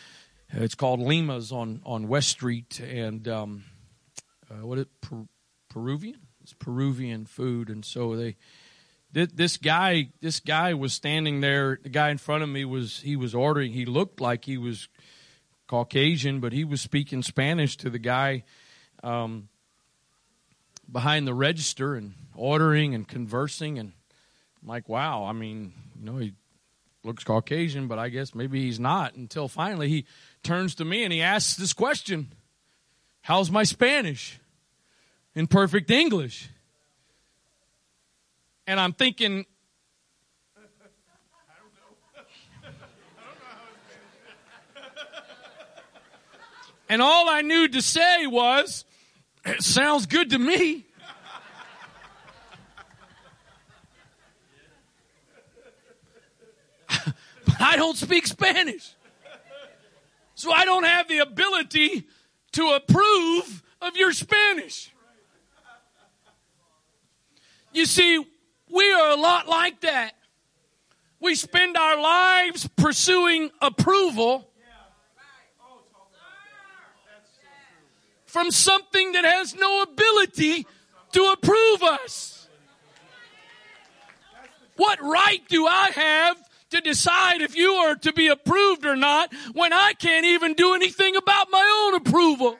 it's 0.48 0.76
called 0.76 1.00
Lima's 1.00 1.50
on 1.50 1.80
on 1.84 2.08
West 2.08 2.28
Street, 2.28 2.80
and 2.80 3.26
um, 3.26 3.64
uh, 4.50 4.66
what 4.66 4.78
it 4.78 4.88
per, 5.00 5.24
Peruvian? 5.68 6.20
It's 6.42 6.52
Peruvian 6.52 7.26
food, 7.26 7.68
and 7.68 7.84
so 7.84 8.14
they 8.16 8.36
this 9.12 9.56
guy 9.56 10.10
this 10.20 10.40
guy 10.40 10.74
was 10.74 10.92
standing 10.92 11.40
there 11.40 11.78
the 11.82 11.88
guy 11.88 12.10
in 12.10 12.18
front 12.18 12.42
of 12.42 12.48
me 12.50 12.64
was 12.64 13.00
he 13.00 13.16
was 13.16 13.34
ordering 13.34 13.72
he 13.72 13.86
looked 13.86 14.20
like 14.20 14.44
he 14.44 14.58
was 14.58 14.88
caucasian 15.68 16.38
but 16.38 16.52
he 16.52 16.64
was 16.64 16.82
speaking 16.82 17.22
spanish 17.22 17.78
to 17.78 17.88
the 17.88 17.98
guy 17.98 18.44
um, 19.06 19.48
behind 20.90 21.26
the 21.26 21.34
register 21.34 21.94
and 21.94 22.14
ordering 22.34 22.94
and 22.94 23.08
conversing 23.08 23.78
and 23.78 23.92
I'm 24.62 24.68
like 24.68 24.88
wow 24.88 25.24
i 25.24 25.32
mean 25.32 25.72
you 25.98 26.04
know 26.04 26.18
he 26.18 26.34
looks 27.02 27.24
caucasian 27.24 27.88
but 27.88 27.98
i 27.98 28.08
guess 28.08 28.34
maybe 28.34 28.60
he's 28.60 28.78
not 28.78 29.14
until 29.14 29.48
finally 29.48 29.88
he 29.88 30.04
turns 30.46 30.76
to 30.76 30.84
me 30.84 31.02
and 31.02 31.12
he 31.12 31.20
asks 31.20 31.56
this 31.56 31.72
question. 31.72 32.28
How's 33.22 33.50
my 33.50 33.64
spanish? 33.64 34.38
In 35.34 35.48
perfect 35.48 35.90
english. 35.90 36.48
And 38.66 38.78
I'm 38.80 38.92
thinking, 38.92 39.44
and 46.88 47.02
all 47.02 47.28
I 47.28 47.42
knew 47.42 47.68
to 47.68 47.82
say 47.82 48.26
was, 48.26 48.86
it 49.46 49.62
sounds 49.62 50.06
good 50.06 50.30
to 50.30 50.38
me. 50.38 50.84
but 56.88 57.60
I 57.60 57.76
don't 57.76 57.96
speak 57.96 58.26
Spanish. 58.26 58.94
So 60.34 60.52
I 60.52 60.64
don't 60.64 60.84
have 60.84 61.08
the 61.08 61.18
ability 61.18 62.06
to 62.52 62.68
approve 62.70 63.62
of 63.80 63.96
your 63.96 64.12
Spanish. 64.12 64.92
You 67.72 67.86
see, 67.86 68.24
we 68.70 68.92
are 68.92 69.10
a 69.10 69.16
lot 69.16 69.48
like 69.48 69.80
that. 69.82 70.12
We 71.20 71.34
spend 71.34 71.76
our 71.76 72.00
lives 72.00 72.68
pursuing 72.76 73.50
approval 73.60 74.50
from 78.36 78.50
something 78.50 79.12
that 79.12 79.24
has 79.24 79.54
no 79.54 79.80
ability 79.80 80.66
to 81.10 81.24
approve 81.32 81.82
us. 81.82 82.46
What 84.76 85.00
right 85.00 85.40
do 85.48 85.66
I 85.66 85.88
have 85.94 86.36
to 86.68 86.82
decide 86.82 87.40
if 87.40 87.56
you 87.56 87.70
are 87.70 87.94
to 87.94 88.12
be 88.12 88.28
approved 88.28 88.84
or 88.84 88.94
not 88.94 89.32
when 89.54 89.72
I 89.72 89.94
can't 89.94 90.26
even 90.26 90.52
do 90.52 90.74
anything 90.74 91.16
about 91.16 91.50
my 91.50 91.86
own 91.86 91.94
approval? 91.94 92.58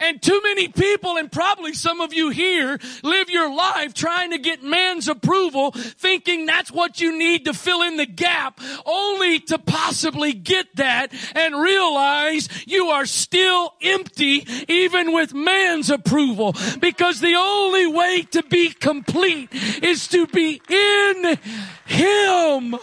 And 0.00 0.20
too 0.20 0.40
many 0.42 0.68
people, 0.68 1.18
and 1.18 1.30
probably 1.30 1.74
some 1.74 2.00
of 2.00 2.14
you 2.14 2.30
here, 2.30 2.78
live 3.02 3.28
your 3.30 3.54
life 3.54 3.92
trying 3.94 4.30
to 4.30 4.38
get 4.38 4.62
man's 4.62 5.08
approval, 5.08 5.72
thinking 5.72 6.46
that's 6.46 6.72
what 6.72 7.00
you 7.00 7.16
need 7.16 7.44
to 7.44 7.52
fill 7.52 7.82
in 7.82 7.98
the 7.98 8.06
gap, 8.06 8.60
only 8.86 9.40
to 9.40 9.58
possibly 9.58 10.32
get 10.32 10.74
that 10.76 11.12
and 11.34 11.54
realize 11.54 12.48
you 12.66 12.86
are 12.86 13.06
still 13.06 13.74
empty 13.82 14.46
even 14.68 15.12
with 15.12 15.34
man's 15.34 15.90
approval. 15.90 16.54
Because 16.80 17.20
the 17.20 17.34
only 17.34 17.86
way 17.86 18.22
to 18.30 18.42
be 18.42 18.70
complete 18.70 19.50
is 19.82 20.08
to 20.08 20.26
be 20.26 20.60
in 20.68 21.38
Him. 21.86 22.76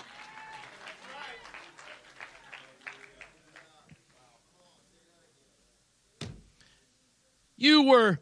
You 7.57 7.83
were 7.83 8.19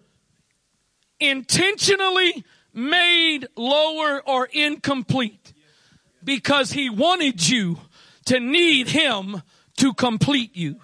intentionally 1.20 2.44
made 2.74 3.48
lower 3.56 4.22
or 4.26 4.48
incomplete 4.52 5.54
because 6.24 6.72
he 6.72 6.90
wanted 6.90 7.48
you 7.48 7.78
to 8.26 8.40
need 8.40 8.88
him 8.88 9.42
to 9.78 9.94
complete 9.94 10.56
you. 10.56 10.80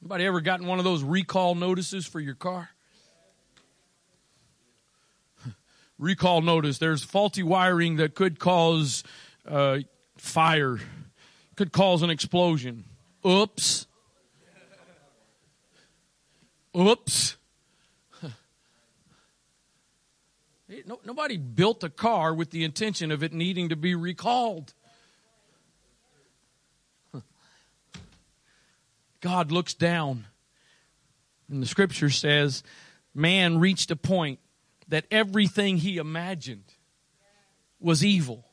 Anybody 0.00 0.26
ever 0.26 0.40
gotten 0.42 0.66
one 0.66 0.78
of 0.78 0.84
those 0.84 1.02
recall 1.02 1.54
notices 1.54 2.06
for 2.06 2.20
your 2.20 2.34
car? 2.34 2.68
recall 5.98 6.42
notice. 6.42 6.76
There's 6.76 7.02
faulty 7.02 7.42
wiring 7.42 7.96
that 7.96 8.14
could 8.14 8.38
cause 8.38 9.02
uh, 9.48 9.78
fire 10.18 10.78
could 11.56 11.72
cause 11.72 12.02
an 12.02 12.10
explosion. 12.10 12.84
Oops. 13.26 13.86
Oops. 16.76 17.36
nobody 21.04 21.36
built 21.36 21.84
a 21.84 21.90
car 21.90 22.34
with 22.34 22.50
the 22.50 22.64
intention 22.64 23.10
of 23.12 23.22
it 23.22 23.32
needing 23.32 23.68
to 23.68 23.76
be 23.76 23.94
recalled. 23.94 24.74
God 29.20 29.52
looks 29.52 29.74
down, 29.74 30.26
and 31.48 31.62
the 31.62 31.66
scripture 31.66 32.10
says, 32.10 32.64
man 33.14 33.58
reached 33.58 33.90
a 33.90 33.96
point 33.96 34.40
that 34.88 35.06
everything 35.10 35.78
he 35.78 35.96
imagined 35.96 36.74
was 37.80 38.04
evil. 38.04 38.43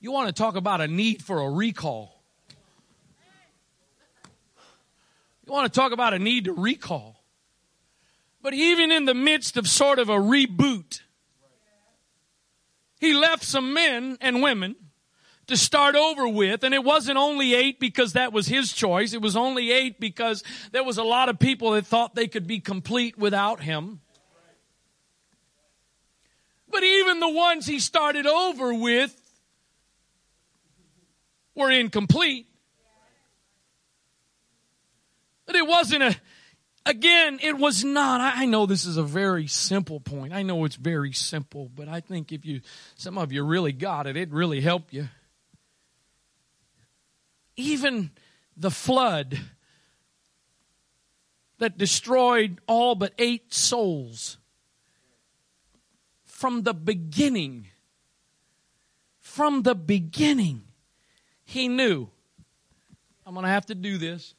You 0.00 0.12
want 0.12 0.28
to 0.28 0.32
talk 0.32 0.56
about 0.56 0.80
a 0.80 0.88
need 0.88 1.22
for 1.22 1.40
a 1.40 1.50
recall. 1.50 2.22
You 5.46 5.52
want 5.52 5.72
to 5.72 5.80
talk 5.80 5.92
about 5.92 6.12
a 6.12 6.18
need 6.18 6.46
to 6.46 6.52
recall. 6.52 7.22
But 8.42 8.54
even 8.54 8.92
in 8.92 9.04
the 9.06 9.14
midst 9.14 9.56
of 9.56 9.68
sort 9.68 9.98
of 9.98 10.08
a 10.08 10.16
reboot, 10.16 11.00
he 13.00 13.14
left 13.14 13.44
some 13.44 13.72
men 13.72 14.18
and 14.20 14.42
women 14.42 14.76
to 15.46 15.56
start 15.56 15.94
over 15.94 16.28
with. 16.28 16.62
And 16.62 16.74
it 16.74 16.84
wasn't 16.84 17.16
only 17.16 17.54
eight 17.54 17.80
because 17.80 18.12
that 18.14 18.32
was 18.32 18.48
his 18.48 18.72
choice. 18.72 19.12
It 19.12 19.22
was 19.22 19.36
only 19.36 19.70
eight 19.70 20.00
because 20.00 20.42
there 20.72 20.84
was 20.84 20.98
a 20.98 21.04
lot 21.04 21.28
of 21.28 21.38
people 21.38 21.72
that 21.72 21.86
thought 21.86 22.14
they 22.14 22.26
could 22.28 22.46
be 22.46 22.60
complete 22.60 23.16
without 23.16 23.60
him. 23.60 24.00
But 26.68 26.82
even 26.82 27.20
the 27.20 27.30
ones 27.30 27.66
he 27.66 27.78
started 27.78 28.26
over 28.26 28.74
with 28.74 29.25
were 31.56 31.70
incomplete. 31.70 32.46
But 35.46 35.56
it 35.56 35.66
wasn't 35.66 36.02
a, 36.02 36.16
again, 36.84 37.38
it 37.42 37.56
was 37.56 37.82
not. 37.82 38.20
I 38.20 38.46
know 38.46 38.66
this 38.66 38.84
is 38.84 38.96
a 38.96 39.02
very 39.02 39.46
simple 39.46 39.98
point. 39.98 40.32
I 40.32 40.42
know 40.42 40.64
it's 40.64 40.76
very 40.76 41.12
simple, 41.12 41.70
but 41.74 41.88
I 41.88 42.00
think 42.00 42.30
if 42.30 42.44
you, 42.44 42.60
some 42.96 43.16
of 43.16 43.32
you 43.32 43.44
really 43.44 43.72
got 43.72 44.06
it, 44.06 44.16
it 44.16 44.30
really 44.30 44.60
helped 44.60 44.92
you. 44.92 45.08
Even 47.56 48.10
the 48.56 48.70
flood 48.70 49.38
that 51.58 51.78
destroyed 51.78 52.60
all 52.66 52.94
but 52.94 53.12
eight 53.18 53.54
souls 53.54 54.36
from 56.24 56.62
the 56.64 56.74
beginning, 56.74 57.68
from 59.20 59.62
the 59.62 59.74
beginning, 59.74 60.65
he 61.46 61.68
knew, 61.68 62.08
I'm 63.24 63.32
going 63.32 63.44
to 63.44 63.50
have 63.50 63.66
to 63.66 63.74
do 63.74 63.96
this. 63.96 64.34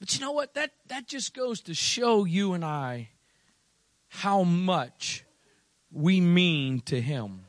But 0.00 0.14
you 0.14 0.20
know 0.20 0.32
what? 0.32 0.54
That, 0.54 0.72
that 0.88 1.06
just 1.06 1.34
goes 1.34 1.62
to 1.62 1.74
show 1.74 2.24
you 2.24 2.52
and 2.52 2.64
I 2.64 3.08
how 4.08 4.42
much 4.42 5.24
we 5.92 6.20
mean 6.20 6.80
to 6.82 7.00
Him. 7.00 7.44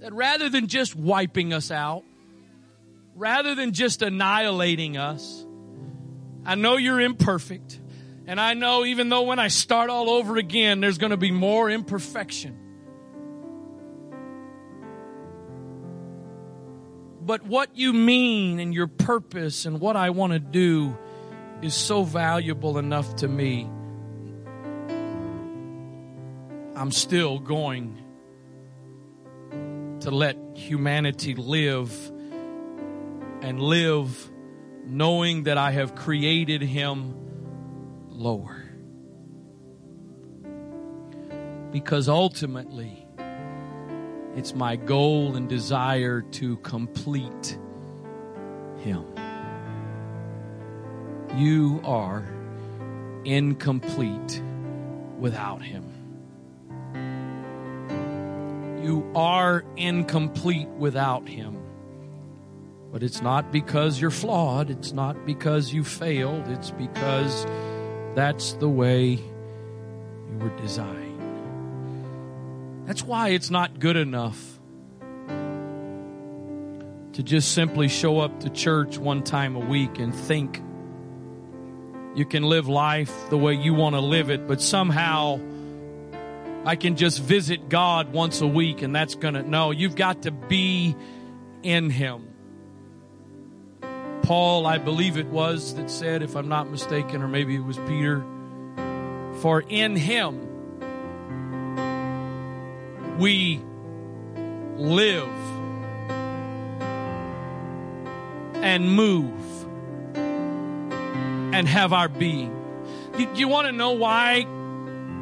That 0.00 0.12
rather 0.12 0.48
than 0.48 0.66
just 0.66 0.94
wiping 0.94 1.52
us 1.52 1.70
out, 1.70 2.04
rather 3.14 3.54
than 3.54 3.72
just 3.72 4.02
annihilating 4.02 4.96
us, 4.96 5.46
I 6.44 6.54
know 6.54 6.76
you're 6.76 7.00
imperfect. 7.00 7.78
And 8.26 8.40
I 8.40 8.54
know 8.54 8.84
even 8.84 9.08
though 9.08 9.22
when 9.22 9.38
I 9.38 9.48
start 9.48 9.90
all 9.90 10.10
over 10.10 10.36
again, 10.36 10.80
there's 10.80 10.98
going 10.98 11.10
to 11.10 11.16
be 11.16 11.30
more 11.30 11.70
imperfection. 11.70 12.58
But 17.20 17.44
what 17.44 17.76
you 17.76 17.92
mean 17.92 18.58
and 18.60 18.74
your 18.74 18.86
purpose 18.86 19.66
and 19.66 19.80
what 19.80 19.96
I 19.96 20.10
want 20.10 20.32
to 20.32 20.38
do 20.38 20.96
is 21.62 21.74
so 21.74 22.02
valuable 22.02 22.78
enough 22.78 23.16
to 23.16 23.28
me. 23.28 23.68
I'm 26.74 26.90
still 26.90 27.38
going 27.38 27.98
to 30.00 30.10
let 30.10 30.36
humanity 30.54 31.34
live 31.34 31.92
and 33.42 33.60
live 33.60 34.30
knowing 34.86 35.44
that 35.44 35.58
I 35.58 35.72
have 35.72 35.94
created 35.94 36.62
him 36.62 37.19
lower. 38.20 38.62
Because 41.72 42.08
ultimately, 42.08 43.06
It's 44.36 44.54
my 44.54 44.76
goal 44.76 45.34
and 45.34 45.48
desire 45.48 46.22
to 46.22 46.56
complete 46.58 47.58
Him. 48.78 49.04
You 51.36 51.80
are 51.84 52.24
incomplete 53.24 54.42
without 55.18 55.62
Him. 55.62 55.84
You 58.84 59.10
are 59.16 59.64
incomplete 59.76 60.68
without 60.68 61.28
Him. 61.28 61.56
But 62.92 63.02
it's 63.02 63.20
not 63.20 63.52
because 63.52 64.00
you're 64.00 64.10
flawed. 64.10 64.70
It's 64.70 64.92
not 64.92 65.26
because 65.26 65.72
you 65.72 65.82
failed. 65.82 66.46
It's 66.48 66.70
because 66.70 67.46
that's 68.20 68.52
the 68.54 68.68
way 68.68 69.12
you 69.12 70.38
were 70.38 70.54
designed. 70.58 71.22
That's 72.86 73.02
why 73.02 73.30
it's 73.30 73.48
not 73.48 73.78
good 73.80 73.96
enough 73.96 74.60
to 77.14 77.22
just 77.22 77.52
simply 77.52 77.88
show 77.88 78.20
up 78.20 78.40
to 78.40 78.50
church 78.50 78.98
one 78.98 79.22
time 79.22 79.56
a 79.56 79.60
week 79.60 79.98
and 79.98 80.14
think 80.14 80.62
you 82.14 82.26
can 82.26 82.42
live 82.42 82.68
life 82.68 83.30
the 83.30 83.38
way 83.38 83.54
you 83.54 83.72
want 83.72 83.94
to 83.94 84.00
live 84.00 84.28
it, 84.28 84.46
but 84.46 84.60
somehow 84.60 85.40
I 86.66 86.76
can 86.76 86.96
just 86.96 87.20
visit 87.20 87.70
God 87.70 88.12
once 88.12 88.42
a 88.42 88.46
week 88.46 88.82
and 88.82 88.94
that's 88.94 89.14
going 89.14 89.32
to, 89.32 89.42
no, 89.42 89.70
you've 89.70 89.96
got 89.96 90.24
to 90.24 90.30
be 90.30 90.94
in 91.62 91.88
Him. 91.88 92.29
Paul, 94.22 94.66
I 94.66 94.78
believe 94.78 95.16
it 95.16 95.26
was, 95.26 95.74
that 95.74 95.90
said, 95.90 96.22
if 96.22 96.36
I'm 96.36 96.48
not 96.48 96.70
mistaken, 96.70 97.22
or 97.22 97.28
maybe 97.28 97.54
it 97.54 97.64
was 97.64 97.78
Peter, 97.78 98.24
for 99.40 99.60
in 99.60 99.96
Him 99.96 100.46
we 103.18 103.62
live 104.76 105.28
and 108.62 108.94
move 108.94 109.66
and 111.52 111.68
have 111.68 111.92
our 111.92 112.08
being. 112.08 112.56
You, 113.18 113.28
you 113.34 113.48
want 113.48 113.66
to 113.66 113.72
know 113.72 113.92
why 113.92 114.46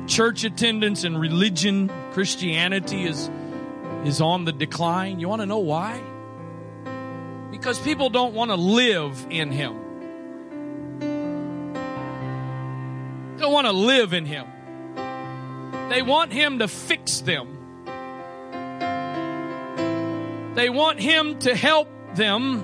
church 0.07 0.45
attendance 0.45 1.05
and 1.05 1.19
religion, 1.21 1.91
Christianity 2.13 3.05
is, 3.05 3.31
is 4.05 4.21
on 4.21 4.45
the 4.45 4.53
decline? 4.53 5.21
You 5.21 5.29
want 5.29 5.43
to 5.43 5.47
know 5.47 5.59
why? 5.59 6.01
Because 7.51 7.79
people 7.79 8.11
don't 8.11 8.35
want 8.35 8.51
to 8.51 8.57
live 8.57 9.27
in 9.31 9.51
Him. 9.51 9.73
Don't 13.39 13.53
want 13.53 13.67
to 13.67 13.73
live 13.73 14.13
in 14.13 14.27
Him. 14.27 14.47
They 15.89 16.03
want 16.03 16.33
Him 16.33 16.59
to 16.59 16.69
fix 16.69 17.21
them. 17.21 17.55
They 20.55 20.69
want 20.69 21.01
Him 21.01 21.39
to 21.41 21.55
help 21.55 21.89
them. 22.15 22.63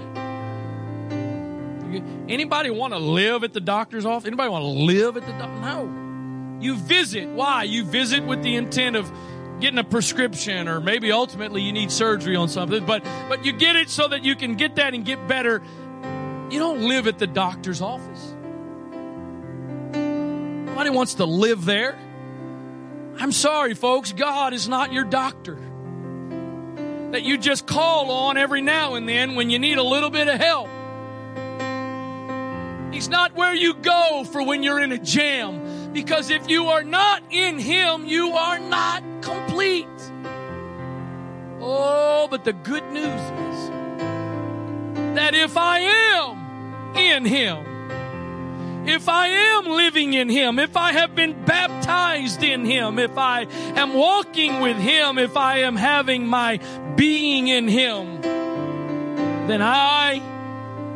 Anybody 2.29 2.71
want 2.71 2.93
to 2.93 2.99
live 2.99 3.45
at 3.45 3.53
the 3.53 3.61
doctor's 3.61 4.05
office? 4.05 4.27
Anybody 4.27 4.51
want 4.51 4.63
to 4.63 4.69
live 4.69 5.17
at 5.17 5.25
the 5.25 5.33
doctor? 5.33 5.61
No. 5.61 6.59
You 6.61 6.77
visit. 6.77 7.29
Why? 7.29 7.63
You 7.63 7.85
visit 7.85 8.25
with 8.25 8.43
the 8.43 8.57
intent 8.57 8.97
of 8.97 9.11
getting 9.61 9.79
a 9.79 9.85
prescription 9.85 10.69
or 10.69 10.81
maybe 10.81 11.13
ultimately 11.13 11.63
you 11.63 11.73
need 11.73 11.91
surgery 11.91 12.37
on 12.37 12.49
something, 12.49 12.85
but 12.85 13.05
but 13.29 13.45
you 13.45 13.53
get 13.53 13.77
it 13.77 13.89
so 13.89 14.09
that 14.09 14.25
you 14.25 14.37
can 14.37 14.55
get 14.55 14.77
that 14.77 14.95
and 14.95 15.05
get 15.05 15.27
better. 15.29 15.63
You 16.51 16.59
don't 16.59 16.89
live 16.89 17.07
at 17.07 17.19
the 17.19 17.27
doctor's 17.27 17.81
office. 17.81 18.35
Nobody 19.95 20.91
wants 20.91 21.15
to 21.15 21.25
live 21.25 21.65
there. 21.65 21.99
I'm 23.19 23.33
sorry, 23.33 23.75
folks, 23.75 24.13
God 24.13 24.53
is 24.53 24.69
not 24.69 24.93
your 24.93 25.05
doctor 25.05 25.57
that 27.15 27.23
you 27.23 27.39
just 27.39 27.65
call 27.65 28.11
on 28.11 28.37
every 28.37 28.61
now 28.61 28.95
and 28.95 29.09
then 29.09 29.37
when 29.37 29.49
you 29.49 29.61
need 29.61 29.79
a 29.79 29.83
little 29.85 30.11
bit 30.11 30.27
of 30.27 30.41
help. 30.41 30.69
He's 32.93 33.09
not 33.09 33.35
where 33.35 33.55
you 33.55 33.75
go 33.75 34.25
for 34.25 34.45
when 34.45 34.65
you're 34.65 34.81
in 34.81 34.91
a 34.91 34.99
jam. 34.99 35.64
Because 35.95 36.29
if 36.29 36.51
you 36.51 36.67
are 36.67 36.83
not 36.83 37.23
in 37.31 37.59
Him, 37.59 38.05
you 38.05 38.33
are 38.33 38.59
not 38.59 39.05
complete. 39.23 39.87
Oh, 41.61 42.27
but 42.29 42.45
the 42.45 42.53
good 42.53 42.85
news 42.91 43.05
is 43.05 43.71
that 45.15 45.35
if 45.35 45.57
I 45.57 45.79
am 45.79 46.97
in 46.97 47.25
Him, 47.25 48.89
if 48.89 49.09
I 49.09 49.29
am 49.29 49.67
living 49.67 50.15
in 50.15 50.29
Him, 50.29 50.59
if 50.59 50.77
I 50.77 50.93
have 50.93 51.15
been 51.15 51.45
baptized 51.45 52.43
in 52.43 52.65
Him, 52.65 52.99
if 52.99 53.17
I 53.17 53.47
am 53.77 53.95
walking 53.95 54.61
with 54.61 54.77
Him, 54.77 55.17
if 55.17 55.37
I 55.37 55.59
am 55.59 55.77
having 55.77 56.27
my 56.27 56.59
being 56.97 57.47
in 57.47 57.69
Him, 57.69 58.21
then 58.21 59.63
I 59.63 60.21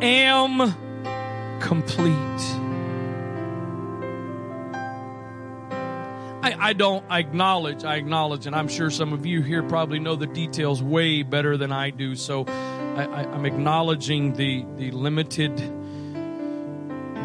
am 0.01 0.75
complete. 1.61 2.48
I, 6.41 6.69
I 6.69 6.73
don't 6.73 7.03
I 7.09 7.19
acknowledge, 7.19 7.83
I 7.83 7.97
acknowledge, 7.97 8.47
and 8.47 8.55
I'm 8.55 8.69
sure 8.69 8.89
some 8.89 9.11
of 9.11 9.25
you 9.25 9.41
here 9.41 9.61
probably 9.61 9.99
know 9.99 10.15
the 10.15 10.27
details 10.27 10.81
way 10.81 11.21
better 11.23 11.57
than 11.57 11.73
I 11.73 11.89
do. 11.89 12.15
So 12.15 12.45
I, 12.47 13.25
I'm 13.25 13.45
acknowledging 13.45 14.33
the, 14.33 14.65
the 14.77 14.91
limited 14.91 15.59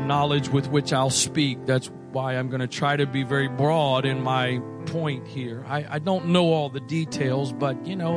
knowledge 0.07 0.49
with 0.49 0.69
which 0.69 0.93
I'll 0.93 1.11
speak. 1.11 1.65
That's 1.65 1.91
why 2.11 2.37
I'm 2.37 2.49
going 2.49 2.61
to 2.61 2.67
try 2.67 2.97
to 2.97 3.07
be 3.07 3.23
very 3.23 3.47
broad 3.49 4.05
in 4.05 4.21
my 4.21 4.61
point 4.87 5.29
here. 5.29 5.65
I, 5.69 5.87
I 5.89 5.99
don't 6.01 6.29
know 6.29 6.53
all 6.53 6.69
the 6.69 6.81
details, 6.81 7.53
but 7.53 7.87
you 7.87 7.95
know, 7.95 8.17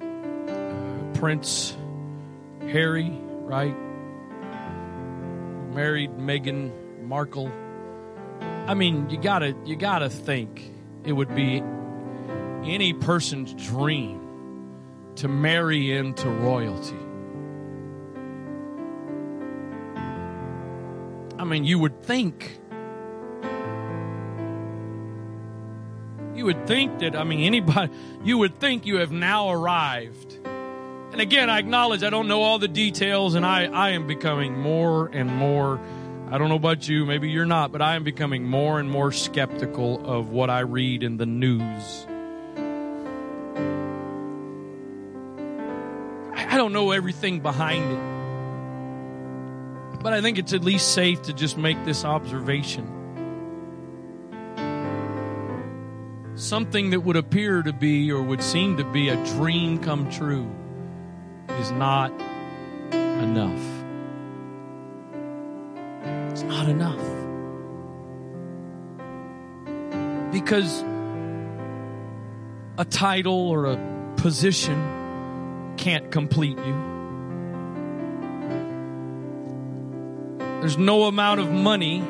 uh, 0.00 1.18
Prince 1.18 1.76
Harry, 2.62 3.10
right? 3.42 3.74
Married 5.74 6.12
Meghan 6.12 6.72
Markle. 7.10 7.50
I 8.40 8.74
mean, 8.74 9.10
you 9.10 9.18
gotta 9.18 9.56
you 9.64 9.74
gotta 9.74 10.08
think 10.08 10.70
it 11.04 11.12
would 11.12 11.34
be 11.34 11.60
any 12.62 12.92
person's 12.92 13.52
dream 13.52 14.20
to 15.16 15.26
marry 15.26 15.90
into 15.90 16.30
royalty. 16.30 16.94
I 21.36 21.42
mean, 21.44 21.64
you 21.64 21.80
would 21.80 22.00
think. 22.00 22.60
You 26.36 26.44
would 26.44 26.64
think 26.68 27.00
that, 27.00 27.16
I 27.16 27.24
mean, 27.24 27.40
anybody, 27.44 27.92
you 28.22 28.38
would 28.38 28.60
think 28.60 28.86
you 28.86 28.98
have 28.98 29.10
now 29.10 29.50
arrived. 29.50 30.38
And 30.44 31.20
again, 31.20 31.50
I 31.50 31.58
acknowledge 31.58 32.04
I 32.04 32.10
don't 32.10 32.28
know 32.28 32.42
all 32.42 32.60
the 32.60 32.68
details, 32.68 33.34
and 33.34 33.44
I, 33.44 33.64
I 33.64 33.90
am 33.90 34.06
becoming 34.06 34.56
more 34.56 35.08
and 35.08 35.28
more. 35.28 35.80
I 36.32 36.38
don't 36.38 36.48
know 36.48 36.54
about 36.54 36.86
you, 36.86 37.04
maybe 37.06 37.28
you're 37.28 37.44
not, 37.44 37.72
but 37.72 37.82
I 37.82 37.96
am 37.96 38.04
becoming 38.04 38.44
more 38.44 38.78
and 38.78 38.88
more 38.88 39.10
skeptical 39.10 40.06
of 40.06 40.30
what 40.30 40.48
I 40.48 40.60
read 40.60 41.02
in 41.02 41.16
the 41.16 41.26
news. 41.26 42.06
I 46.36 46.56
don't 46.56 46.72
know 46.72 46.92
everything 46.92 47.40
behind 47.40 47.90
it. 47.90 47.98
But 50.00 50.12
I 50.12 50.20
think 50.20 50.38
it's 50.38 50.52
at 50.52 50.62
least 50.62 50.94
safe 50.94 51.20
to 51.22 51.32
just 51.32 51.58
make 51.58 51.84
this 51.84 52.04
observation. 52.04 52.86
Something 56.36 56.90
that 56.90 57.00
would 57.00 57.16
appear 57.16 57.60
to 57.62 57.72
be 57.72 58.12
or 58.12 58.22
would 58.22 58.42
seem 58.42 58.76
to 58.76 58.84
be 58.84 59.08
a 59.08 59.16
dream 59.34 59.80
come 59.80 60.08
true 60.10 60.48
is 61.58 61.72
not 61.72 62.12
enough. 62.92 63.79
Enough. 66.70 67.00
Because 70.32 70.84
a 72.78 72.84
title 72.84 73.48
or 73.48 73.66
a 73.66 74.14
position 74.16 75.74
can't 75.76 76.12
complete 76.12 76.56
you. 76.58 76.74
There's 80.60 80.78
no 80.78 81.06
amount 81.06 81.40
of 81.40 81.50
money 81.50 82.04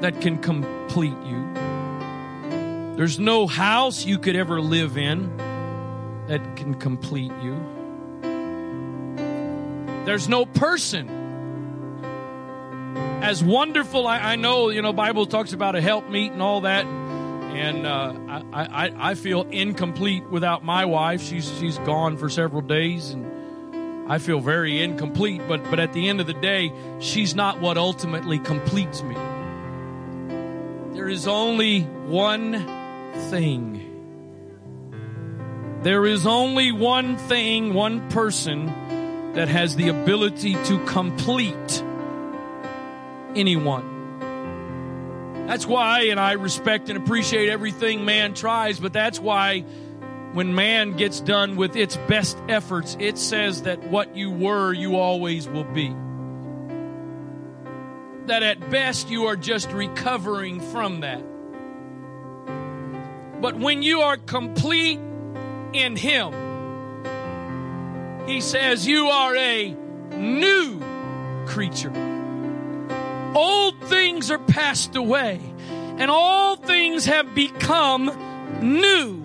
that 0.00 0.22
can 0.22 0.38
complete 0.38 1.18
you. 1.26 2.96
There's 2.96 3.18
no 3.18 3.46
house 3.46 4.06
you 4.06 4.18
could 4.18 4.34
ever 4.34 4.62
live 4.62 4.96
in 4.96 5.36
that 6.28 6.56
can 6.56 6.72
complete 6.72 7.32
you. 7.42 7.60
There's 10.06 10.26
no 10.26 10.46
person. 10.46 11.19
As 13.30 13.44
wonderful, 13.44 14.08
I, 14.08 14.32
I 14.32 14.34
know, 14.34 14.70
you 14.70 14.82
know, 14.82 14.92
Bible 14.92 15.24
talks 15.24 15.52
about 15.52 15.76
a 15.76 15.80
help 15.80 16.10
meet 16.10 16.32
and 16.32 16.42
all 16.42 16.62
that. 16.62 16.84
And 16.84 17.86
uh, 17.86 18.42
I, 18.52 18.86
I, 18.86 19.10
I 19.10 19.14
feel 19.14 19.42
incomplete 19.42 20.28
without 20.28 20.64
my 20.64 20.84
wife. 20.84 21.22
She's, 21.22 21.48
she's 21.60 21.78
gone 21.78 22.16
for 22.16 22.28
several 22.28 22.60
days 22.60 23.10
and 23.10 24.10
I 24.10 24.18
feel 24.18 24.40
very 24.40 24.82
incomplete, 24.82 25.42
but, 25.46 25.62
but 25.70 25.78
at 25.78 25.92
the 25.92 26.08
end 26.08 26.20
of 26.20 26.26
the 26.26 26.34
day, 26.34 26.72
she's 26.98 27.36
not 27.36 27.60
what 27.60 27.78
ultimately 27.78 28.40
completes 28.40 29.00
me. 29.04 29.14
There 30.96 31.08
is 31.08 31.28
only 31.28 31.82
one 31.82 32.66
thing. 33.30 33.86
There 35.82 36.04
is 36.04 36.26
only 36.26 36.72
one 36.72 37.16
thing, 37.16 37.74
one 37.74 38.10
person 38.10 39.32
that 39.34 39.46
has 39.46 39.76
the 39.76 39.88
ability 39.88 40.54
to 40.64 40.84
complete 40.86 41.84
anyone. 43.36 43.98
That's 45.46 45.66
why, 45.66 46.02
and 46.02 46.20
I 46.20 46.32
respect 46.32 46.88
and 46.90 46.96
appreciate 46.96 47.48
everything 47.48 48.04
man 48.04 48.34
tries, 48.34 48.78
but 48.78 48.92
that's 48.92 49.18
why 49.18 49.64
when 50.32 50.54
man 50.54 50.96
gets 50.96 51.20
done 51.20 51.56
with 51.56 51.74
its 51.74 51.96
best 52.08 52.38
efforts, 52.48 52.96
it 53.00 53.18
says 53.18 53.62
that 53.62 53.82
what 53.88 54.14
you 54.16 54.30
were, 54.30 54.72
you 54.72 54.96
always 54.96 55.48
will 55.48 55.64
be. 55.64 55.88
That 58.26 58.44
at 58.44 58.70
best 58.70 59.10
you 59.10 59.26
are 59.26 59.34
just 59.34 59.72
recovering 59.72 60.60
from 60.60 61.00
that. 61.00 61.22
But 63.40 63.56
when 63.56 63.82
you 63.82 64.02
are 64.02 64.18
complete 64.18 65.00
in 65.72 65.96
Him, 65.96 66.32
He 68.28 68.40
says 68.40 68.86
you 68.86 69.08
are 69.08 69.34
a 69.34 69.74
new 70.14 70.80
creature. 71.46 72.09
Old 73.34 73.80
things 73.84 74.30
are 74.30 74.38
passed 74.38 74.96
away, 74.96 75.40
and 75.98 76.10
all 76.10 76.56
things 76.56 77.04
have 77.04 77.34
become 77.34 78.10
new. 78.60 79.20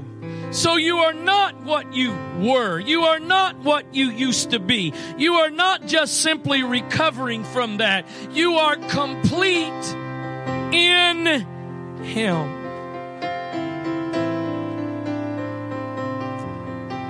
So 0.52 0.78
you 0.78 1.00
are 1.00 1.14
not 1.14 1.64
what 1.64 1.94
you 1.94 2.16
were. 2.40 2.80
You 2.80 3.04
are 3.04 3.20
not 3.20 3.58
what 3.58 3.94
you 3.94 4.10
used 4.10 4.52
to 4.52 4.60
be. 4.60 4.94
You 5.18 5.34
are 5.34 5.50
not 5.50 5.86
just 5.86 6.22
simply 6.22 6.64
recovering 6.64 7.44
from 7.44 7.78
that. 7.78 8.08
You 8.32 8.54
are 8.54 8.78
complete 8.78 9.96
in 10.74 11.26
Him. 12.04 12.66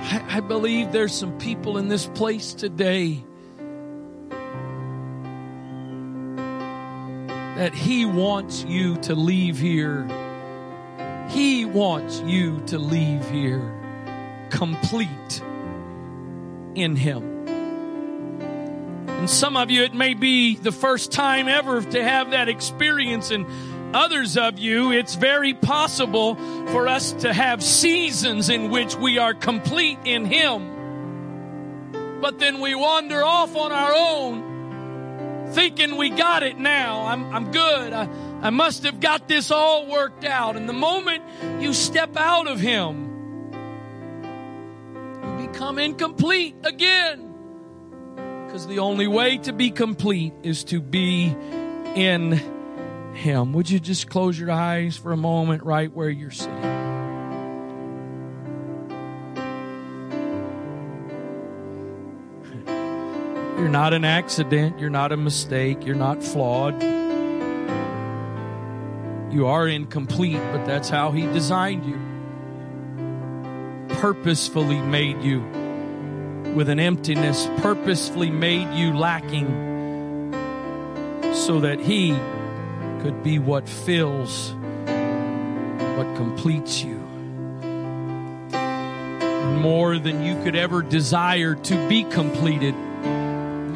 I, 0.08 0.24
I 0.28 0.40
believe 0.40 0.92
there's 0.92 1.14
some 1.14 1.38
people 1.38 1.78
in 1.78 1.88
this 1.88 2.06
place 2.06 2.52
today 2.52 3.24
that 7.56 7.74
He 7.74 8.04
wants 8.04 8.64
you 8.64 8.96
to 8.98 9.14
leave 9.14 9.58
here. 9.58 10.06
He 11.28 11.64
wants 11.64 12.20
you 12.20 12.60
to 12.66 12.78
leave 12.78 13.28
here 13.28 13.72
complete 14.50 15.42
in 16.74 16.94
Him. 16.96 17.48
And 19.08 19.28
some 19.28 19.56
of 19.56 19.70
you, 19.70 19.82
it 19.82 19.94
may 19.94 20.14
be 20.14 20.56
the 20.56 20.72
first 20.72 21.10
time 21.10 21.48
ever 21.48 21.80
to 21.80 22.02
have 22.02 22.30
that 22.30 22.48
experience, 22.48 23.30
and 23.30 23.46
others 23.94 24.36
of 24.36 24.58
you, 24.58 24.92
it's 24.92 25.14
very 25.14 25.54
possible 25.54 26.36
for 26.66 26.86
us 26.86 27.12
to 27.12 27.32
have 27.32 27.62
seasons 27.62 28.50
in 28.50 28.70
which 28.70 28.94
we 28.96 29.18
are 29.18 29.34
complete 29.34 29.98
in 30.04 30.26
Him. 30.26 32.20
But 32.20 32.38
then 32.38 32.60
we 32.60 32.74
wander 32.74 33.24
off 33.24 33.56
on 33.56 33.72
our 33.72 33.92
own, 33.94 34.55
thinking 35.52 35.96
we 35.96 36.10
got 36.10 36.42
it 36.42 36.58
now. 36.58 37.06
I'm, 37.06 37.34
I'm 37.34 37.50
good. 37.50 37.92
I, 37.92 38.08
I 38.42 38.50
must 38.50 38.84
have 38.84 39.00
got 39.00 39.28
this 39.28 39.50
all 39.50 39.86
worked 39.86 40.24
out. 40.24 40.56
And 40.56 40.68
the 40.68 40.72
moment 40.72 41.22
you 41.60 41.72
step 41.72 42.16
out 42.16 42.46
of 42.48 42.60
Him, 42.60 43.52
you 45.24 45.48
become 45.48 45.78
incomplete 45.78 46.56
again. 46.64 47.34
Because 48.46 48.66
the 48.66 48.78
only 48.78 49.06
way 49.06 49.38
to 49.38 49.52
be 49.52 49.70
complete 49.70 50.32
is 50.42 50.64
to 50.64 50.80
be 50.80 51.34
in 51.94 52.32
Him. 53.14 53.52
Would 53.52 53.68
you 53.70 53.80
just 53.80 54.08
close 54.08 54.38
your 54.38 54.50
eyes 54.50 54.96
for 54.96 55.12
a 55.12 55.16
moment 55.16 55.62
right 55.62 55.92
where 55.92 56.10
you're 56.10 56.30
sitting? 56.30 56.95
You're 63.56 63.68
not 63.70 63.94
an 63.94 64.04
accident. 64.04 64.78
You're 64.78 64.90
not 64.90 65.12
a 65.12 65.16
mistake. 65.16 65.86
You're 65.86 65.94
not 65.96 66.22
flawed. 66.22 66.82
You 69.32 69.46
are 69.46 69.66
incomplete, 69.66 70.40
but 70.52 70.66
that's 70.66 70.90
how 70.90 71.10
He 71.10 71.22
designed 71.22 71.86
you. 71.86 71.98
Purposefully 73.96 74.80
made 74.80 75.22
you 75.22 75.40
with 76.54 76.68
an 76.68 76.78
emptiness, 76.78 77.48
purposefully 77.58 78.30
made 78.30 78.72
you 78.74 78.94
lacking 78.94 79.46
so 81.32 81.60
that 81.60 81.80
He 81.80 82.12
could 83.02 83.22
be 83.22 83.38
what 83.38 83.68
fills, 83.68 84.52
what 85.96 86.14
completes 86.16 86.82
you. 86.82 86.96
More 89.60 89.98
than 89.98 90.22
you 90.22 90.34
could 90.42 90.56
ever 90.56 90.82
desire 90.82 91.54
to 91.54 91.88
be 91.88 92.04
completed, 92.04 92.74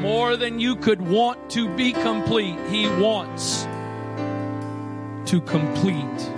more 0.01 0.37
than 0.37 0.59
you 0.59 0.77
could 0.77 1.01
want 1.01 1.51
to 1.51 1.69
be 1.77 1.93
complete, 1.93 2.59
He 2.69 2.89
wants 2.89 3.65
to 5.27 5.41
complete 5.41 6.31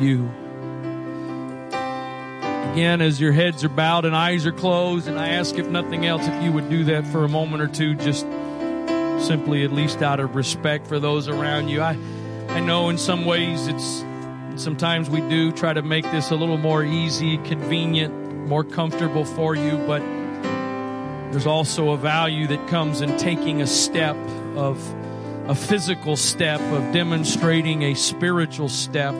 you. 0.00 0.30
Again, 2.72 3.02
as 3.02 3.20
your 3.20 3.32
heads 3.32 3.64
are 3.64 3.68
bowed 3.68 4.06
and 4.06 4.16
eyes 4.16 4.46
are 4.46 4.52
closed, 4.52 5.06
and 5.06 5.18
I 5.18 5.28
ask 5.28 5.56
if 5.56 5.68
nothing 5.68 6.06
else, 6.06 6.26
if 6.26 6.42
you 6.42 6.52
would 6.52 6.70
do 6.70 6.84
that 6.84 7.06
for 7.08 7.24
a 7.24 7.28
moment 7.28 7.62
or 7.62 7.68
two, 7.68 7.94
just 7.96 8.26
simply 9.26 9.62
at 9.62 9.72
least 9.72 10.02
out 10.02 10.20
of 10.20 10.34
respect 10.34 10.86
for 10.86 10.98
those 10.98 11.28
around 11.28 11.68
you. 11.68 11.82
I, 11.82 11.98
I 12.48 12.60
know 12.60 12.88
in 12.88 12.96
some 12.96 13.24
ways 13.24 13.66
it's, 13.66 14.04
sometimes 14.56 15.10
we 15.10 15.20
do 15.28 15.52
try 15.52 15.72
to 15.74 15.82
make 15.82 16.04
this 16.04 16.30
a 16.30 16.34
little 16.34 16.56
more 16.56 16.82
easy, 16.82 17.36
convenient, 17.38 18.14
more 18.48 18.64
comfortable 18.64 19.24
for 19.24 19.54
you, 19.54 19.76
but 19.86 20.00
there's 21.32 21.46
also 21.46 21.92
a 21.92 21.96
value 21.96 22.46
that 22.48 22.68
comes 22.68 23.00
in 23.00 23.16
taking 23.16 23.62
a 23.62 23.66
step 23.66 24.16
of 24.54 24.78
a 25.48 25.54
physical 25.54 26.14
step 26.14 26.60
of 26.60 26.92
demonstrating 26.92 27.82
a 27.84 27.94
spiritual 27.94 28.68
step. 28.68 29.14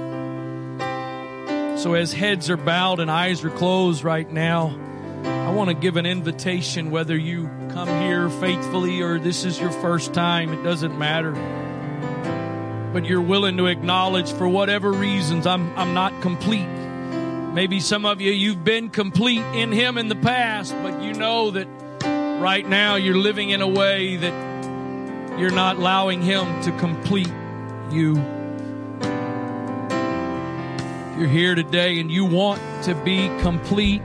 So, 1.78 1.94
as 1.94 2.12
heads 2.12 2.50
are 2.50 2.58
bowed 2.58 3.00
and 3.00 3.10
eyes 3.10 3.42
are 3.44 3.50
closed 3.50 4.04
right 4.04 4.30
now, 4.30 4.78
I 5.24 5.52
want 5.52 5.70
to 5.70 5.74
give 5.74 5.96
an 5.96 6.04
invitation 6.04 6.90
whether 6.90 7.16
you 7.16 7.50
come 7.70 7.88
here 7.88 8.28
faithfully 8.28 9.00
or 9.00 9.18
this 9.18 9.46
is 9.46 9.58
your 9.58 9.72
first 9.72 10.12
time, 10.12 10.52
it 10.52 10.62
doesn't 10.62 10.98
matter. 10.98 11.32
But 12.92 13.06
you're 13.06 13.22
willing 13.22 13.56
to 13.56 13.66
acknowledge 13.66 14.30
for 14.32 14.46
whatever 14.46 14.92
reasons 14.92 15.46
I'm, 15.46 15.74
I'm 15.78 15.94
not 15.94 16.20
complete. 16.20 16.68
Maybe 17.54 17.80
some 17.80 18.04
of 18.04 18.20
you, 18.20 18.32
you've 18.32 18.64
been 18.64 18.90
complete 18.90 19.44
in 19.54 19.72
Him 19.72 19.96
in 19.96 20.08
the 20.08 20.16
past, 20.16 20.74
but 20.82 21.02
you 21.02 21.14
know 21.14 21.52
that 21.52 21.68
right 22.42 22.68
now 22.68 22.96
you're 22.96 23.16
living 23.16 23.50
in 23.50 23.62
a 23.62 23.68
way 23.68 24.16
that 24.16 25.38
you're 25.38 25.52
not 25.52 25.76
allowing 25.76 26.20
Him 26.20 26.60
to 26.62 26.72
complete 26.72 27.32
you. 27.92 28.16
If 31.10 31.18
you're 31.18 31.28
here 31.28 31.54
today 31.54 32.00
and 32.00 32.10
you 32.10 32.24
want 32.24 32.60
to 32.84 32.96
be 32.96 33.28
complete 33.42 34.02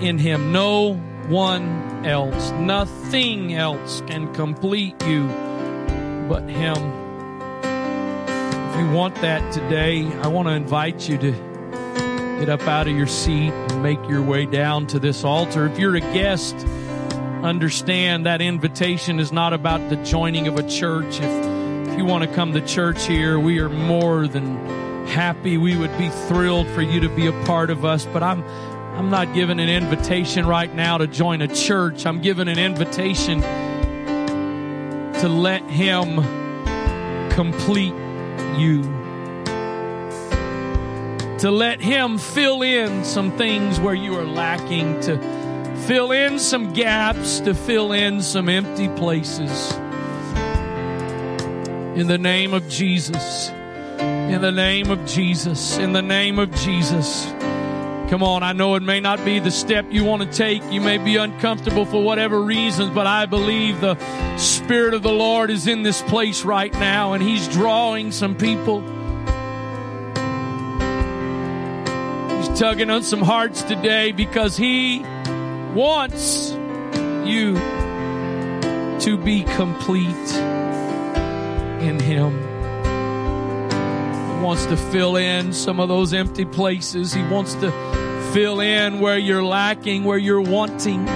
in 0.00 0.18
Him, 0.18 0.52
no 0.52 0.92
one 1.28 2.04
else, 2.04 2.50
nothing 2.52 3.54
else 3.54 4.02
can 4.06 4.32
complete 4.34 5.02
you 5.06 5.26
but 6.28 6.42
Him. 6.50 6.76
If 8.70 8.78
you 8.78 8.90
want 8.90 9.14
that 9.16 9.52
today, 9.54 10.06
I 10.18 10.26
want 10.26 10.48
to 10.48 10.52
invite 10.52 11.08
you 11.08 11.16
to 11.16 11.32
get 12.40 12.50
up 12.50 12.62
out 12.62 12.88
of 12.88 12.96
your 12.96 13.06
seat 13.06 13.52
and 13.52 13.82
make 13.82 14.06
your 14.06 14.22
way 14.22 14.44
down 14.44 14.86
to 14.88 14.98
this 14.98 15.24
altar. 15.24 15.64
If 15.66 15.78
you're 15.78 15.96
a 15.96 16.00
guest, 16.00 16.56
understand 17.42 18.26
that 18.26 18.40
invitation 18.40 19.18
is 19.18 19.32
not 19.32 19.52
about 19.52 19.88
the 19.88 19.96
joining 19.96 20.46
of 20.46 20.58
a 20.58 20.68
church. 20.68 21.20
If, 21.20 21.88
if 21.88 21.98
you 21.98 22.04
want 22.04 22.24
to 22.24 22.34
come 22.34 22.52
to 22.52 22.60
church 22.60 23.06
here, 23.06 23.38
we 23.38 23.60
are 23.60 23.68
more 23.68 24.28
than 24.28 24.56
happy. 25.06 25.56
We 25.56 25.76
would 25.76 25.96
be 25.98 26.08
thrilled 26.08 26.68
for 26.68 26.82
you 26.82 27.00
to 27.00 27.08
be 27.08 27.26
a 27.26 27.32
part 27.44 27.70
of 27.70 27.84
us. 27.84 28.04
But 28.06 28.22
I'm, 28.22 28.44
I'm 28.96 29.10
not 29.10 29.32
giving 29.34 29.58
an 29.58 29.68
invitation 29.68 30.46
right 30.46 30.72
now 30.74 30.98
to 30.98 31.06
join 31.06 31.40
a 31.40 31.48
church. 31.48 32.04
I'm 32.06 32.20
giving 32.20 32.48
an 32.48 32.58
invitation 32.58 33.40
to 33.40 35.28
let 35.28 35.62
Him 35.62 36.16
complete 37.30 37.94
you. 38.58 38.82
To 41.38 41.50
let 41.50 41.80
Him 41.80 42.18
fill 42.18 42.60
in 42.60 43.02
some 43.04 43.36
things 43.38 43.80
where 43.80 43.94
you 43.94 44.14
are 44.18 44.26
lacking, 44.26 45.00
to 45.00 45.39
fill 45.90 46.12
in 46.12 46.38
some 46.38 46.72
gaps, 46.72 47.40
to 47.40 47.52
fill 47.52 47.90
in 47.90 48.22
some 48.22 48.48
empty 48.48 48.88
places. 48.90 49.72
In 51.98 52.06
the 52.06 52.16
name 52.16 52.54
of 52.54 52.68
Jesus. 52.68 53.48
In 53.98 54.40
the 54.40 54.52
name 54.52 54.88
of 54.92 55.04
Jesus. 55.04 55.78
In 55.78 55.92
the 55.92 56.00
name 56.00 56.38
of 56.38 56.54
Jesus. 56.54 57.26
Come 58.08 58.22
on, 58.22 58.44
I 58.44 58.52
know 58.52 58.76
it 58.76 58.84
may 58.84 59.00
not 59.00 59.24
be 59.24 59.40
the 59.40 59.50
step 59.50 59.84
you 59.90 60.04
want 60.04 60.22
to 60.22 60.30
take. 60.30 60.62
You 60.70 60.80
may 60.80 60.98
be 60.98 61.16
uncomfortable 61.16 61.84
for 61.84 62.00
whatever 62.00 62.40
reasons, 62.40 62.94
but 62.94 63.08
I 63.08 63.26
believe 63.26 63.80
the 63.80 63.96
Spirit 64.36 64.94
of 64.94 65.02
the 65.02 65.10
Lord 65.10 65.50
is 65.50 65.66
in 65.66 65.82
this 65.82 66.02
place 66.02 66.44
right 66.44 66.72
now 66.74 67.14
and 67.14 67.22
He's 67.22 67.48
drawing 67.48 68.12
some 68.12 68.36
people. 68.36 68.80
He's 72.36 72.60
tugging 72.60 72.90
on 72.90 73.02
some 73.02 73.22
hearts 73.22 73.64
today 73.64 74.12
because 74.12 74.56
He 74.56 75.04
wants 75.74 76.52
you 77.26 77.54
to 79.00 79.16
be 79.16 79.44
complete 79.44 80.34
in 81.80 81.98
Him. 81.98 82.32
He 84.36 84.44
wants 84.44 84.66
to 84.66 84.76
fill 84.76 85.16
in 85.16 85.52
some 85.52 85.80
of 85.80 85.88
those 85.88 86.12
empty 86.12 86.44
places. 86.44 87.12
He 87.12 87.22
wants 87.22 87.54
to 87.54 87.70
fill 88.32 88.60
in 88.60 89.00
where 89.00 89.18
you're 89.18 89.44
lacking, 89.44 90.04
where 90.04 90.18
you're 90.18 90.40
wanting. 90.40 91.06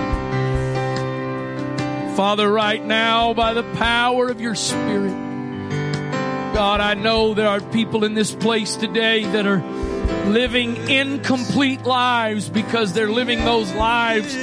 Father, 2.17 2.51
right 2.51 2.85
now, 2.85 3.35
by 3.35 3.55
the 3.55 3.65
power 3.75 4.29
of 4.29 4.41
your 4.41 4.55
Spirit, 4.55 5.15
God, 6.55 6.81
I 6.81 6.95
know 6.95 7.35
there 7.35 7.49
are 7.49 7.61
people 7.61 8.05
in 8.05 8.15
this 8.15 8.33
place 8.33 8.77
today 8.77 9.25
that 9.25 9.47
are 9.47 9.59
living 10.27 10.77
incomplete 10.89 11.83
lives 11.83 12.49
because 12.49 12.93
they're 12.93 13.11
living 13.11 13.45
those 13.45 13.73
lives 13.73 14.35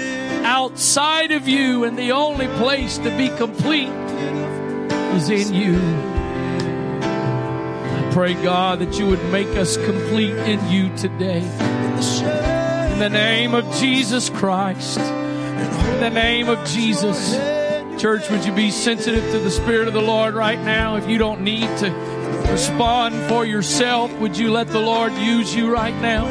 outside 0.43 1.31
of 1.31 1.47
you, 1.47 1.83
and 1.83 1.97
the 1.97 2.11
only 2.11 2.47
place 2.47 2.97
to 2.97 3.15
be 3.17 3.29
complete 3.29 3.89
is 5.15 5.29
in 5.29 5.53
you. 5.53 5.77
I 7.01 8.09
pray, 8.11 8.33
God, 8.35 8.79
that 8.79 8.97
you 8.97 9.07
would 9.07 9.23
make 9.31 9.49
us 9.49 9.77
complete 9.77 10.35
in 10.35 10.69
you 10.69 10.95
today. 10.97 11.41
In 12.91 12.99
the 12.99 13.09
name 13.09 13.53
of 13.53 13.65
Jesus 13.75 14.29
Christ. 14.29 14.99
In 14.99 15.99
the 15.99 16.09
name 16.09 16.49
of 16.49 16.65
Jesus. 16.67 17.35
Church, 18.01 18.29
would 18.29 18.45
you 18.45 18.51
be 18.53 18.71
sensitive 18.71 19.23
to 19.31 19.39
the 19.39 19.51
Spirit 19.51 19.87
of 19.87 19.93
the 19.93 20.01
Lord 20.01 20.33
right 20.33 20.59
now? 20.59 20.95
If 20.95 21.07
you 21.07 21.17
don't 21.17 21.41
need 21.41 21.67
to 21.77 22.20
respond 22.51 23.15
for 23.29 23.45
yourself, 23.45 24.11
would 24.19 24.37
you 24.37 24.51
let 24.51 24.67
the 24.67 24.79
Lord 24.79 25.13
use 25.13 25.55
you 25.55 25.71
right 25.71 25.95
now? 26.01 26.27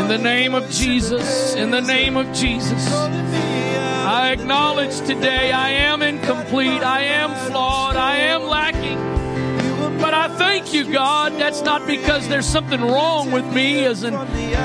In 0.00 0.08
the 0.08 0.18
name 0.18 0.54
of 0.54 0.70
Jesus, 0.70 1.56
in 1.56 1.72
the 1.72 1.80
name 1.80 2.16
of 2.16 2.32
Jesus, 2.32 2.86
I 2.92 4.30
acknowledge 4.30 4.96
today 5.00 5.50
I 5.50 5.70
am 5.70 6.02
incomplete, 6.02 6.82
I 6.82 7.02
am 7.02 7.30
flawed, 7.50 7.96
I 7.96 8.16
am 8.16 8.44
lacking. 8.44 9.98
But 9.98 10.14
I 10.14 10.28
thank 10.36 10.72
you, 10.72 10.92
God. 10.92 11.32
That's 11.32 11.62
not 11.62 11.84
because 11.86 12.28
there's 12.28 12.46
something 12.46 12.80
wrong 12.80 13.32
with 13.32 13.46
me 13.52 13.84
as 13.86 14.04
an 14.04 14.14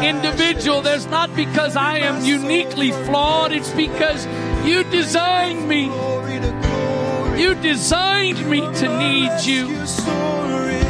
individual. 0.04 0.82
That's 0.82 1.06
not 1.06 1.34
because 1.36 1.76
I 1.76 2.00
am 2.00 2.24
uniquely 2.24 2.92
flawed. 2.92 3.54
It's 3.54 3.72
because 3.72 4.28
you 4.68 4.84
designed 4.92 5.68
me. 5.68 5.90
You 7.40 7.56
designed 7.56 8.50
me 8.50 8.60
to 8.60 9.00
need 9.00 9.32
you. 9.46 9.70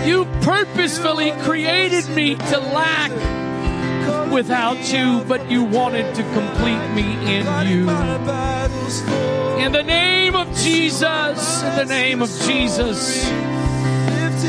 You 0.03 0.25
purposefully 0.41 1.31
created 1.43 2.09
me 2.09 2.35
to 2.35 2.57
lack 2.57 3.11
without 4.31 4.91
you, 4.91 5.23
but 5.27 5.51
you 5.51 5.63
wanted 5.63 6.15
to 6.15 6.23
complete 6.23 6.89
me 6.95 7.13
in 7.37 7.45
you. 7.67 7.87
In 9.63 9.71
the 9.71 9.83
name 9.83 10.35
of 10.35 10.47
Jesus, 10.57 11.63
in 11.63 11.75
the 11.75 11.85
name 11.85 12.23
of 12.23 12.29
Jesus, 12.47 13.29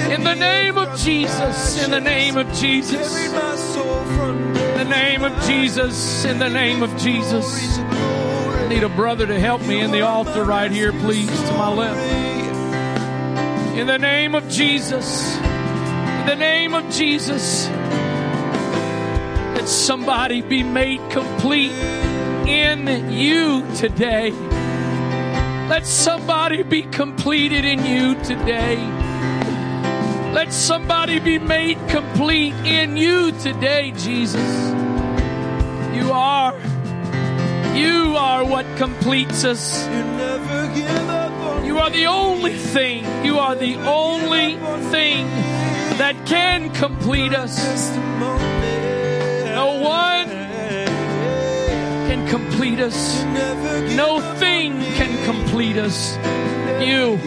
in 0.09 0.25
the 0.25 0.35
name 0.35 0.79
of 0.79 0.99
Jesus, 0.99 1.85
in 1.85 1.91
the 1.91 2.01
name 2.01 2.39
of 2.39 2.51
Jesus, 2.55 3.37
in 3.37 4.79
the 4.79 4.85
name 4.85 5.23
of 5.23 5.47
Jesus, 5.47 6.25
in 6.25 6.39
the 6.39 6.49
name 6.49 6.83
of 6.83 6.97
Jesus. 6.97 7.79
Need 8.71 8.85
a 8.85 8.89
brother 8.89 9.27
to 9.27 9.41
help 9.41 9.63
me 9.63 9.81
in 9.81 9.91
the 9.91 10.03
altar 10.03 10.45
right 10.45 10.71
here, 10.71 10.93
please, 10.93 11.27
to 11.27 11.53
my 11.55 11.75
left. 11.75 11.99
In 13.77 13.89
the 13.89 13.99
name 13.99 14.37
of 14.37 14.49
Jesus, 14.49 15.37
in 15.39 16.27
the 16.27 16.37
name 16.37 16.75
of 16.75 16.89
Jesus, 16.89 17.67
that 19.57 19.67
somebody 19.67 20.41
be 20.41 20.63
made 20.63 21.01
complete 21.11 21.73
in 22.47 23.11
you 23.11 23.67
today. 23.75 24.31
Let 25.69 25.85
somebody 25.85 26.63
be 26.63 26.83
completed 26.83 27.65
in 27.65 27.85
you 27.85 28.15
today. 28.23 28.77
Let 30.33 30.53
somebody 30.53 31.19
be 31.19 31.41
made 31.41 31.77
complete 31.89 32.55
in 32.65 32.97
you 32.97 33.33
today, 33.33 33.91
Jesus. 33.97 34.71
You 35.93 36.13
are. 36.13 36.50
You 37.81 38.15
are 38.17 38.45
what 38.45 38.67
completes 38.77 39.45
us. 39.45 39.87
You 41.65 41.79
are 41.79 41.91
the 41.91 42.07
only 42.07 42.55
thing. 42.55 43.25
You 43.25 43.39
are 43.39 43.55
the 43.55 43.77
only 43.77 44.57
thing 44.91 45.27
that 45.97 46.27
can 46.27 46.71
complete 46.75 47.33
us. 47.33 47.57
No 49.61 49.81
one 49.81 50.29
can 52.09 52.29
complete 52.29 52.81
us. 52.81 53.23
No 53.97 54.21
thing 54.37 54.73
can 54.99 55.13
complete 55.25 55.79
us. 55.79 56.19
You. 56.87 57.19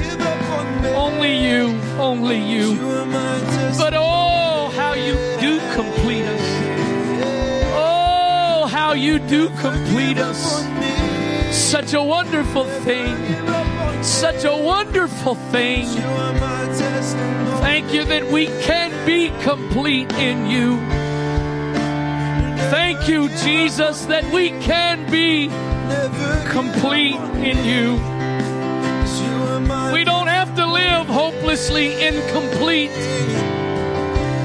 Only 0.95 1.33
you. 1.49 1.63
Only 1.97 2.37
you. 2.53 2.75
But 3.81 3.93
oh, 3.95 4.71
how 4.75 4.93
you 4.93 5.15
do 5.41 5.59
complete 5.73 6.25
us. 6.25 6.42
How 8.93 8.99
you 8.99 9.17
do 9.17 9.49
complete 9.57 10.19
us. 10.19 10.37
Such 11.51 11.95
a 11.95 12.03
wonderful 12.03 12.65
thing. 12.85 13.17
Such 14.03 14.45
a 14.45 14.55
wonderful 14.55 15.33
thing. 15.33 15.87
Thank 17.65 17.91
you 17.91 18.05
that 18.05 18.29
we 18.31 18.45
can 18.61 18.91
be 19.03 19.31
complete 19.41 20.13
in 20.13 20.45
you. 20.45 20.77
Thank 22.69 23.07
you, 23.09 23.29
Jesus, 23.29 24.05
that 24.05 24.31
we 24.31 24.49
can 24.61 25.09
be 25.09 25.47
complete 26.51 27.15
in 27.41 27.65
you. 27.65 27.93
We 29.91 30.03
don't 30.03 30.27
have 30.27 30.55
to 30.57 30.67
live 30.67 31.07
hopelessly 31.07 31.99
incomplete. 31.99 32.91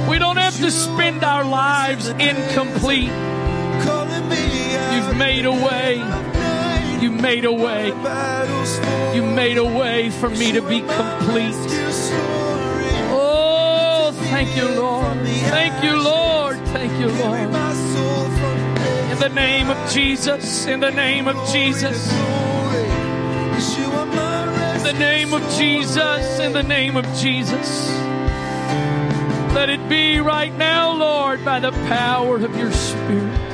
We 0.09 0.19
don't 0.19 0.39
have 0.39 0.57
to 0.61 0.71
spend 0.71 1.23
our 1.23 1.45
lives 1.45 2.09
incomplete. 2.09 3.13
Made 5.19 5.45
a 5.45 5.51
way. 5.51 5.97
You 7.01 7.11
made 7.11 7.45
a 7.45 7.53
way. 7.53 7.89
You 9.15 9.23
made 9.25 9.59
a 9.59 9.65
way 9.65 10.11
for 10.11 10.31
me 10.31 10.53
to 10.53 10.63
be 10.63 10.81
complete. 10.81 11.55
Oh, 13.11 14.13
thank 14.31 14.57
you, 14.57 14.69
Lord. 14.69 15.19
Thank 15.27 15.83
you, 15.83 16.01
Lord. 16.01 16.57
Thank 16.69 16.93
you, 17.01 17.09
Lord. 17.09 17.41
In 19.11 19.19
the 19.19 19.29
name 19.35 19.71
of 19.71 19.91
Jesus, 19.91 20.67
in 20.67 20.79
the 20.81 20.93
name 20.93 21.27
of 21.27 21.37
Jesus. 21.51 22.13
In 24.77 24.85
the 24.85 24.97
name 24.99 25.35
of 25.35 25.43
Jesus, 25.57 26.39
in 26.39 26.53
the 26.53 26.63
name 26.63 26.97
of 26.97 27.05
Jesus. 27.17 27.91
Let 29.53 29.69
it 29.69 29.89
be 29.89 30.21
right 30.21 30.55
now, 30.57 30.93
Lord, 30.93 31.45
by 31.45 31.59
the 31.59 31.73
power 31.89 32.37
of 32.37 32.57
your 32.57 32.71
Spirit. 32.71 33.48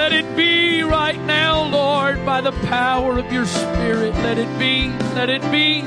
Let 0.00 0.12
it 0.14 0.34
be 0.34 0.82
right 0.82 1.20
now, 1.26 1.62
Lord, 1.68 2.24
by 2.24 2.40
the 2.40 2.52
power 2.52 3.18
of 3.18 3.30
your 3.30 3.44
Spirit. 3.44 4.14
Let 4.14 4.38
it 4.38 4.48
be, 4.58 4.88
let 5.14 5.28
it 5.28 5.42
be. 5.52 5.80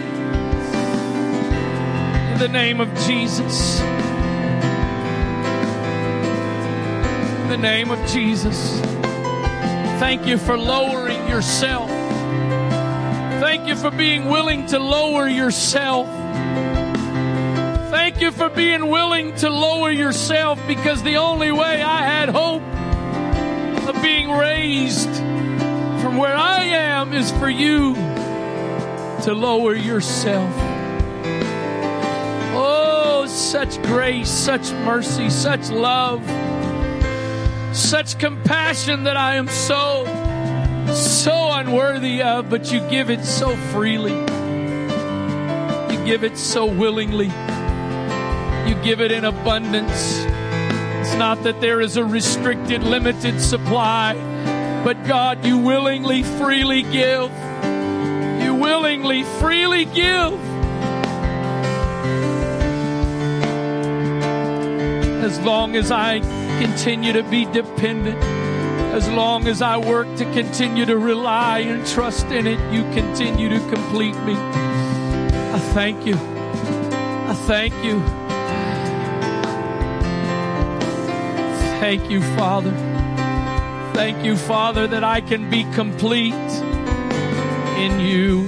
In 2.34 2.38
the 2.38 2.47
name 2.47 2.80
of 2.80 2.93
Jesus. 3.07 3.82
In 7.41 7.49
the 7.49 7.57
name 7.57 7.89
of 7.89 7.97
Jesus. 8.07 8.80
Thank 9.99 10.28
you 10.28 10.38
for 10.38 10.59
lowering 10.59 11.28
yourself. 11.28 11.89
Thank 13.41 13.68
you 13.68 13.76
for 13.76 13.89
being 13.89 14.26
willing 14.26 14.68
to 14.68 14.78
lower 14.78 15.28
yourself. 15.28 16.07
Thank 17.89 18.22
you 18.22 18.30
for 18.30 18.49
being 18.49 18.91
willing 18.91 19.34
to 19.38 19.49
lower 19.49 19.89
yourself 19.89 20.59
because 20.68 21.01
the 21.01 21.16
only 21.16 21.51
way 21.51 21.82
I 21.82 22.03
had 22.03 22.30
hope 22.30 22.61
being 24.03 24.29
raised 24.29 25.09
from 26.01 26.17
where 26.17 26.35
I 26.35 26.63
am 26.63 27.13
is 27.13 27.31
for 27.31 27.49
you 27.49 27.95
to 29.23 29.33
lower 29.33 29.73
yourself. 29.73 30.53
Oh, 32.53 33.25
such 33.29 33.81
grace, 33.83 34.29
such 34.29 34.73
mercy, 34.83 35.29
such 35.29 35.69
love, 35.69 36.21
such 37.73 38.19
compassion 38.19 39.05
that 39.05 39.15
I 39.15 39.35
am 39.35 39.47
so, 39.47 40.03
so 40.93 41.53
unworthy 41.53 42.21
of, 42.21 42.49
but 42.49 42.73
you 42.73 42.81
give 42.89 43.09
it 43.09 43.23
so 43.23 43.55
freely. 43.71 44.19
You 45.93 46.05
give 46.05 46.25
it 46.25 46.37
so 46.37 46.65
willingly. 46.65 47.31
You 48.67 48.75
give 48.83 48.99
it 48.99 49.13
in 49.13 49.23
abundance. 49.23 50.32
Not 51.18 51.43
that 51.43 51.61
there 51.61 51.82
is 51.82 51.97
a 51.97 52.03
restricted, 52.03 52.84
limited 52.84 53.39
supply, 53.39 54.14
but 54.84 55.05
God, 55.05 55.45
you 55.45 55.57
willingly, 55.57 56.24
freely 56.24 56.84
give. 56.84 57.32
You 58.43 58.55
willingly, 58.55 59.24
freely 59.39 59.86
give. 59.86 60.39
as 65.24 65.39
long 65.39 65.76
as 65.76 65.89
I 65.89 66.20
continue 66.59 67.14
to 67.14 67.24
be 67.24 67.45
dependent, 67.45 68.22
as 68.93 69.09
long 69.09 69.47
as 69.47 69.61
I 69.61 69.78
work 69.78 70.07
to 70.18 70.26
continue 70.34 70.86
to 70.86 70.97
rely 70.97 71.59
and 71.59 71.86
trust 71.88 72.28
in 72.28 72.45
it, 72.45 72.59
you 72.74 72.84
continue 72.93 73.49
to 73.49 73.59
complete 73.70 74.16
me. 74.24 74.36
I 74.36 75.59
thank 75.74 76.05
you. 76.05 76.16
I 76.16 77.34
thank 77.47 77.74
you. 77.84 78.22
Thank 81.84 82.09
you, 82.09 82.21
Father. 82.38 82.71
Thank 83.93 84.23
you, 84.23 84.38
Father, 84.38 84.88
that 84.88 85.03
I 85.03 85.19
can 85.19 85.49
be 85.49 85.65
complete 85.73 86.34
in 87.77 87.99
you. 87.99 88.47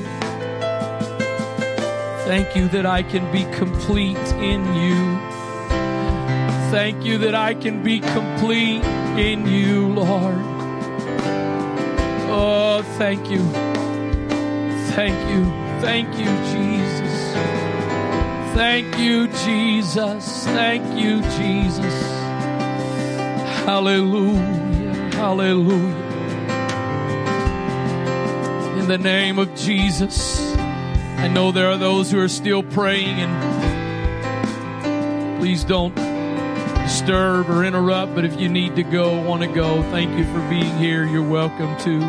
Thank 2.23 2.55
you 2.55 2.69
that 2.69 2.85
I 2.85 3.03
can 3.03 3.29
be 3.33 3.43
complete 3.57 4.25
in 4.39 4.63
you. 4.73 5.19
Thank 6.71 7.03
you 7.03 7.17
that 7.17 7.35
I 7.35 7.55
can 7.55 7.83
be 7.83 7.99
complete 7.99 8.85
in 9.19 9.45
you, 9.45 9.89
Lord. 9.89 10.39
Oh, 12.31 12.85
thank 12.97 13.29
you. 13.29 13.43
Thank 14.95 15.19
you. 15.29 15.43
Thank 15.81 16.07
you, 16.17 16.31
Jesus. 16.53 17.33
Thank 18.55 18.97
you, 18.97 19.27
Jesus. 19.27 20.45
Thank 20.45 20.97
you, 20.97 21.21
Jesus. 21.37 22.24
Hallelujah. 23.65 25.09
Hallelujah. 25.15 25.95
In 28.79 28.87
the 28.87 28.99
name 28.99 29.39
of 29.39 29.55
Jesus. 29.55 30.53
I 31.17 31.27
know 31.27 31.51
there 31.51 31.71
are 31.71 31.77
those 31.77 32.11
who 32.11 32.19
are 32.19 32.27
still 32.27 32.61
praying 32.61 33.19
and 33.19 33.55
please 35.39 35.63
don't 35.63 35.95
disturb 35.95 37.49
or 37.49 37.63
interrupt, 37.63 38.13
but 38.13 38.23
if 38.23 38.39
you 38.39 38.49
need 38.49 38.75
to 38.75 38.83
go, 38.83 39.19
want 39.23 39.41
to 39.41 39.47
go, 39.47 39.81
thank 39.89 40.15
you 40.15 40.25
for 40.25 40.47
being 40.47 40.77
here. 40.77 41.03
You're 41.03 41.27
welcome 41.27 41.75
to. 41.85 42.01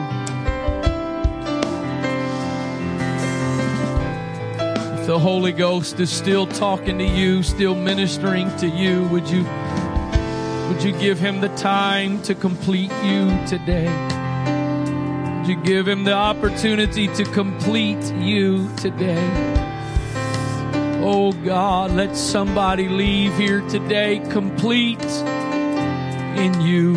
If 5.01 5.07
the 5.07 5.19
Holy 5.19 5.53
Ghost 5.53 6.01
is 6.01 6.13
still 6.13 6.47
talking 6.47 6.99
to 6.99 7.07
you, 7.07 7.43
still 7.43 7.75
ministering 7.75 8.55
to 8.59 8.69
you, 8.69 9.05
would 9.09 9.31
you 9.31 9.47
would 10.69 10.83
you 10.83 10.93
give 10.93 11.19
him 11.19 11.41
the 11.41 11.49
time 11.57 12.21
to 12.23 12.35
complete 12.35 12.93
you 13.05 13.29
today? 13.47 13.89
Would 15.39 15.49
you 15.49 15.63
give 15.63 15.87
him 15.87 16.05
the 16.05 16.13
opportunity 16.13 17.07
to 17.15 17.25
complete 17.25 18.13
you 18.15 18.69
today? 18.77 19.55
Oh 21.09 21.31
God, 21.45 21.93
let 21.93 22.17
somebody 22.17 22.89
leave 22.89 23.37
here 23.39 23.61
today 23.69 24.19
complete 24.31 24.99
in 26.37 26.61
you. 26.61 26.95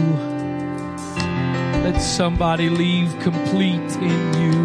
Let 1.84 2.00
somebody 2.02 2.70
leave 2.70 3.18
complete 3.20 3.96
in 3.98 4.34
you. 4.42 4.60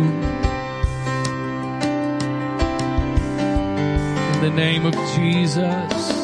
In 4.33 4.41
the 4.41 4.53
name 4.55 4.87
of 4.87 4.95
Jesus. 5.15 6.24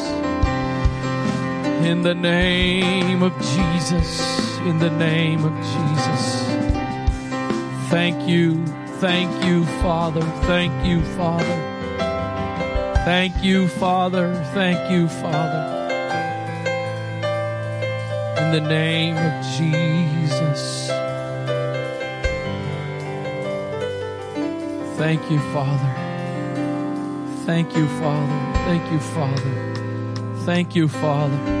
In 1.83 2.03
the 2.03 2.13
name 2.13 3.23
of 3.23 3.33
Jesus. 3.41 4.57
In 4.59 4.77
the 4.77 4.91
name 4.91 5.43
of 5.43 5.53
Jesus. 5.73 6.45
Thank 7.89 8.29
you. 8.29 8.65
Thank 8.99 9.43
you, 9.43 9.65
Father. 9.81 10.21
Thank 10.45 10.85
you, 10.85 11.01
Father. 11.17 11.57
Thank 13.03 13.43
you, 13.43 13.67
Father. 13.67 14.35
Thank 14.53 14.91
you, 14.91 15.07
Father. 15.07 15.63
In 18.37 18.51
the 18.51 18.61
name 18.61 19.17
of 19.17 19.43
Jesus. 19.57 20.87
Thank 24.97 25.31
you, 25.31 25.39
Father. 25.51 25.95
Thank 27.45 27.75
you, 27.75 27.87
Father. 27.99 28.53
Thank 28.65 28.91
you, 28.91 28.99
Father. 28.99 29.71
Thank 30.45 30.75
you, 30.75 30.87
Father. 30.87 31.60